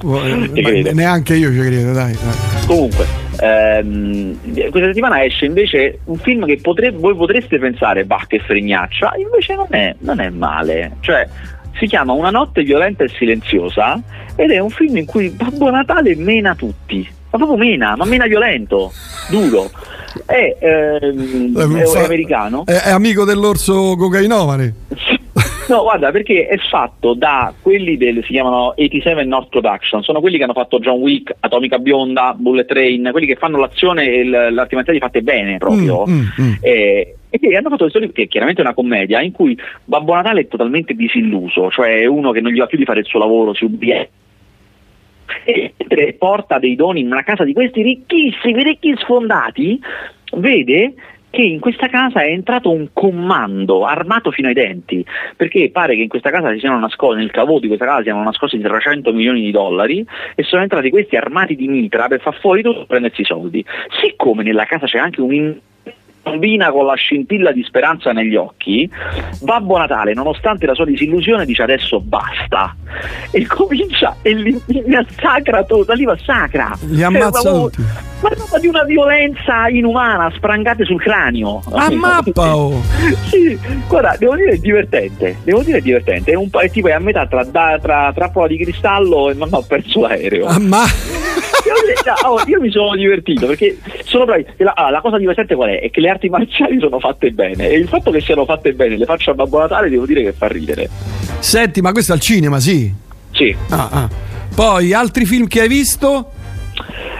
Neanche 0.94 1.34
io 1.36 1.50
ci 1.52 1.58
credo, 1.58 1.92
dai. 1.92 2.12
dai. 2.12 2.66
Comunque, 2.66 3.06
ehm, 3.40 4.38
questa 4.70 4.88
settimana 4.88 5.22
esce 5.22 5.44
invece 5.44 5.98
un 6.04 6.16
film 6.16 6.46
che 6.46 6.58
potre, 6.62 6.90
voi 6.92 7.14
potreste 7.14 7.58
pensare, 7.58 8.04
bah, 8.04 8.24
che 8.26 8.38
fregnaccia, 8.38 9.12
invece 9.16 9.54
non 9.54 9.66
è, 9.68 9.94
non 9.98 10.18
è 10.20 10.30
male. 10.30 10.96
Cioè, 11.00 11.28
si 11.78 11.86
chiama 11.86 12.12
Una 12.14 12.30
notte 12.30 12.62
violenta 12.62 13.04
e 13.04 13.08
silenziosa 13.08 14.00
ed 14.34 14.50
è 14.50 14.58
un 14.58 14.70
film 14.70 14.96
in 14.96 15.04
cui 15.04 15.28
Babbo 15.28 15.70
Natale 15.70 16.16
mena 16.16 16.54
tutti, 16.54 17.06
ma 17.30 17.36
proprio 17.38 17.58
mena, 17.58 17.96
ma 17.96 18.06
mena 18.06 18.26
violento, 18.26 18.90
duro. 19.28 19.70
È, 20.26 20.56
ehm, 20.58 21.56
è, 21.56 21.82
è 21.82 22.04
americano. 22.04 22.64
È, 22.66 22.72
è, 22.72 22.90
amico 22.90 23.24
dell'orso 23.24 23.96
cocainomane. 23.96 24.74
No, 25.68 25.82
guarda, 25.82 26.10
perché 26.10 26.48
è 26.48 26.56
fatto 26.58 27.14
da 27.14 27.54
quelli 27.62 27.96
del, 27.96 28.22
si 28.24 28.32
chiamano 28.32 28.74
87 28.76 29.24
North 29.24 29.48
Production, 29.48 30.02
sono 30.02 30.20
quelli 30.20 30.36
che 30.36 30.42
hanno 30.42 30.52
fatto 30.52 30.78
John 30.80 31.00
Wick, 31.00 31.34
Atomica 31.40 31.78
Bionda, 31.78 32.34
Bullet 32.36 32.66
Train, 32.66 33.08
quelli 33.10 33.26
che 33.26 33.36
fanno 33.36 33.58
l'azione 33.58 34.04
e 34.04 34.24
marziale 34.24 34.98
fatte 34.98 35.22
bene 35.22 35.58
proprio. 35.58 36.04
Mm, 36.06 36.12
mm, 36.12 36.42
mm. 36.42 36.52
E, 36.60 37.16
e 37.30 37.38
che 37.38 37.56
hanno 37.56 37.68
fatto 37.70 37.84
questo 37.84 37.98
libro 37.98 38.14
che 38.14 38.24
è 38.24 38.28
chiaramente 38.28 38.60
una 38.60 38.74
commedia 38.74 39.22
in 39.22 39.32
cui 39.32 39.56
Babbo 39.84 40.14
Natale 40.14 40.40
è 40.40 40.48
totalmente 40.48 40.94
disilluso, 40.94 41.70
cioè 41.70 42.00
è 42.00 42.06
uno 42.06 42.32
che 42.32 42.40
non 42.40 42.52
gli 42.52 42.58
va 42.58 42.66
più 42.66 42.76
di 42.76 42.84
fare 42.84 43.00
il 43.00 43.06
suo 43.06 43.20
lavoro, 43.20 43.54
si 43.54 43.64
ubriaca 43.64 44.08
e 45.44 46.16
porta 46.18 46.58
dei 46.58 46.76
doni 46.76 47.00
in 47.00 47.06
una 47.06 47.22
casa 47.22 47.44
di 47.44 47.52
questi 47.52 47.82
ricchissimi, 47.82 48.62
ricchi 48.62 48.94
sfondati, 48.96 49.80
vede 50.34 50.94
che 51.32 51.42
in 51.42 51.60
questa 51.60 51.88
casa 51.88 52.20
è 52.20 52.28
entrato 52.28 52.70
un 52.70 52.88
comando 52.92 53.86
armato 53.86 54.30
fino 54.30 54.48
ai 54.48 54.54
denti, 54.54 55.04
perché 55.34 55.70
pare 55.70 55.96
che 55.96 56.02
in 56.02 56.08
questa 56.08 56.30
casa 56.30 56.52
si 56.52 56.58
siano 56.58 56.78
nascosti, 56.78 57.20
nel 57.20 57.30
cavò 57.30 57.58
di 57.58 57.68
questa 57.68 57.86
casa 57.86 58.02
siano 58.02 58.22
nascosti 58.22 58.60
300 58.60 59.12
milioni 59.14 59.40
di 59.40 59.50
dollari 59.50 60.06
e 60.34 60.42
sono 60.42 60.60
entrati 60.60 60.90
questi 60.90 61.16
armati 61.16 61.56
di 61.56 61.68
mitra 61.68 62.06
per 62.06 62.20
far 62.20 62.38
fuori 62.38 62.62
tutto 62.62 62.82
e 62.82 62.86
prendersi 62.86 63.22
i 63.22 63.24
soldi. 63.24 63.64
Siccome 64.02 64.42
nella 64.42 64.66
casa 64.66 64.84
c'è 64.84 64.98
anche 64.98 65.22
un 65.22 65.56
bambina 66.22 66.70
con 66.70 66.86
la 66.86 66.94
scintilla 66.94 67.52
di 67.52 67.62
speranza 67.64 68.12
negli 68.12 68.36
occhi, 68.36 68.90
Babbo 69.40 69.76
Natale, 69.76 70.14
nonostante 70.14 70.66
la 70.66 70.74
sua 70.74 70.84
disillusione, 70.84 71.44
dice 71.44 71.62
adesso 71.62 72.00
basta 72.00 72.74
e 73.30 73.44
comincia 73.46 74.16
e 74.22 74.34
li, 74.34 74.60
li 74.66 74.84
massacra 74.86 75.64
tutta, 75.64 75.94
li 75.94 76.04
massacra. 76.04 76.76
Li 76.86 77.02
ammazza 77.02 77.40
cioè, 77.40 77.52
tutti. 77.52 77.82
Ma 78.22 78.28
è 78.30 78.60
di 78.60 78.68
una 78.68 78.84
violenza 78.84 79.68
inumana, 79.68 80.30
sprangate 80.34 80.84
sul 80.84 81.00
cranio. 81.00 81.60
A 81.72 81.90
mappa! 81.90 82.50
Oh. 82.62 82.82
sì, 83.28 83.58
guarda, 83.88 84.14
devo 84.18 84.36
dire 84.36 84.52
è 84.52 84.56
divertente, 84.58 85.38
devo 85.42 85.62
dire 85.62 85.78
è 85.78 85.80
divertente, 85.80 86.32
è, 86.32 86.34
un, 86.34 86.48
è 86.50 86.70
tipo 86.70 86.88
è 86.88 86.92
a 86.92 86.98
metà 86.98 87.26
tra, 87.26 87.44
tra, 87.46 87.78
tra 87.78 88.12
trappola 88.14 88.46
di 88.46 88.58
cristallo 88.58 89.30
e 89.30 89.34
non 89.34 89.48
ho 89.50 89.62
perso 89.62 90.02
l'aereo. 90.02 90.46
Ah, 90.46 90.58
ma... 90.58 90.84
oh, 92.26 92.40
io 92.46 92.60
mi 92.60 92.70
sono 92.70 92.94
divertito 92.94 93.46
perché 93.46 93.78
sono 94.04 94.24
bravi. 94.24 94.46
La, 94.58 94.72
ah, 94.74 94.90
la, 94.90 95.00
cosa 95.00 95.18
divertente 95.18 95.54
qual 95.54 95.70
è? 95.70 95.80
È 95.80 95.90
che 95.90 96.00
le 96.00 96.08
arti 96.08 96.28
marziali 96.28 96.78
sono 96.78 96.98
fatte 96.98 97.30
bene 97.30 97.68
e 97.68 97.76
il 97.76 97.88
fatto 97.88 98.10
che 98.10 98.20
siano 98.20 98.44
fatte 98.44 98.72
bene 98.72 98.96
le 98.96 99.04
faccio 99.04 99.30
a 99.30 99.34
Babbo 99.34 99.58
Natale 99.58 99.88
devo 99.88 100.06
dire 100.06 100.22
che 100.22 100.32
fa 100.32 100.48
ridere. 100.48 100.88
Senti, 101.38 101.80
ma 101.80 101.92
questo 101.92 102.12
è 102.12 102.14
al 102.14 102.20
cinema, 102.20 102.60
sì? 102.60 102.92
Sì. 103.32 103.54
Ah, 103.70 103.88
ah. 103.90 104.08
Poi 104.54 104.92
altri 104.92 105.24
film 105.24 105.46
che 105.46 105.60
hai 105.60 105.68
visto? 105.68 106.30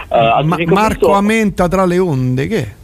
Uh, 0.09 0.45
Ma- 0.45 0.57
Marco 0.65 1.07
visto... 1.07 1.13
Amenta 1.13 1.67
tra 1.67 1.85
le 1.85 1.97
onde, 1.97 2.47
che? 2.47 2.81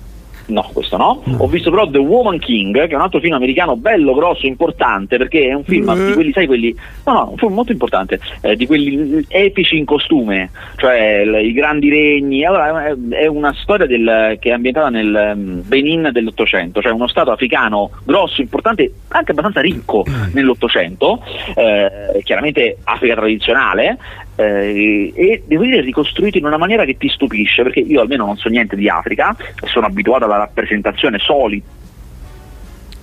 No, 0.49 0.67
questo 0.73 0.97
no. 0.97 1.23
Ho 1.37 1.47
visto 1.47 1.69
però 1.69 1.87
The 1.87 1.99
Woman 1.99 2.39
King, 2.39 2.73
che 2.73 2.93
è 2.93 2.95
un 2.95 3.01
altro 3.01 3.19
film 3.19 3.33
americano 3.33 3.75
bello, 3.75 4.13
grosso, 4.13 4.45
importante, 4.45 5.17
perché 5.17 5.47
è 5.47 5.53
un 5.53 5.63
film 5.63 5.87
uh. 5.87 6.07
di 6.07 6.13
quelli, 6.13 6.31
sai, 6.31 6.47
quelli. 6.47 6.75
No, 7.05 7.13
no, 7.13 7.27
un 7.31 7.37
film 7.37 7.53
molto 7.53 7.71
importante, 7.71 8.19
eh, 8.41 8.55
di 8.55 8.65
quelli 8.65 9.23
epici 9.27 9.77
in 9.77 9.85
costume, 9.85 10.49
cioè 10.77 11.23
l- 11.23 11.45
i 11.45 11.53
grandi 11.53 11.89
regni. 11.89 12.43
Allora, 12.45 12.95
è 13.09 13.27
una 13.27 13.53
storia 13.53 13.85
del, 13.85 14.37
che 14.39 14.49
è 14.49 14.53
ambientata 14.53 14.89
nel 14.89 15.33
um, 15.35 15.61
Benin 15.65 16.09
dell'Ottocento, 16.11 16.81
cioè 16.81 16.91
uno 16.91 17.07
stato 17.07 17.31
africano 17.31 17.91
grosso, 18.03 18.41
importante, 18.41 18.91
anche 19.09 19.31
abbastanza 19.31 19.61
ricco 19.61 20.03
mm. 20.09 20.33
nell'Ottocento, 20.33 21.23
eh, 21.55 22.21
chiaramente 22.23 22.77
Africa 22.83 23.15
tradizionale, 23.15 23.97
eh, 24.39 25.11
e 25.13 25.43
devo 25.45 25.63
dire 25.63 25.81
ricostruito 25.81 26.37
in 26.37 26.45
una 26.45 26.57
maniera 26.57 26.85
che 26.85 26.95
ti 26.97 27.09
stupisce, 27.09 27.61
perché 27.63 27.81
io 27.81 27.99
almeno 27.99 28.25
non 28.25 28.37
so 28.37 28.47
niente 28.47 28.77
di 28.77 28.87
Africa, 28.87 29.35
sono 29.65 29.85
abituato 29.85 30.23
alla 30.23 30.37
rappresentazione 30.37 31.17
solida. 31.19 31.65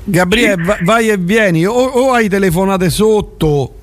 Gabriele, 0.05 0.63
sì. 0.63 0.85
vai 0.85 1.09
e 1.11 1.17
vieni, 1.19 1.67
o, 1.67 1.73
o, 1.73 2.13
hai 2.13 2.29
telefonate 2.29 2.89
sotto? 2.89 3.75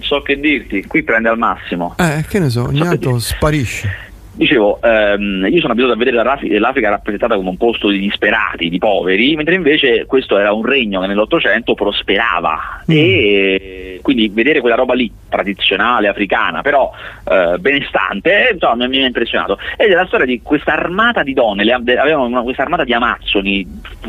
So 0.00 0.22
che 0.22 0.40
dirti, 0.40 0.84
qui 0.86 1.04
prende 1.04 1.28
al 1.28 1.38
massimo. 1.38 1.94
Eh, 1.98 2.24
che 2.28 2.40
ne 2.40 2.48
so, 2.48 2.64
ogni 2.64 2.78
so 2.78 2.84
tanto 2.84 3.18
sparisce. 3.20 4.06
Dicevo, 4.32 4.80
ehm, 4.82 5.46
io 5.50 5.60
sono 5.60 5.72
abituato 5.72 5.94
a 5.94 5.96
vedere 5.96 6.22
l'Africa 6.58 6.88
rappresentata 6.90 7.34
come 7.34 7.48
un 7.48 7.56
posto 7.56 7.88
di 7.88 7.98
disperati, 7.98 8.68
di 8.68 8.78
poveri, 8.78 9.34
mentre 9.36 9.56
invece 9.56 10.06
questo 10.06 10.38
era 10.38 10.52
un 10.52 10.64
regno 10.64 11.00
che 11.00 11.08
nell'Ottocento 11.08 11.74
prosperava 11.74 12.82
mm. 12.82 12.94
e 12.96 13.87
quindi 14.00 14.28
vedere 14.28 14.60
quella 14.60 14.76
roba 14.76 14.94
lì, 14.94 15.10
tradizionale, 15.28 16.08
africana, 16.08 16.62
però 16.62 16.90
eh, 17.24 17.58
benestante, 17.58 18.50
insomma, 18.52 18.86
mi 18.86 19.02
ha 19.02 19.06
impressionato. 19.06 19.58
Ed 19.76 19.90
è 19.90 19.94
la 19.94 20.06
storia 20.06 20.26
di 20.26 20.40
questa 20.42 20.72
armata 20.72 21.22
di 21.22 21.32
donne, 21.32 21.64
le, 21.64 21.72
avevano 21.72 22.42
questa 22.42 22.62
armata 22.62 22.84
di 22.84 22.92
amazzoni 22.92 23.66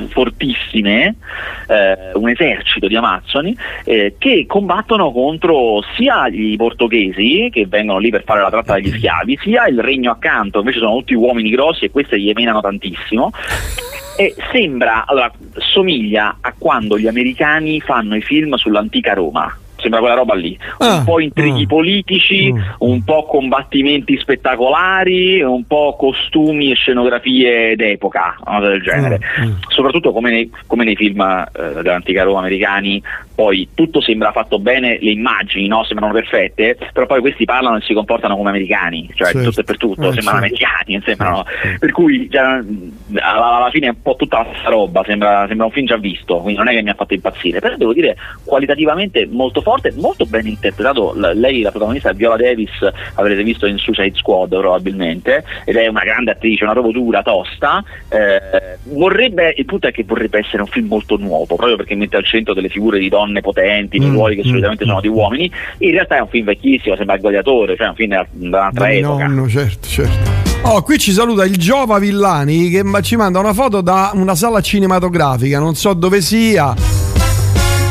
fortissime, 0.10 1.16
eh, 1.68 2.12
un 2.14 2.30
esercito 2.30 2.88
di 2.88 2.96
amazzoni, 2.96 3.56
eh, 3.84 4.16
che 4.18 4.46
combattono 4.48 5.12
contro 5.12 5.82
sia 5.96 6.28
i 6.28 6.56
portoghesi, 6.58 7.50
che 7.52 7.66
vengono 7.68 8.00
lì 8.00 8.10
per 8.10 8.24
fare 8.24 8.42
la 8.42 8.50
tratta 8.50 8.76
degli 8.76 8.92
schiavi, 8.92 9.38
sia 9.42 9.68
il 9.68 9.80
regno 9.80 10.12
accanto 10.12 10.60
invece 10.60 10.80
sono 10.80 10.98
tutti 10.98 11.14
uomini 11.14 11.50
grossi 11.50 11.86
e 11.86 11.92
queste 11.92 12.20
gli 12.20 12.30
emenano 12.30 12.62
tantissimo 12.62 13.32
e 14.20 14.36
sembra, 14.52 15.06
allora, 15.08 15.32
somiglia 15.58 16.40
a 16.42 16.54
quando 16.58 17.00
gli 17.00 17.08
americani 17.08 17.80
fanno 17.80 18.18
i 18.18 18.22
film 18.22 18.56
sull'antica 18.56 19.14
Roma 19.14 19.58
sembra 19.80 20.00
quella 20.00 20.16
roba 20.16 20.36
lì, 20.36 20.58
ah, 20.80 20.98
un 20.98 21.04
po' 21.04 21.20
intrighi 21.20 21.64
ah, 21.64 21.68
politici, 21.68 22.54
ah, 22.56 22.76
un 22.80 23.04
po' 23.04 23.26
combattimenti 23.26 24.18
spettacolari, 24.18 25.42
un 25.42 25.66
po' 25.66 25.96
costumi 25.98 26.72
e 26.72 26.76
scenografie 26.76 27.76
d'epoca, 27.76 28.38
una 28.46 28.58
cosa 28.58 28.70
del 28.70 28.82
genere, 28.82 29.16
ah. 29.16 29.48
soprattutto 29.70 30.12
come 30.12 30.30
nei, 30.30 30.52
come 30.66 30.84
nei 30.84 30.96
film 30.96 31.22
eh, 31.22 31.82
dell'antica 31.82 32.24
Roma 32.24 32.40
americani, 32.40 33.02
poi 33.40 33.70
tutto 33.74 34.02
sembra 34.02 34.34
fatto 34.34 34.60
bene, 34.60 34.98
le 35.00 35.12
immagini 35.12 35.68
no? 35.68 35.86
sembrano 35.86 36.12
perfette, 36.12 36.78
però 36.92 37.06
poi 37.06 37.22
questi 37.22 37.46
parlano 37.46 37.78
e 37.78 37.82
si 37.84 37.94
comportano 37.94 38.36
come 38.36 38.50
americani, 38.50 39.10
cioè 39.16 39.32
certo. 39.32 39.48
tutto 39.48 39.62
e 39.62 39.64
per 39.64 39.78
tutto, 39.78 40.10
eh, 40.10 40.12
sembrano 40.12 40.42
certo. 40.42 40.66
americani, 40.66 41.02
sembrano, 41.06 41.46
certo. 41.46 41.80
per 41.80 41.92
cui 41.94 42.28
già, 42.28 42.56
alla, 42.56 43.56
alla, 43.56 43.70
fine 43.70 43.86
è 43.88 43.90
un 43.92 44.02
po' 44.02 44.18
tutta 44.18 44.40
la 44.40 44.48
stessa 44.52 44.70
roba, 44.70 45.04
sembra, 45.06 45.46
sembra 45.48 45.68
un 45.68 45.72
film 45.72 45.86
già 45.86 45.96
visto, 45.96 46.40
quindi 46.40 46.58
non 46.58 46.68
è 46.68 46.74
che 46.74 46.82
mi 46.82 46.90
ha 46.90 46.96
fatto 46.96 47.14
impazzire, 47.14 47.62
però 47.62 47.78
devo 47.78 47.94
dire 47.94 48.18
qualitativamente 48.44 49.26
molto 49.26 49.62
forte, 49.62 49.94
molto 49.96 50.26
ben 50.26 50.46
interpretato. 50.46 51.14
Lei, 51.16 51.62
la 51.62 51.70
protagonista 51.72 52.10
è 52.10 52.14
Viola 52.16 52.36
Davis, 52.36 52.78
avrete 53.16 53.42
visto 53.44 53.68
in 53.68 53.78
Suicide 53.78 54.18
Squad 54.18 54.50
probabilmente, 54.50 55.46
ed 55.64 55.78
è 55.78 55.88
una 55.88 56.04
grande 56.04 56.32
attrice, 56.32 56.66
una 56.66 56.74
proprio 56.74 56.92
dura, 56.92 57.22
tosta. 57.22 57.82
Eh, 58.10 58.78
vorrebbe, 58.84 59.54
il 59.56 59.64
punto 59.64 59.88
è 59.88 59.92
che 59.94 60.04
vorrebbe 60.04 60.40
essere 60.40 60.62
un 60.62 60.68
film 60.68 60.88
molto 60.88 61.16
nuovo, 61.16 61.56
proprio 61.56 61.78
perché 61.78 61.96
mette 61.96 62.18
al 62.18 62.26
centro 62.26 62.54
delle 62.54 62.68
figure 62.68 63.00
di 63.00 63.08
donne 63.08 63.28
potenti, 63.42 64.00
nei 64.00 64.10
mm, 64.10 64.14
ruoli 64.14 64.36
che 64.36 64.42
mm, 64.42 64.50
solitamente 64.50 64.84
mm, 64.84 64.88
sono 64.88 65.02
di 65.02 65.08
uomini. 65.08 65.52
In 65.80 65.92
realtà 65.92 66.18
è 66.18 66.22
un 66.22 66.28
film 66.28 66.46
vecchissimo, 66.46 66.96
sembra 66.96 67.16
il 67.16 67.22
gladiatore, 67.22 67.76
cioè 67.76 67.88
un 67.88 67.96
film 67.96 68.10
da 68.10 68.26
un'altra 68.40 68.92
epoca. 68.92 69.28
No, 69.28 69.48
certo, 69.48 69.88
certo. 69.88 70.38
Oh, 70.64 70.82
qui 70.82 70.98
ci 70.98 71.12
saluta 71.12 71.46
il 71.46 71.58
Giova 71.58 72.00
Villani 72.00 72.70
che 72.70 72.84
ci 73.02 73.16
manda 73.16 73.40
una 73.40 73.54
foto 73.54 73.82
da 73.82 74.12
una 74.14 74.36
sala 74.36 74.62
cinematografica, 74.62 75.60
non 75.60 75.76
so 75.76 75.94
dove 75.94 76.22
sia. 76.22 76.74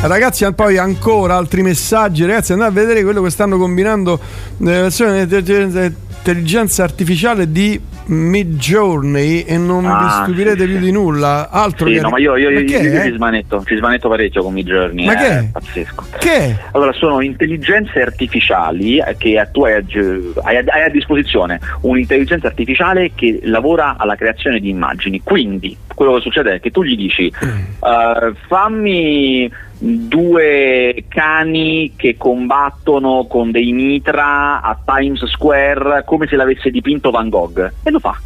Ragazzi, 0.01 0.47
poi 0.55 0.79
ancora 0.79 1.37
altri 1.37 1.63
messaggi. 1.63 2.25
Ragazzi, 2.25 2.53
andate 2.53 2.71
a 2.71 2.75
vedere 2.75 3.03
quello 3.03 3.21
che 3.21 3.31
stanno 3.31 3.59
combinando 3.59 4.21
l'intelligenza 4.59 6.85
artificiale 6.85 7.51
di 7.51 7.81
Mid 8.09 8.57
Journey 8.57 9.43
e 9.43 9.59
non 9.59 9.85
ah, 9.85 9.99
vi 9.99 10.23
stupirete 10.23 10.61
sì, 10.61 10.67
più 10.67 10.79
sì. 10.79 10.85
di 10.85 10.93
nulla. 10.93 11.51
Altro 11.51 11.87
sì, 11.87 11.95
che... 11.95 12.01
no, 12.01 12.11
ma 12.11 12.19
io, 12.19 12.37
io, 12.37 12.51
io, 12.51 12.61
io 12.61 12.79
eh? 12.79 13.03
ci, 13.05 13.13
smanetto, 13.15 13.63
ci 13.65 13.77
smanetto 13.77 14.09
parecchio 14.09 14.43
con 14.43 14.53
Mid 14.53 14.67
Journey. 14.67 15.05
Ma 15.05 15.13
eh, 15.13 15.17
che? 15.17 15.39
È 15.39 15.49
pazzesco. 15.53 16.05
Che? 16.19 16.57
Allora, 16.73 16.93
sono 16.93 17.21
intelligenze 17.21 18.01
artificiali 18.01 19.03
che 19.19 19.49
tu 19.53 19.65
hai, 19.65 19.75
hai, 19.75 20.57
hai 20.57 20.83
a 20.83 20.89
disposizione 20.89 21.61
un'intelligenza 21.83 22.47
artificiale 22.47 23.13
che 23.15 23.41
lavora 23.43 23.97
alla 23.99 24.17
creazione 24.17 24.61
di 24.61 24.71
immagini. 24.71 25.21
Quindi 25.23 25.77
quello 25.95 26.15
che 26.15 26.21
succede 26.21 26.55
è 26.55 26.61
che 26.61 26.71
tu 26.71 26.85
gli 26.85 26.97
dici 26.97 27.31
uh, 27.41 28.35
fammi 28.47 29.51
due 29.81 31.05
cani 31.09 31.93
che 31.97 32.17
combattono 32.17 33.27
con 33.29 33.51
dei 33.51 33.73
mitra 33.73 34.61
a 34.61 34.77
Times 34.85 35.25
Square 35.27 36.03
come 36.05 36.27
se 36.27 36.37
l'avesse 36.37 36.71
dipinto 36.71 37.11
Van 37.11 37.29
Gogh 37.29 37.73
e 37.83 37.91
lo 37.99 38.11
fa 38.11 38.19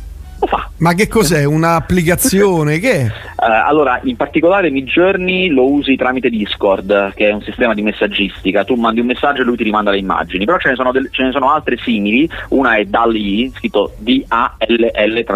lo 0.43 0.47
fa. 0.47 0.69
Ma 0.79 0.95
che 0.95 1.09
cos'è? 1.09 1.45
Un'applicazione? 1.45 2.79
che 2.81 2.93
è? 2.93 3.05
Uh, 3.05 3.67
allora, 3.67 4.01
in 4.05 4.17
particolare 4.17 4.71
Midjourney 4.71 5.49
lo 5.49 5.71
usi 5.71 5.97
tramite 5.97 6.29
Discord, 6.29 7.15
che 7.15 7.29
è 7.29 7.33
un 7.33 7.43
sistema 7.43 7.75
di 7.75 7.83
messaggistica. 7.83 8.65
Tu 8.65 8.75
mandi 8.75 9.01
un 9.01 9.07
messaggio 9.07 9.43
e 9.43 9.45
lui 9.45 9.57
ti 9.57 9.63
rimanda 9.63 9.91
le 9.93 9.99
immagini. 9.99 10.45
Però 10.45 10.59
ce 10.59 10.71
ne 10.71 10.75
sono, 10.75 10.93
del, 10.93 11.09
ce 11.11 11.23
ne 11.25 11.31
sono 11.33 11.53
altre 11.53 11.77
simili. 11.79 12.29
Una 12.49 12.75
è 12.75 12.85
DALL-E, 12.85 13.53
scritto 13.55 13.95
D-A-L-L-E, 13.99 15.27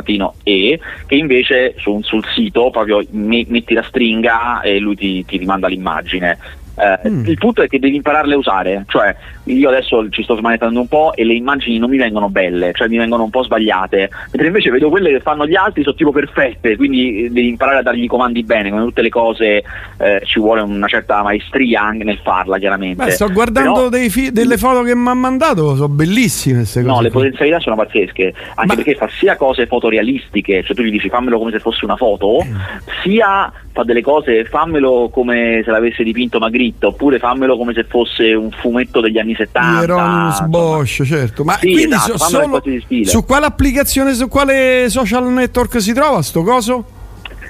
che 1.06 1.14
invece 1.14 1.74
su, 1.78 2.00
sul 2.02 2.24
sito 2.34 2.70
proprio 2.70 3.02
me, 3.10 3.44
metti 3.48 3.74
la 3.74 3.82
stringa 3.82 4.60
e 4.60 4.78
lui 4.78 4.96
ti, 4.96 5.24
ti 5.24 5.36
rimanda 5.38 5.68
l'immagine. 5.68 6.64
Eh, 6.76 7.08
mm. 7.08 7.24
Il 7.26 7.38
punto 7.38 7.62
è 7.62 7.68
che 7.68 7.78
devi 7.78 7.96
impararle 7.96 8.34
a 8.34 8.38
usare, 8.38 8.84
cioè 8.88 9.14
io 9.44 9.68
adesso 9.68 10.08
ci 10.10 10.22
sto 10.22 10.36
smanettando 10.36 10.80
un 10.80 10.88
po' 10.88 11.14
e 11.14 11.24
le 11.24 11.34
immagini 11.34 11.78
non 11.78 11.88
mi 11.88 11.96
vengono 11.96 12.28
belle, 12.28 12.72
cioè 12.74 12.88
mi 12.88 12.98
vengono 12.98 13.24
un 13.24 13.30
po' 13.30 13.42
sbagliate, 13.42 14.10
mentre 14.32 14.46
invece 14.46 14.70
vedo 14.70 14.90
quelle 14.90 15.10
che 15.10 15.20
fanno 15.20 15.46
gli 15.46 15.54
altri 15.54 15.82
sono 15.82 15.94
tipo 15.94 16.12
perfette, 16.12 16.76
quindi 16.76 17.28
devi 17.30 17.48
imparare 17.48 17.78
a 17.78 17.82
dargli 17.82 18.02
i 18.02 18.08
comandi 18.08 18.42
bene, 18.42 18.70
come 18.70 18.82
tutte 18.82 19.02
le 19.02 19.08
cose 19.08 19.64
eh, 19.98 20.20
ci 20.24 20.38
vuole 20.38 20.60
una 20.60 20.86
certa 20.86 21.22
maestria 21.22 21.82
anche 21.82 22.04
nel 22.04 22.18
farla 22.22 22.58
chiaramente. 22.58 23.04
Beh, 23.04 23.10
sto 23.12 23.30
guardando 23.30 23.88
Però, 23.88 24.08
fi- 24.08 24.32
delle 24.32 24.58
foto 24.58 24.82
che 24.82 24.94
mi 24.94 25.08
ha 25.08 25.14
mandato, 25.14 25.74
sono 25.76 25.88
bellissime 25.88 26.58
queste 26.58 26.82
cose. 26.82 26.94
No, 26.94 27.00
le 27.00 27.10
potenzialità 27.10 27.58
sono 27.60 27.76
pazzesche, 27.76 28.34
anche 28.54 28.66
Ma... 28.66 28.74
perché 28.74 28.94
fa 28.94 29.08
sia 29.18 29.36
cose 29.36 29.66
fotorealistiche, 29.66 30.62
cioè 30.62 30.76
tu 30.76 30.82
gli 30.82 30.90
dici 30.90 31.08
fammelo 31.08 31.38
come 31.38 31.52
se 31.52 31.58
fosse 31.60 31.84
una 31.84 31.96
foto, 31.96 32.44
mm. 32.44 32.56
sia 33.02 33.52
fa 33.76 33.84
delle 33.84 34.00
cose, 34.00 34.44
fammelo 34.44 35.10
come 35.10 35.60
se 35.62 35.70
l'avesse 35.70 36.02
dipinto 36.02 36.38
Magritte, 36.38 36.65
oppure 36.80 37.18
fammelo 37.18 37.56
come 37.56 37.72
se 37.72 37.84
fosse 37.84 38.34
un 38.34 38.50
fumetto 38.50 39.00
degli 39.00 39.18
anni 39.18 39.34
70. 39.34 39.80
Hieronymus 39.80 40.40
Bosch, 40.46 41.04
certo. 41.04 41.44
Ma 41.44 41.54
sì, 41.58 41.72
quindi 41.72 41.94
esatto, 41.94 42.18
so, 42.18 42.28
solo, 42.28 42.62
su 43.02 43.24
quale 43.24 43.46
applicazione, 43.46 44.14
su 44.14 44.28
quale 44.28 44.86
social 44.88 45.30
network 45.30 45.80
si 45.80 45.92
trova 45.92 46.22
sto 46.22 46.42
coso? 46.42 46.84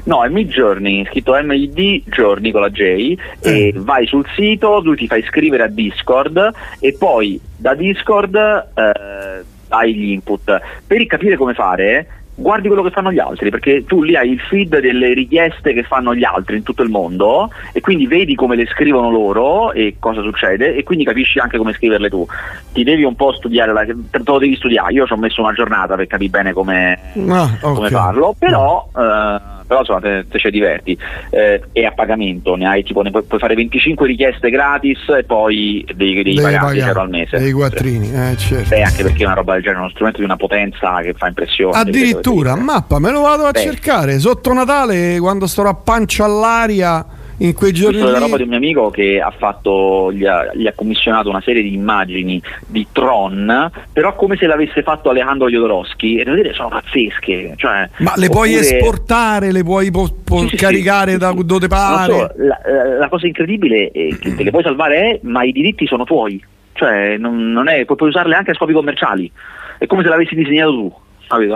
No, 0.04 0.24
è 0.24 0.28
Mid 0.28 0.50
Journey, 0.50 1.04
scritto 1.06 1.36
MID 1.42 2.04
Journey 2.04 2.52
con 2.52 2.60
la 2.60 2.70
J, 2.70 2.80
eh. 2.80 3.16
e 3.40 3.72
vai 3.74 4.06
sul 4.06 4.24
sito, 4.36 4.80
lui 4.80 4.94
ti 4.96 5.08
fa 5.08 5.16
iscrivere 5.16 5.64
a 5.64 5.68
Discord 5.68 6.52
e 6.78 6.94
poi 6.96 7.40
da 7.56 7.74
Discord 7.74 8.36
eh, 8.36 9.44
hai 9.68 9.94
gli 9.94 10.10
input. 10.10 10.60
Per 10.86 11.06
capire 11.06 11.36
come 11.36 11.54
fare, 11.54 12.06
guardi 12.36 12.68
quello 12.68 12.82
che 12.82 12.90
fanno 12.90 13.10
gli 13.10 13.18
altri, 13.18 13.50
perché 13.50 13.84
tu 13.84 14.02
lì 14.02 14.14
hai 14.14 14.30
il 14.30 14.40
feed 14.40 14.78
delle 14.78 15.14
richieste 15.14 15.72
che 15.72 15.82
fanno 15.82 16.14
gli 16.14 16.24
altri 16.24 16.58
in 16.58 16.62
tutto 16.62 16.82
il 16.82 16.90
mondo 16.90 17.50
e 17.72 17.80
quindi 17.80 18.06
vedi 18.06 18.34
come 18.34 18.56
le 18.56 18.66
scrivono 18.66 19.10
loro 19.10 19.72
e 19.72 19.96
cosa 19.98 20.22
succede 20.22 20.74
e 20.74 20.82
quindi 20.84 21.04
capisci 21.04 21.38
anche 21.38 21.56
come 21.56 21.72
scriverle 21.72 22.10
tu. 22.10 22.26
Ti 22.72 22.84
devi 22.84 23.04
un 23.04 23.16
po' 23.16 23.32
studiare, 23.32 23.72
la, 23.72 23.84
te 23.84 24.20
lo 24.24 24.38
devi 24.38 24.54
studiare, 24.54 24.92
io 24.92 25.06
ci 25.06 25.12
ho 25.12 25.16
messo 25.16 25.40
una 25.40 25.52
giornata 25.52 25.96
per 25.96 26.06
capire 26.06 26.30
bene 26.30 26.52
come, 26.52 26.98
ah, 27.28 27.44
okay. 27.60 27.74
come 27.74 27.90
farlo, 27.90 28.34
però... 28.38 28.88
Eh, 28.96 29.54
però 29.66 29.80
insomma 29.80 30.00
te, 30.00 30.24
te 30.28 30.38
ci 30.38 30.50
diverti. 30.50 30.96
Eh, 31.30 31.62
è 31.72 31.84
a 31.84 31.92
pagamento 31.92 32.54
ne 32.54 32.66
hai 32.66 32.82
tipo 32.82 33.02
ne 33.02 33.10
puoi, 33.10 33.22
puoi, 33.24 33.40
fare 33.40 33.54
25 33.54 34.06
richieste 34.06 34.50
gratis 34.50 34.98
e 35.08 35.24
poi 35.24 35.84
devi, 35.94 36.22
devi, 36.22 36.34
devi 36.34 36.40
pagare. 36.40 36.78
euro 36.78 37.00
al 37.00 37.08
mese. 37.08 37.38
Dei 37.38 37.52
quattrini 37.52 38.10
eh, 38.12 38.36
certo. 38.36 38.68
Beh, 38.68 38.82
anche 38.82 39.02
perché 39.02 39.22
è 39.22 39.26
una 39.26 39.34
roba 39.34 39.52
del 39.54 39.62
genere 39.62 39.80
è 39.80 39.82
uno 39.82 39.90
strumento 39.90 40.18
di 40.18 40.24
una 40.24 40.36
potenza 40.36 41.00
che 41.00 41.14
fa 41.14 41.26
impressione 41.26 41.76
addirittura 41.76 42.56
mappa 42.56 42.98
me 42.98 43.10
lo 43.10 43.20
vado 43.20 43.44
a 43.44 43.50
Beh. 43.50 43.60
cercare. 43.60 44.18
Sotto 44.18 44.52
Natale 44.52 45.18
quando 45.18 45.46
starò 45.46 45.70
a 45.70 45.74
pancia 45.74 46.24
all'aria 46.24 47.15
in 47.38 47.52
quei 47.54 47.72
giorni. 47.72 47.98
Questa 47.98 48.16
è 48.16 48.18
la 48.18 48.24
roba 48.24 48.36
di 48.36 48.42
un 48.42 48.48
mio 48.48 48.58
amico 48.58 48.90
che 48.90 49.20
ha 49.20 49.32
fatto, 49.36 50.12
gli 50.12 50.24
ha, 50.24 50.50
gli 50.54 50.66
ha, 50.66 50.72
commissionato 50.74 51.28
una 51.28 51.40
serie 51.40 51.62
di 51.62 51.74
immagini 51.74 52.40
di 52.66 52.86
Tron, 52.92 53.70
però 53.92 54.14
come 54.14 54.36
se 54.36 54.46
l'avesse 54.46 54.82
fatto 54.82 55.10
Alejandro 55.10 55.48
Jodorowsky, 55.48 56.18
e 56.18 56.24
devo 56.24 56.36
dire 56.36 56.52
sono 56.52 56.68
pazzesche. 56.68 57.54
Cioè, 57.56 57.88
Ma 57.98 58.12
le 58.16 58.26
oppure... 58.26 58.28
puoi 58.28 58.54
esportare, 58.54 59.52
le 59.52 59.62
puoi 59.62 59.90
po- 59.90 60.14
po- 60.24 60.46
sì, 60.48 60.56
caricare 60.56 61.12
sì, 61.12 61.18
da 61.18 61.32
sì. 61.36 61.44
dove 61.44 61.68
pare? 61.68 62.12
So, 62.12 62.32
la, 62.36 62.60
la, 62.98 63.08
cosa 63.08 63.26
incredibile 63.26 63.90
è 63.92 64.16
che 64.18 64.34
te 64.34 64.42
le 64.42 64.50
puoi 64.50 64.62
salvare, 64.62 64.96
è, 64.96 65.20
ma 65.22 65.42
i 65.42 65.52
diritti 65.52 65.86
sono 65.86 66.04
tuoi. 66.04 66.42
Cioè, 66.72 67.16
non, 67.16 67.52
non 67.52 67.68
è, 67.68 67.84
puoi 67.84 68.08
usarle 68.08 68.34
anche 68.34 68.50
a 68.50 68.54
scopi 68.54 68.72
commerciali. 68.72 69.30
È 69.78 69.86
come 69.86 70.02
se 70.02 70.08
l'avessi 70.08 70.34
disegnato 70.34 70.70
tu, 70.72 70.92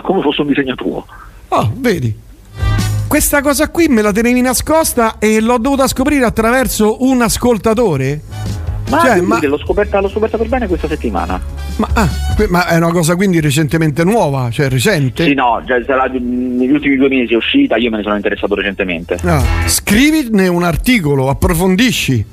come 0.03 0.23
fosse 0.23 0.41
un 0.43 0.47
disegno 0.49 0.75
tuo. 0.75 1.07
Oh, 1.49 1.73
vedi 1.77 2.29
questa 3.11 3.43
cosa 3.43 3.69
qui 3.71 3.89
me 3.89 4.03
la 4.03 4.13
tenevi 4.13 4.41
nascosta 4.41 5.17
e 5.19 5.41
l'ho 5.41 5.59
dovuta 5.59 5.89
scoprire 5.89 6.25
attraverso 6.25 7.03
un 7.03 7.23
ascoltatore? 7.23 8.21
Ma, 8.89 9.01
cioè, 9.01 9.21
ma... 9.21 9.41
L'ho, 9.43 9.59
scoperta, 9.59 10.01
l'ho, 10.01 10.09
scoperta, 10.09 10.37
per 10.37 10.47
bene 10.47 10.69
questa 10.69 10.87
settimana. 10.87 11.41
Ma, 11.79 11.89
ah, 11.93 12.09
ma, 12.49 12.69
è 12.69 12.77
una 12.77 12.93
cosa 12.93 13.17
quindi 13.17 13.41
recentemente 13.41 14.05
nuova, 14.05 14.49
cioè 14.53 14.69
recente? 14.69 15.25
Sì, 15.25 15.35
no, 15.35 15.61
già 15.67 15.83
sarà, 15.85 16.05
negli 16.05 16.71
ultimi 16.71 16.97
due 16.97 17.09
mesi 17.09 17.33
è 17.33 17.37
uscita, 17.37 17.77
io 17.79 17.91
me 17.91 17.97
ne 17.97 18.05
sono 18.05 18.15
interessato 18.15 18.55
recentemente. 18.55 19.19
Ah, 19.25 19.43
scrivine 19.67 20.47
un 20.47 20.63
articolo, 20.63 21.31
approfondisci. 21.31 22.25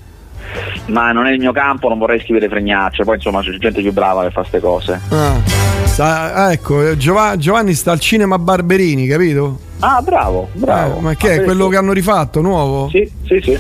Ma 0.87 1.11
non 1.11 1.27
è 1.27 1.31
il 1.31 1.39
mio 1.39 1.51
campo, 1.51 1.89
non 1.89 1.97
vorrei 1.97 2.19
scrivere 2.21 2.47
fregnacce, 2.49 3.03
poi 3.03 3.15
insomma 3.15 3.41
c'è 3.41 3.51
gente 3.57 3.81
più 3.81 3.93
brava 3.93 4.23
che 4.23 4.31
fa 4.31 4.41
queste 4.41 4.59
cose. 4.59 5.01
Ah, 5.09 5.35
sta, 5.83 6.51
ecco, 6.51 6.95
Giovanni 6.95 7.73
sta 7.73 7.91
al 7.91 7.99
cinema 7.99 8.37
Barberini, 8.37 9.07
capito? 9.07 9.59
Ah, 9.79 10.01
bravo, 10.01 10.49
bravo. 10.53 10.97
Eh, 10.97 11.01
ma 11.01 11.13
che 11.15 11.31
ah, 11.31 11.33
è 11.35 11.43
quello 11.43 11.67
che 11.67 11.77
hanno 11.77 11.93
rifatto, 11.93 12.41
nuovo? 12.41 12.89
Sì, 12.89 13.09
sì, 13.25 13.39
sì. 13.41 13.57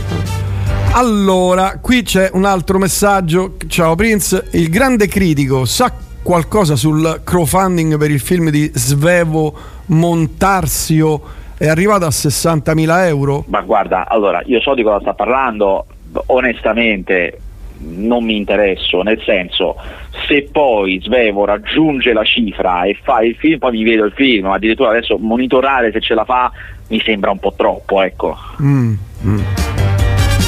Allora, 0.91 1.77
qui 1.79 2.01
c'è 2.01 2.31
un 2.33 2.45
altro 2.45 2.79
messaggio. 2.79 3.55
Ciao 3.67 3.93
Prince, 3.93 4.47
il 4.51 4.69
grande 4.69 5.07
critico 5.07 5.65
sa 5.65 5.93
qualcosa 6.23 6.75
sul 6.75 7.21
crowdfunding 7.23 7.97
per 7.97 8.09
il 8.09 8.19
film 8.19 8.49
di 8.49 8.71
Svevo 8.73 9.53
Montarsio? 9.87 11.21
È 11.55 11.67
arrivato 11.67 12.05
a 12.05 12.09
60.000 12.09 13.05
euro? 13.05 13.43
Ma 13.47 13.61
guarda, 13.61 14.07
allora, 14.07 14.41
io 14.45 14.59
so 14.59 14.73
di 14.73 14.83
cosa 14.83 14.99
sta 15.01 15.13
parlando, 15.13 15.85
onestamente 16.27 17.39
non 17.79 18.23
mi 18.23 18.35
interesso, 18.35 19.01
nel 19.01 19.21
senso 19.23 19.75
se 20.27 20.49
poi 20.51 20.99
Svevo 21.03 21.45
raggiunge 21.45 22.11
la 22.11 22.23
cifra 22.23 22.83
e 22.83 22.97
fa 23.01 23.21
il 23.21 23.35
film, 23.35 23.59
poi 23.59 23.71
mi 23.71 23.83
vedo 23.83 24.05
il 24.05 24.13
film, 24.13 24.47
addirittura 24.47 24.89
adesso 24.89 25.17
monitorare 25.17 25.91
se 25.91 26.01
ce 26.01 26.13
la 26.13 26.25
fa 26.25 26.51
mi 26.87 27.01
sembra 27.01 27.31
un 27.31 27.39
po' 27.39 27.53
troppo, 27.55 28.01
ecco. 28.01 28.35
Mm, 28.61 28.93
mm. 29.25 29.39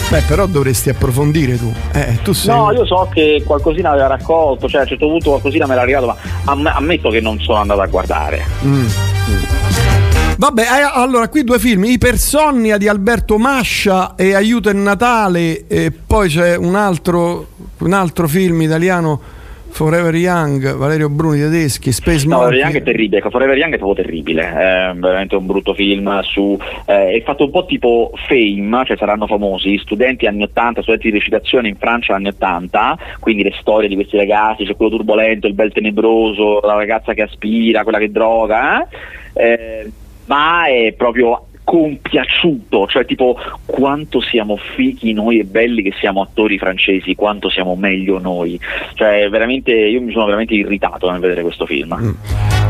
Beh, 0.10 0.24
però 0.28 0.48
dovresti 0.48 0.90
approfondire 0.90 1.56
tu. 1.58 1.72
Eh, 1.94 2.18
tu 2.24 2.34
sei... 2.34 2.56
No, 2.56 2.72
io 2.72 2.84
so 2.86 3.08
che 3.14 3.44
qualcosina 3.46 3.92
aveva 3.92 4.08
raccolto, 4.08 4.68
cioè 4.68 4.80
a 4.80 4.84
un 4.84 4.90
certo 4.90 5.08
punto 5.08 5.30
qualcosina 5.30 5.68
me 5.68 5.76
l'ha 5.76 5.82
arrivato, 5.82 6.18
ma 6.56 6.74
ammetto 6.74 7.10
che 7.10 7.22
non 7.22 7.40
sono 7.40 7.60
andato 7.60 7.82
a 7.82 7.88
guardare. 7.88 8.44
Mm. 8.66 9.99
Vabbè, 10.40 10.62
eh, 10.62 10.90
allora 10.94 11.28
qui 11.28 11.44
due 11.44 11.60
film, 11.60 11.84
Ipersonnia 11.84 12.78
di 12.78 12.88
Alberto 12.88 13.38
Mascia 13.38 14.16
e 14.16 14.34
Aiuto 14.34 14.70
in 14.70 14.82
Natale 14.82 15.68
e 15.68 15.92
poi 15.92 16.30
c'è 16.30 16.56
un 16.56 16.76
altro, 16.76 17.48
un 17.80 17.92
altro 17.92 18.26
film 18.26 18.62
italiano 18.62 19.20
Forever 19.68 20.16
Young, 20.16 20.78
Valerio 20.78 21.10
Bruni 21.10 21.40
tedeschi, 21.40 21.92
Space 21.92 22.26
no, 22.26 22.38
Forever 22.38 22.58
Young 22.58 22.76
è 22.76 22.84
terribile, 22.84 23.22
Forever 23.30 23.58
Young 23.58 23.74
è 23.74 23.78
proprio 23.78 24.06
terribile, 24.06 24.44
è 24.44 24.94
veramente 24.96 25.36
un 25.36 25.46
brutto 25.46 25.74
film 25.74 26.22
su, 26.22 26.58
eh, 26.86 27.12
è 27.12 27.22
fatto 27.24 27.44
un 27.44 27.52
po' 27.52 27.66
tipo 27.66 28.14
Fame, 28.26 28.86
cioè 28.86 28.96
saranno 28.96 29.28
famosi, 29.28 29.78
studenti 29.80 30.26
anni 30.26 30.44
80, 30.44 30.82
studenti 30.84 31.12
di 31.12 31.18
recitazione 31.18 31.68
in 31.68 31.76
Francia 31.76 32.16
anni 32.16 32.30
80, 32.30 32.98
quindi 33.20 33.44
le 33.44 33.52
storie 33.60 33.90
di 33.90 33.96
questi 33.96 34.16
ragazzi, 34.16 34.64
c'è 34.64 34.78
quello 34.78 34.96
turbolento, 34.96 35.48
il 35.48 35.54
bel 35.54 35.74
tenebroso, 35.74 36.62
la 36.62 36.76
ragazza 36.76 37.14
che 37.14 37.24
aspira, 37.24 37.84
quella 37.84 38.00
che 38.00 38.10
droga, 38.10 38.88
eh? 39.34 39.92
Ma 40.30 40.68
è 40.68 40.94
proprio 40.96 41.49
compiaciuto, 41.70 42.88
cioè 42.88 43.06
tipo 43.06 43.38
quanto 43.68 44.22
siamo 44.22 44.58
fighi 44.58 45.14
noi 45.14 45.38
e 45.38 45.44
belli 45.44 45.84
che 45.84 45.94
siamo 46.00 46.24
attori 46.24 46.58
francesi, 46.58 47.14
quanto 47.14 47.48
siamo 47.48 47.76
meglio 47.76 48.18
noi. 48.18 48.60
Cioè 48.96 49.30
veramente 49.30 49.72
io 49.72 50.02
mi 50.02 50.12
sono 50.12 50.26
veramente 50.26 50.56
irritato 50.56 51.12
nel 51.12 51.20
vedere 51.20 51.44
questo 51.44 51.68
film. 51.68 51.96
Mm. 51.96 52.12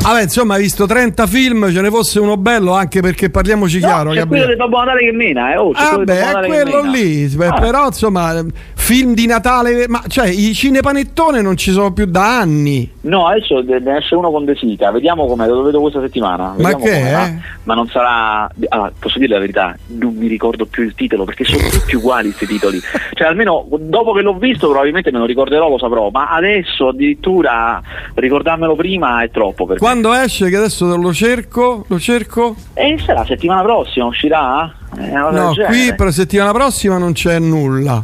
Vabbè, 0.01 0.23
insomma, 0.23 0.55
hai 0.55 0.61
visto 0.61 0.85
30 0.85 1.27
film, 1.27 1.71
ce 1.71 1.81
ne 1.81 1.89
fosse 1.89 2.19
uno 2.19 2.35
bello 2.37 2.73
anche 2.73 3.01
perché 3.01 3.29
parliamoci 3.29 3.79
no, 3.79 3.87
chiaro. 3.87 4.11
C'è 4.11 4.25
quello 4.25 4.47
di 4.47 4.55
Babbo 4.55 4.79
Natale 4.79 5.01
che 5.01 5.11
mena, 5.11 5.53
eh. 5.53 5.57
Oh, 5.57 5.71
c'è 5.71 5.93
ah, 5.93 5.97
beh, 5.97 6.19
è 6.19 6.45
quello 6.45 6.81
lì. 6.81 7.31
Ah. 7.37 7.59
Però 7.59 7.85
insomma, 7.87 8.43
film 8.75 9.13
di 9.13 9.27
Natale, 9.27 9.87
ma 9.87 10.01
cioè 10.07 10.27
i 10.27 10.53
cinepanettone 10.53 11.41
non 11.41 11.57
ci 11.57 11.71
sono 11.71 11.91
più 11.91 12.05
da 12.05 12.39
anni. 12.39 12.89
No, 13.01 13.27
adesso 13.27 13.61
ne 13.61 13.97
esce 13.97 14.15
uno 14.15 14.31
con 14.31 14.45
De 14.45 14.55
Sica, 14.55 14.91
vediamo 14.91 15.27
com'è, 15.27 15.47
lo 15.47 15.63
vedo 15.63 15.81
questa 15.81 16.01
settimana. 16.01 16.55
Ma 16.57 16.75
che 16.75 16.91
è? 16.91 17.33
Ma 17.63 17.73
non 17.73 17.87
sarà. 17.87 18.49
Ah, 18.69 18.88
posso 18.97 19.19
dire 19.19 19.33
la 19.33 19.39
verità, 19.39 19.75
non 19.87 20.15
mi 20.15 20.27
ricordo 20.27 20.65
più 20.65 20.83
il 20.83 20.93
titolo 20.95 21.23
perché 21.23 21.43
sono 21.43 21.67
tutti 21.69 21.95
uguali 21.95 22.29
questi 22.29 22.45
titoli. 22.47 22.79
Cioè, 23.13 23.27
almeno 23.27 23.67
dopo 23.79 24.13
che 24.13 24.21
l'ho 24.21 24.37
visto, 24.37 24.69
probabilmente 24.69 25.11
me 25.11 25.19
lo 25.19 25.25
ricorderò, 25.25 25.69
lo 25.69 25.77
saprò, 25.77 26.09
ma 26.09 26.29
adesso 26.29 26.89
addirittura 26.89 27.81
ricordarmelo 28.15 28.75
prima 28.75 29.23
è 29.23 29.29
troppo. 29.29 29.65
Per 29.65 29.77
Quando 29.77 30.13
esce? 30.13 30.49
Che 30.49 30.55
adesso 30.55 30.95
lo 30.95 31.13
cerco? 31.13 31.85
Lo 31.87 31.99
cerco? 31.99 32.55
E 32.73 32.97
sarà 33.03 33.25
settimana 33.25 33.61
prossima, 33.61 34.05
uscirà? 34.05 34.73
Eh, 34.97 35.11
no, 35.11 35.53
qui 35.67 35.93
per 35.95 36.07
la 36.07 36.11
settimana 36.11 36.51
prossima 36.51 36.97
non 36.97 37.13
c'è 37.13 37.39
nulla. 37.39 38.03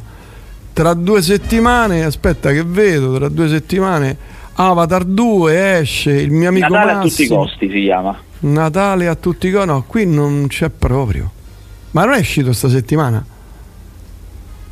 Tra 0.73 0.93
due 0.93 1.21
settimane, 1.21 2.03
aspetta 2.03 2.51
che 2.51 2.63
vedo, 2.65 3.15
tra 3.15 3.29
due 3.29 3.47
settimane 3.47 4.33
Avatar 4.57 5.03
2 5.03 5.79
esce, 5.79 6.11
il 6.11 6.31
mio 6.31 6.47
amico 6.47 6.69
Natale 6.69 6.93
Massimo. 6.93 7.01
a 7.01 7.09
tutti 7.09 7.23
i 7.23 7.27
costi 7.27 7.69
si 7.69 7.81
chiama. 7.83 8.17
Natale 8.39 9.07
a 9.07 9.15
tutti 9.15 9.47
i 9.47 9.51
No, 9.51 9.83
qui 9.87 10.05
non 10.05 10.47
c'è 10.47 10.69
proprio. 10.69 11.31
Ma 11.91 12.05
non 12.05 12.15
è 12.15 12.19
uscito 12.19 12.51
sta 12.53 12.69
settimana? 12.69 13.25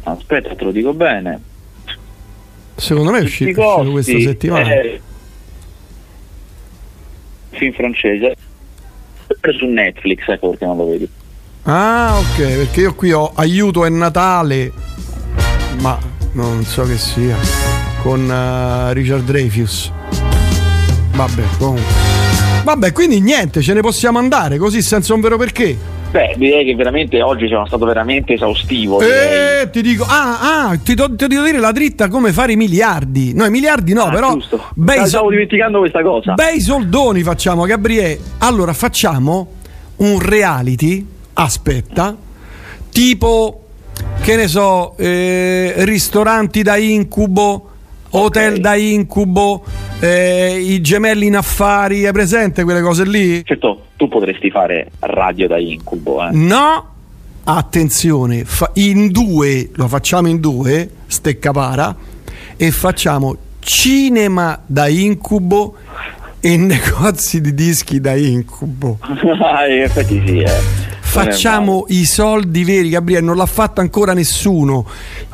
Aspetta, 0.04 0.54
te 0.56 0.64
lo 0.64 0.72
dico 0.72 0.94
bene. 0.94 1.42
Secondo 2.76 3.12
me 3.12 3.20
è 3.20 3.24
uscito, 3.24 3.62
è 3.62 3.66
uscito 3.66 3.92
questa 3.92 4.20
settimana. 4.20 4.74
eh, 4.74 5.02
film 7.52 7.74
francese. 7.74 8.36
Su 9.58 9.66
Netflix, 9.66 10.28
ecco 10.28 10.50
perché 10.50 10.66
non 10.66 10.78
lo 10.78 10.88
vedi. 10.88 11.10
Ah, 11.64 12.18
ok, 12.18 12.36
perché 12.36 12.82
io 12.82 12.94
qui 12.94 13.14
ho 13.14 13.32
Aiuto 13.36 13.86
è 13.86 13.90
Natale, 13.90 14.72
ma 15.80 15.98
non 16.34 16.64
so 16.66 16.84
che 16.84 16.98
sia, 16.98 17.38
con 18.02 18.30
eh, 18.30 18.94
Richard 18.94 19.24
Dreyfus. 19.24 19.92
Vabbè, 21.16 21.44
comunque. 21.58 22.23
Vabbè, 22.64 22.92
quindi 22.94 23.20
niente, 23.20 23.62
ce 23.62 23.74
ne 23.74 23.82
possiamo 23.82 24.20
andare 24.20 24.58
così 24.58 24.82
senza 24.82 25.14
un 25.14 25.20
vero 25.22 25.38
perché. 25.38 25.78
Beh, 26.12 26.36
direi 26.38 26.64
che 26.64 26.76
veramente 26.76 27.22
oggi 27.22 27.48
sono 27.48 27.66
stato 27.66 27.86
veramente 27.86 28.34
esaustivo. 28.34 29.02
Eh, 29.02 29.68
ti 29.72 29.82
dico, 29.82 30.06
ah, 30.08 30.68
ah, 30.70 30.78
ti, 30.78 30.94
do- 30.94 31.14
ti 31.16 31.28
devo 31.28 31.44
dire 31.44 31.58
la 31.60 31.72
dritta 31.72 32.08
come 32.08 32.32
fare 32.32 32.52
i 32.54 32.56
miliardi. 32.56 33.34
No, 33.34 33.46
i 33.46 33.50
miliardi 33.50 33.94
no, 33.94 34.04
Ah, 34.04 34.12
però. 34.12 34.34
giusto. 34.34 34.64
Bei, 34.76 35.00
so- 35.00 35.08
Stavo 35.08 35.30
dimenticando 35.32 35.80
questa 35.80 36.02
cosa. 36.04 36.34
bei 36.36 36.62
soldoni 36.62 37.24
facciamo, 37.24 37.66
Gabriele. 37.66 38.20
Allora, 38.40 38.74
facciamo 38.74 39.48
un 39.98 40.20
reality. 40.20 41.06
Aspetta, 41.34 42.16
tipo, 42.92 43.64
che 44.22 44.36
ne 44.36 44.48
so, 44.48 44.96
eh, 44.98 45.74
ristoranti 45.78 46.62
da 46.62 46.78
incubo, 46.78 47.70
hotel 48.12 48.54
Ok. 48.54 48.60
da 48.60 48.76
incubo, 48.76 49.64
eh, 50.04 50.60
i 50.60 50.82
gemelli 50.82 51.28
in 51.28 51.38
affari. 51.38 52.06
Hai 52.06 52.12
presente 52.12 52.64
quelle 52.66 52.82
cose 52.82 53.06
lì? 53.06 53.42
Certo, 53.46 53.88
tu 53.96 54.10
potresti 54.10 54.52
fare 54.52 54.92
radio 55.00 55.48
da 55.48 55.58
incubo, 55.58 56.22
eh. 56.28 56.32
No, 56.34 56.90
attenzione, 57.46 58.44
fa- 58.44 58.72
in 58.74 59.12
due, 59.12 59.70
lo 59.76 59.88
facciamo 59.88 60.28
in 60.28 60.42
due, 60.42 60.90
steccapara, 61.08 61.96
e 62.58 62.72
facciamo 62.72 63.38
cinema 63.60 64.60
da 64.66 64.90
incubo 64.90 65.76
e 66.42 66.58
negozi 66.58 67.40
di 67.40 67.54
dischi 67.54 68.02
da 68.02 68.14
incubo. 68.14 69.00
in 69.08 69.82
effetti 69.84 70.22
sì, 70.26 70.40
eh. 70.40 70.83
Facciamo 71.14 71.86
i 71.90 72.06
soldi 72.06 72.64
veri, 72.64 72.90
Gabriele, 72.90 73.24
non 73.24 73.36
l'ha 73.36 73.46
fatto 73.46 73.82
ancora 73.82 74.14
nessuno. 74.14 74.84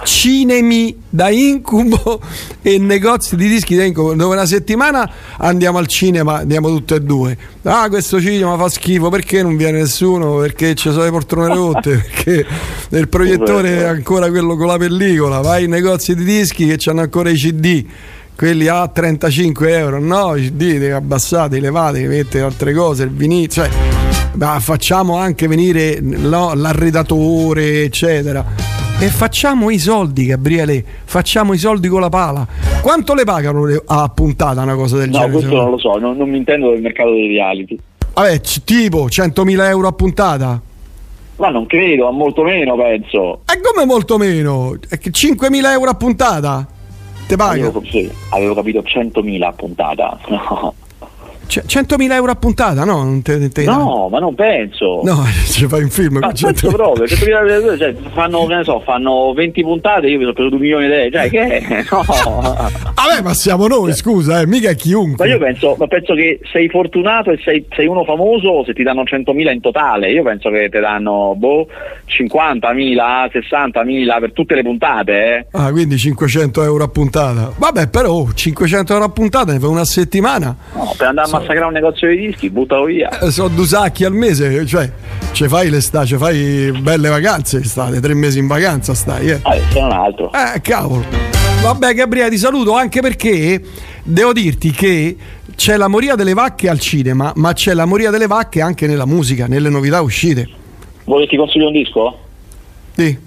Cinemi 0.04 0.94
da 1.08 1.30
incubo 1.30 2.20
e 2.62 2.78
negozi 2.78 3.38
di 3.38 3.48
dischi 3.48 3.78
da 3.78 3.86
incubo. 3.86 4.14
Dove 4.14 4.36
una 4.36 4.46
settimana 4.46 5.10
andiamo 5.38 5.78
al 5.78 5.88
cinema, 5.88 6.40
andiamo 6.40 6.68
tutte 6.68 6.96
e 6.96 7.02
due. 7.02 7.38
Ah, 7.64 7.88
questo 7.88 8.20
cinema 8.20 8.58
fa 8.58 8.68
schifo, 8.68 9.08
perché 9.08 9.42
non 9.42 9.56
viene 9.56 9.80
nessuno? 9.80 10.36
Perché 10.40 10.76
ci 10.76 10.90
sono 10.92 11.06
le 11.06 11.12
poltrone 11.12 11.54
rotte, 11.54 12.04
perché 12.12 12.46
il 12.90 13.08
proiettore 13.08 13.78
è 13.78 13.84
ancora 13.86 14.30
quello 14.30 14.58
con 14.58 14.68
la 14.68 14.78
pellicola. 14.78 15.40
Vai 15.40 15.62
ai 15.62 15.70
negozi 15.70 16.14
di 16.14 16.26
dischi 16.26 16.68
che 16.68 16.90
hanno 16.90 17.02
ancora 17.02 17.30
i 17.30 17.36
CD. 17.36 17.86
Quelli 18.36 18.68
a 18.68 18.86
35 18.86 19.78
euro, 19.78 20.00
no, 20.02 20.36
i 20.36 20.50
CD 20.50 20.78
li 20.78 20.92
abbassate, 20.92 21.58
levate, 21.62 22.06
mettete 22.06 22.42
altre 22.42 22.74
cose, 22.74 23.04
il 23.04 23.12
vinile, 23.12 23.48
cioè 23.48 23.99
ma 24.34 24.60
facciamo 24.60 25.18
anche 25.18 25.48
venire 25.48 26.00
no, 26.02 26.54
l'arredatore, 26.54 27.84
eccetera. 27.84 28.46
E 29.02 29.08
facciamo 29.08 29.70
i 29.70 29.78
soldi, 29.78 30.26
Gabriele. 30.26 30.84
Facciamo 31.06 31.54
i 31.54 31.58
soldi 31.58 31.88
con 31.88 32.02
la 32.02 32.10
pala. 32.10 32.46
Quanto 32.82 33.14
le 33.14 33.24
pagano 33.24 33.64
a 33.86 34.10
puntata 34.10 34.62
una 34.62 34.76
cosa 34.76 34.98
del 34.98 35.10
No, 35.10 35.14
genere? 35.20 35.32
questo 35.32 35.50
secondo 35.50 35.64
non 35.70 35.72
lo 35.72 35.80
so, 35.80 35.98
non, 35.98 36.18
non 36.18 36.30
mi 36.30 36.38
intendo 36.38 36.70
del 36.72 36.82
mercato 36.82 37.12
dei 37.12 37.28
reality. 37.28 37.80
Vabbè, 38.14 38.42
c- 38.42 38.64
tipo 38.66 39.06
100.000 39.08 39.68
euro 39.70 39.88
a 39.88 39.92
puntata. 39.94 40.62
Ma 41.38 41.50
non 41.50 41.66
credo, 41.68 42.10
a 42.10 42.12
molto 42.12 42.44
meno 42.44 42.76
penso. 42.76 43.42
E 43.46 43.62
come 43.62 43.86
molto 43.86 44.18
meno? 44.18 44.76
È 44.90 44.98
che 44.98 45.10
5.000 45.12 45.72
euro 45.72 45.90
a 45.92 45.94
puntata? 45.94 46.68
Te? 47.26 47.36
Avevo, 47.38 47.82
sì, 47.90 48.12
avevo 48.32 48.54
capito 48.56 48.80
100.000 48.80 49.42
a 49.44 49.54
puntata. 49.54 50.20
No, 50.28 50.74
Cioè, 51.50 51.64
100.000 51.64 52.12
euro 52.12 52.32
a 52.32 52.36
puntata? 52.36 52.86
No, 52.86 52.98
non 52.98 53.24
te, 53.24 53.50
te 53.50 53.64
no 53.64 54.08
ma 54.10 54.20
non 54.20 54.36
penso. 54.36 55.02
No, 55.04 55.24
ci 55.50 55.66
fai 55.66 55.82
un 55.82 55.90
film 55.90 56.20
Ma 56.20 56.28
penso 56.28 56.50
100.000 56.50 56.72
proprio, 56.72 57.06
100.000 57.06 57.50
euro, 57.50 57.78
cioè, 57.78 57.96
fanno, 58.14 58.46
che 58.46 58.56
ne 58.56 58.64
so, 58.64 58.80
fanno 58.82 59.34
20 59.34 59.62
puntate, 59.64 60.08
io 60.08 60.18
mi 60.18 60.24
sono 60.24 60.34
preso 60.34 60.50
2 60.50 60.60
milioni 60.60 60.88
di 60.88 60.94
euro, 60.94 61.10
cioè 61.12 61.30
che? 61.30 61.88
No. 62.00 62.04
Vabbè, 62.04 63.22
ma 63.24 63.34
siamo 63.34 63.68
noi, 63.68 63.94
scusa, 63.94 64.42
eh, 64.42 64.48
mica 64.48 64.74
chiunque. 64.74 65.26
Ma 65.26 65.34
io 65.34 65.40
penso, 65.40 65.76
ma 65.78 65.88
penso 65.88 66.14
che 66.14 66.40
sei 66.52 66.70
fortunato 66.70 67.32
e 67.32 67.40
sei, 67.44 67.66
sei 67.76 67.88
uno 67.88 68.04
famoso 68.04 68.64
se 68.64 68.74
ti 68.74 68.84
danno 68.84 69.04
100.000 69.04 69.52
in 69.52 69.62
totale. 69.62 70.12
Io 70.12 70.24
penso 70.24 70.50
che 70.50 70.70
ti 70.70 70.80
danno 70.80 71.34
boh, 71.36 71.68
50.000, 72.08 73.30
60.000 73.32 74.20
per 74.20 74.34
tutte 74.34 74.56
le 74.56 74.64
puntate. 74.64 75.36
Eh. 75.36 75.46
Ah, 75.52 75.72
quindi 75.72 75.98
500 75.98 76.64
euro 76.64 76.84
a 76.84 76.88
puntata. 76.88 77.52
Vabbè, 77.56 77.90
però 77.90 78.12
oh, 78.12 78.34
500 78.34 78.94
euro 78.94 79.06
a 79.06 79.10
puntata 79.10 79.52
ne 79.52 79.60
fa 79.60 79.68
una 79.68 79.86
settimana. 79.86 80.56
No, 80.74 80.94
per 80.98 81.08
andare 81.08 81.28
a 81.28 81.39
massacrare 81.40 81.66
un 81.66 81.74
negozio 81.74 82.10
di 82.10 82.28
dischi, 82.28 82.50
buttalo 82.50 82.86
via. 82.86 83.20
Eh, 83.20 83.32
sono 83.32 83.50
due 83.50 83.66
sacchi 83.66 84.06
al 84.06 84.14
mese, 84.14 84.66
cioè, 84.66 84.92
ci 85.32 85.48
fai 85.48 85.70
l'estate, 85.70 86.06
ci 86.06 86.18
fai 86.18 86.72
belle 86.82 87.10
vacanze, 87.10 87.64
state 87.64 88.00
tre 88.00 88.14
mesi 88.14 88.40
in 88.40 88.48
vacanza, 88.48 88.94
stai, 88.94 89.30
eh. 89.30 89.40
Ah, 89.42 89.56
se 89.72 89.80
non 89.80 89.92
altro. 89.92 90.32
Eh, 90.32 90.62
cavolo. 90.62 91.04
Vabbè, 91.62 91.94
Gabriele, 91.94 92.30
ti 92.30 92.38
saluto 92.38 92.74
anche 92.74 93.02
perché 93.02 93.62
devo 94.04 94.32
dirti 94.32 94.72
che 94.72 95.18
c'è 95.56 95.76
la 95.76 95.88
moria 95.90 96.16
delle 96.16 96.34
vacche 96.34 96.70
al 96.70 96.80
cinema, 96.80 97.34
ma 97.36 97.52
c'è 97.54 97.74
la 97.74 97.86
moria 97.86 98.12
delle 98.12 98.28
vacche 98.28 98.62
anche 98.62 98.88
nella 98.88 99.06
musica, 99.06 99.46
nelle 99.48 99.70
novità 99.70 100.02
uscite. 100.02 100.48
Vuoi 101.04 101.24
che 101.24 101.30
ti 101.30 101.38
consiglio 101.38 101.68
un 101.68 101.74
disco? 101.74 102.18
Sì. 102.96 103.18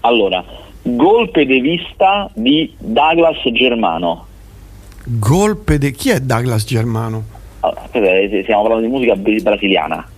Allora, 0.00 0.44
Golpe 0.82 1.46
de 1.46 1.60
vista 1.60 2.30
di 2.34 2.72
Douglas 2.78 3.38
Germano. 3.52 4.26
Golpe 5.08 5.78
di 5.78 5.92
chi 5.92 6.10
è 6.10 6.18
Douglas 6.20 6.64
Germano? 6.64 7.22
Allora, 7.60 7.80
aspetta, 7.82 8.06
eh, 8.12 8.40
stiamo 8.42 8.62
parlando 8.62 8.86
di 8.86 8.92
musica 8.92 9.14
br- 9.14 9.40
brasiliana. 9.42 10.08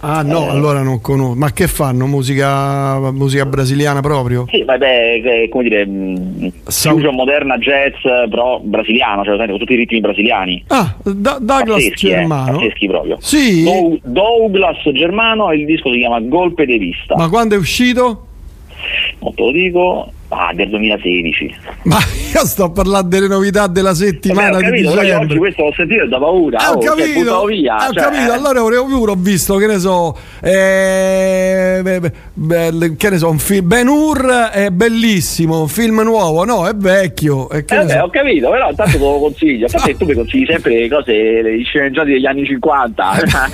Ah 0.00 0.22
no, 0.22 0.46
Eh. 0.46 0.50
allora 0.50 0.80
non 0.82 1.00
conosco. 1.00 1.34
Ma 1.34 1.52
che 1.52 1.66
fanno? 1.66 2.06
Musica, 2.06 3.10
musica 3.10 3.44
brasiliana 3.44 4.00
proprio? 4.00 4.46
Sì, 4.48 4.62
vabbè, 4.62 5.20
eh, 5.24 5.48
come 5.50 5.64
dire, 5.64 5.84
mh, 5.84 6.52
Sau- 6.66 6.94
fusion 6.94 7.14
moderna 7.16 7.58
jazz, 7.58 7.94
però 8.30 8.60
brasiliano, 8.60 9.24
cioè 9.24 9.36
con 9.46 9.58
tutti 9.58 9.72
i 9.72 9.76
ritmi 9.76 10.00
brasiliani. 10.00 10.64
Ah, 10.68 10.94
Da- 11.02 11.38
Douglas 11.40 11.82
Pazzeschi, 11.82 12.06
eh, 12.06 12.10
Germano. 12.10 12.58
pazzeschi 12.58 12.86
proprio. 12.86 13.16
Sì. 13.20 13.64
Dou- 13.64 14.00
Douglas 14.04 14.88
Germano 14.94 15.50
e 15.50 15.56
il 15.58 15.66
disco 15.66 15.90
si 15.92 15.98
chiama 15.98 16.20
Golpe 16.20 16.64
de 16.64 16.78
vista. 16.78 17.16
Ma 17.16 17.28
quando 17.28 17.56
è 17.56 17.58
uscito? 17.58 18.26
Non 19.18 19.34
te 19.34 19.42
lo 19.42 19.50
dico, 19.50 20.12
ah, 20.28 20.52
del 20.54 20.68
2016. 20.70 21.54
Ma 21.84 21.98
io 22.34 22.46
sto 22.46 22.70
parlando 22.70 23.08
delle 23.08 23.28
novità 23.28 23.66
della 23.66 23.92
Vabbè, 23.92 24.04
settimana 24.04 24.56
ho 24.56 24.60
di 24.60 24.64
capito, 24.64 24.90
però 24.90 25.02
io 25.02 25.08
oggi 25.08 25.12
dicembre. 25.26 25.38
questo 25.38 25.62
l'ho 25.64 25.72
sentito 25.76 26.06
da 26.06 26.18
paura. 26.18 26.58
Eh, 26.58 26.66
ho 26.66 26.72
oh, 26.74 26.82
cioè, 26.82 26.96
capito, 26.96 27.44
via. 27.46 27.76
eh, 27.84 27.88
ho 27.88 27.92
cioè, 27.92 28.02
capito. 28.04 28.30
eh. 28.32 28.34
Allora 28.34 28.62
ora 28.62 28.74
io 28.76 28.84
ho 28.98 29.14
visto 29.16 29.56
che 29.56 29.66
ne 29.66 29.78
so, 29.78 30.16
eh, 30.40 31.80
beh, 31.82 32.12
beh, 32.34 32.94
che 32.96 33.10
ne 33.10 33.18
so, 33.18 33.30
un 33.30 33.38
film 33.38 33.66
Ben 33.66 33.88
Hur 33.88 34.26
è 34.52 34.70
bellissimo, 34.70 35.60
un 35.60 35.68
film 35.68 36.00
nuovo, 36.02 36.44
no, 36.44 36.66
è 36.68 36.74
vecchio. 36.74 37.46
Che 37.46 37.58
Eh, 37.58 37.76
vabbè, 37.76 37.90
so. 37.98 37.98
ho 38.04 38.10
capito, 38.10 38.50
però 38.50 38.68
intanto 38.70 38.92
te 38.92 38.98
lo 38.98 39.18
consiglio. 39.20 39.66
Che 39.66 39.96
tu 39.96 40.04
mi 40.04 40.14
consigli 40.14 40.46
sempre 40.48 40.80
le 40.80 40.88
cose, 40.88 41.12
i 41.12 41.62
sceneggiati 41.64 42.10
degli 42.10 42.26
anni 42.26 42.44
50. 42.44 43.06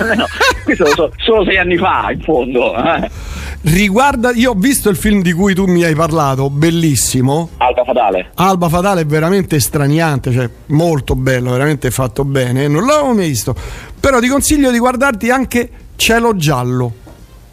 No, 0.15 0.25
questo 0.63 0.85
so- 0.87 1.11
solo 1.17 1.43
sei 1.45 1.57
anni 1.57 1.77
fa, 1.77 2.09
in 2.11 2.21
fondo. 2.21 2.73
eh. 2.75 3.09
Riguarda, 3.63 4.31
io 4.33 4.51
ho 4.51 4.53
visto 4.55 4.89
il 4.89 4.95
film 4.95 5.21
di 5.21 5.31
cui 5.33 5.53
tu 5.55 5.65
mi 5.65 5.83
hai 5.83 5.95
parlato, 5.95 6.49
bellissimo. 6.65 7.49
Alba 7.57 7.83
fatale. 7.83 8.31
Alba 8.35 8.69
Fatale 8.69 9.01
è 9.01 9.05
veramente 9.05 9.59
straniante, 9.59 10.31
cioè 10.31 10.49
molto 10.67 11.15
bello, 11.15 11.51
veramente 11.51 11.91
fatto 11.91 12.25
bene. 12.25 12.67
Non 12.67 12.85
l'avevo 12.85 13.13
mai 13.13 13.27
visto. 13.27 13.55
Però 13.99 14.19
ti 14.19 14.27
consiglio 14.27 14.71
di 14.71 14.79
guardarti 14.79 15.29
anche 15.29 15.69
Cielo 15.95 16.35
Giallo. 16.35 17.03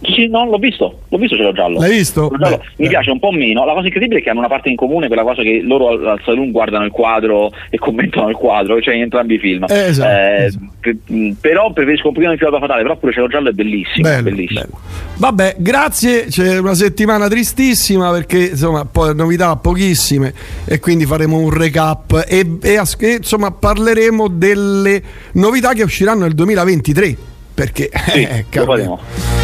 Sì, 0.03 0.27
no, 0.29 0.45
l'ho 0.47 0.59
visto, 0.59 1.01
l'ho 1.09 1.19
visto 1.19 1.37
cielo 1.37 1.53
giallo. 1.53 1.79
L'hai 1.79 1.91
visto? 1.91 2.31
Giallo. 2.39 2.57
Beh, 2.57 2.63
Mi 2.77 2.85
beh. 2.85 2.89
piace 2.89 3.11
un 3.11 3.19
po' 3.19 3.31
meno. 3.31 3.65
La 3.65 3.73
cosa 3.73 3.87
incredibile 3.87 4.21
è 4.21 4.23
che 4.23 4.31
hanno 4.31 4.41
una 4.41 4.49
parte 4.49 4.69
in 4.69 4.77
comune, 4.77 5.07
quella 5.07 5.23
cosa 5.23 5.43
che 5.43 5.61
loro 5.65 5.89
al, 5.91 6.07
al 6.07 6.21
saloon 6.25 6.51
guardano 6.51 6.85
il 6.85 6.91
quadro 6.91 7.51
e 7.71 7.79
commentano 7.79 8.29
il 8.29 8.35
quadro, 8.37 8.81
cioè 8.81 8.95
in 8.95 9.03
entrambi 9.03 9.35
i 9.35 9.39
film. 9.39 9.65
Eh, 9.69 9.87
esatto, 9.87 10.43
esatto. 10.45 10.65
pe- 10.81 10.97
mh, 11.07 11.31
però 11.41 11.73
preferisco 11.73 12.09
un 12.09 12.15
pochino 12.15 12.35
di 12.35 12.45
Alba 12.45 12.59
fatale, 12.59 12.83
però 12.83 12.97
pure 12.97 13.13
cielo 13.13 13.29
giallo 13.29 13.49
è 13.51 13.53
bellissimo. 13.53 14.09
Bello, 14.09 14.23
bellissimo. 14.23 14.61
bello. 14.61 14.79
Vabbè, 15.17 15.55
grazie. 15.59 16.25
C'è 16.27 16.59
una 16.59 16.75
settimana 16.75 17.29
tristissima 17.29 18.11
perché 18.11 18.39
insomma 18.51 18.85
poi 18.85 19.15
novità 19.15 19.55
pochissime 19.57 20.33
e 20.65 20.81
quindi 20.81 21.05
faremo 21.07 21.39
un 21.39 21.51
recap 21.51 22.25
e, 22.29 22.59
e 22.63 22.81
e, 22.99 23.15
insomma 23.17 23.51
parleremo 23.53 24.29
delle 24.29 25.03
novità 25.35 25.73
che 25.75 25.83
usciranno 25.85 26.23
nel 26.23 26.35
2023. 26.35 27.17
Perché 27.55 27.91
Sì, 28.09 28.23
eh, 28.23 28.45
lo 28.51 28.65
faremo. 28.65 29.42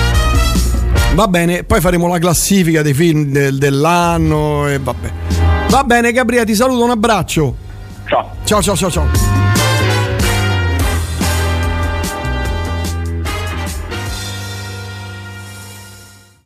Va 1.15 1.27
bene, 1.29 1.65
poi 1.65 1.81
faremo 1.81 2.07
la 2.09 2.19
classifica 2.19 2.83
dei 2.83 2.95
film 2.95 3.27
del- 3.27 3.59
dell'anno 3.59 4.69
e 4.69 4.79
vabbè. 4.79 5.11
Va 5.71 5.85
bene, 5.85 6.13
Gabriele, 6.13 6.45
ti 6.47 6.55
saluto, 6.55 6.85
un 6.85 6.91
abbraccio. 6.91 7.55
Ciao. 8.07 8.31
Ciao 8.45 8.63
ciao 8.63 8.77
ciao 8.77 8.91
ciao. 8.91 9.48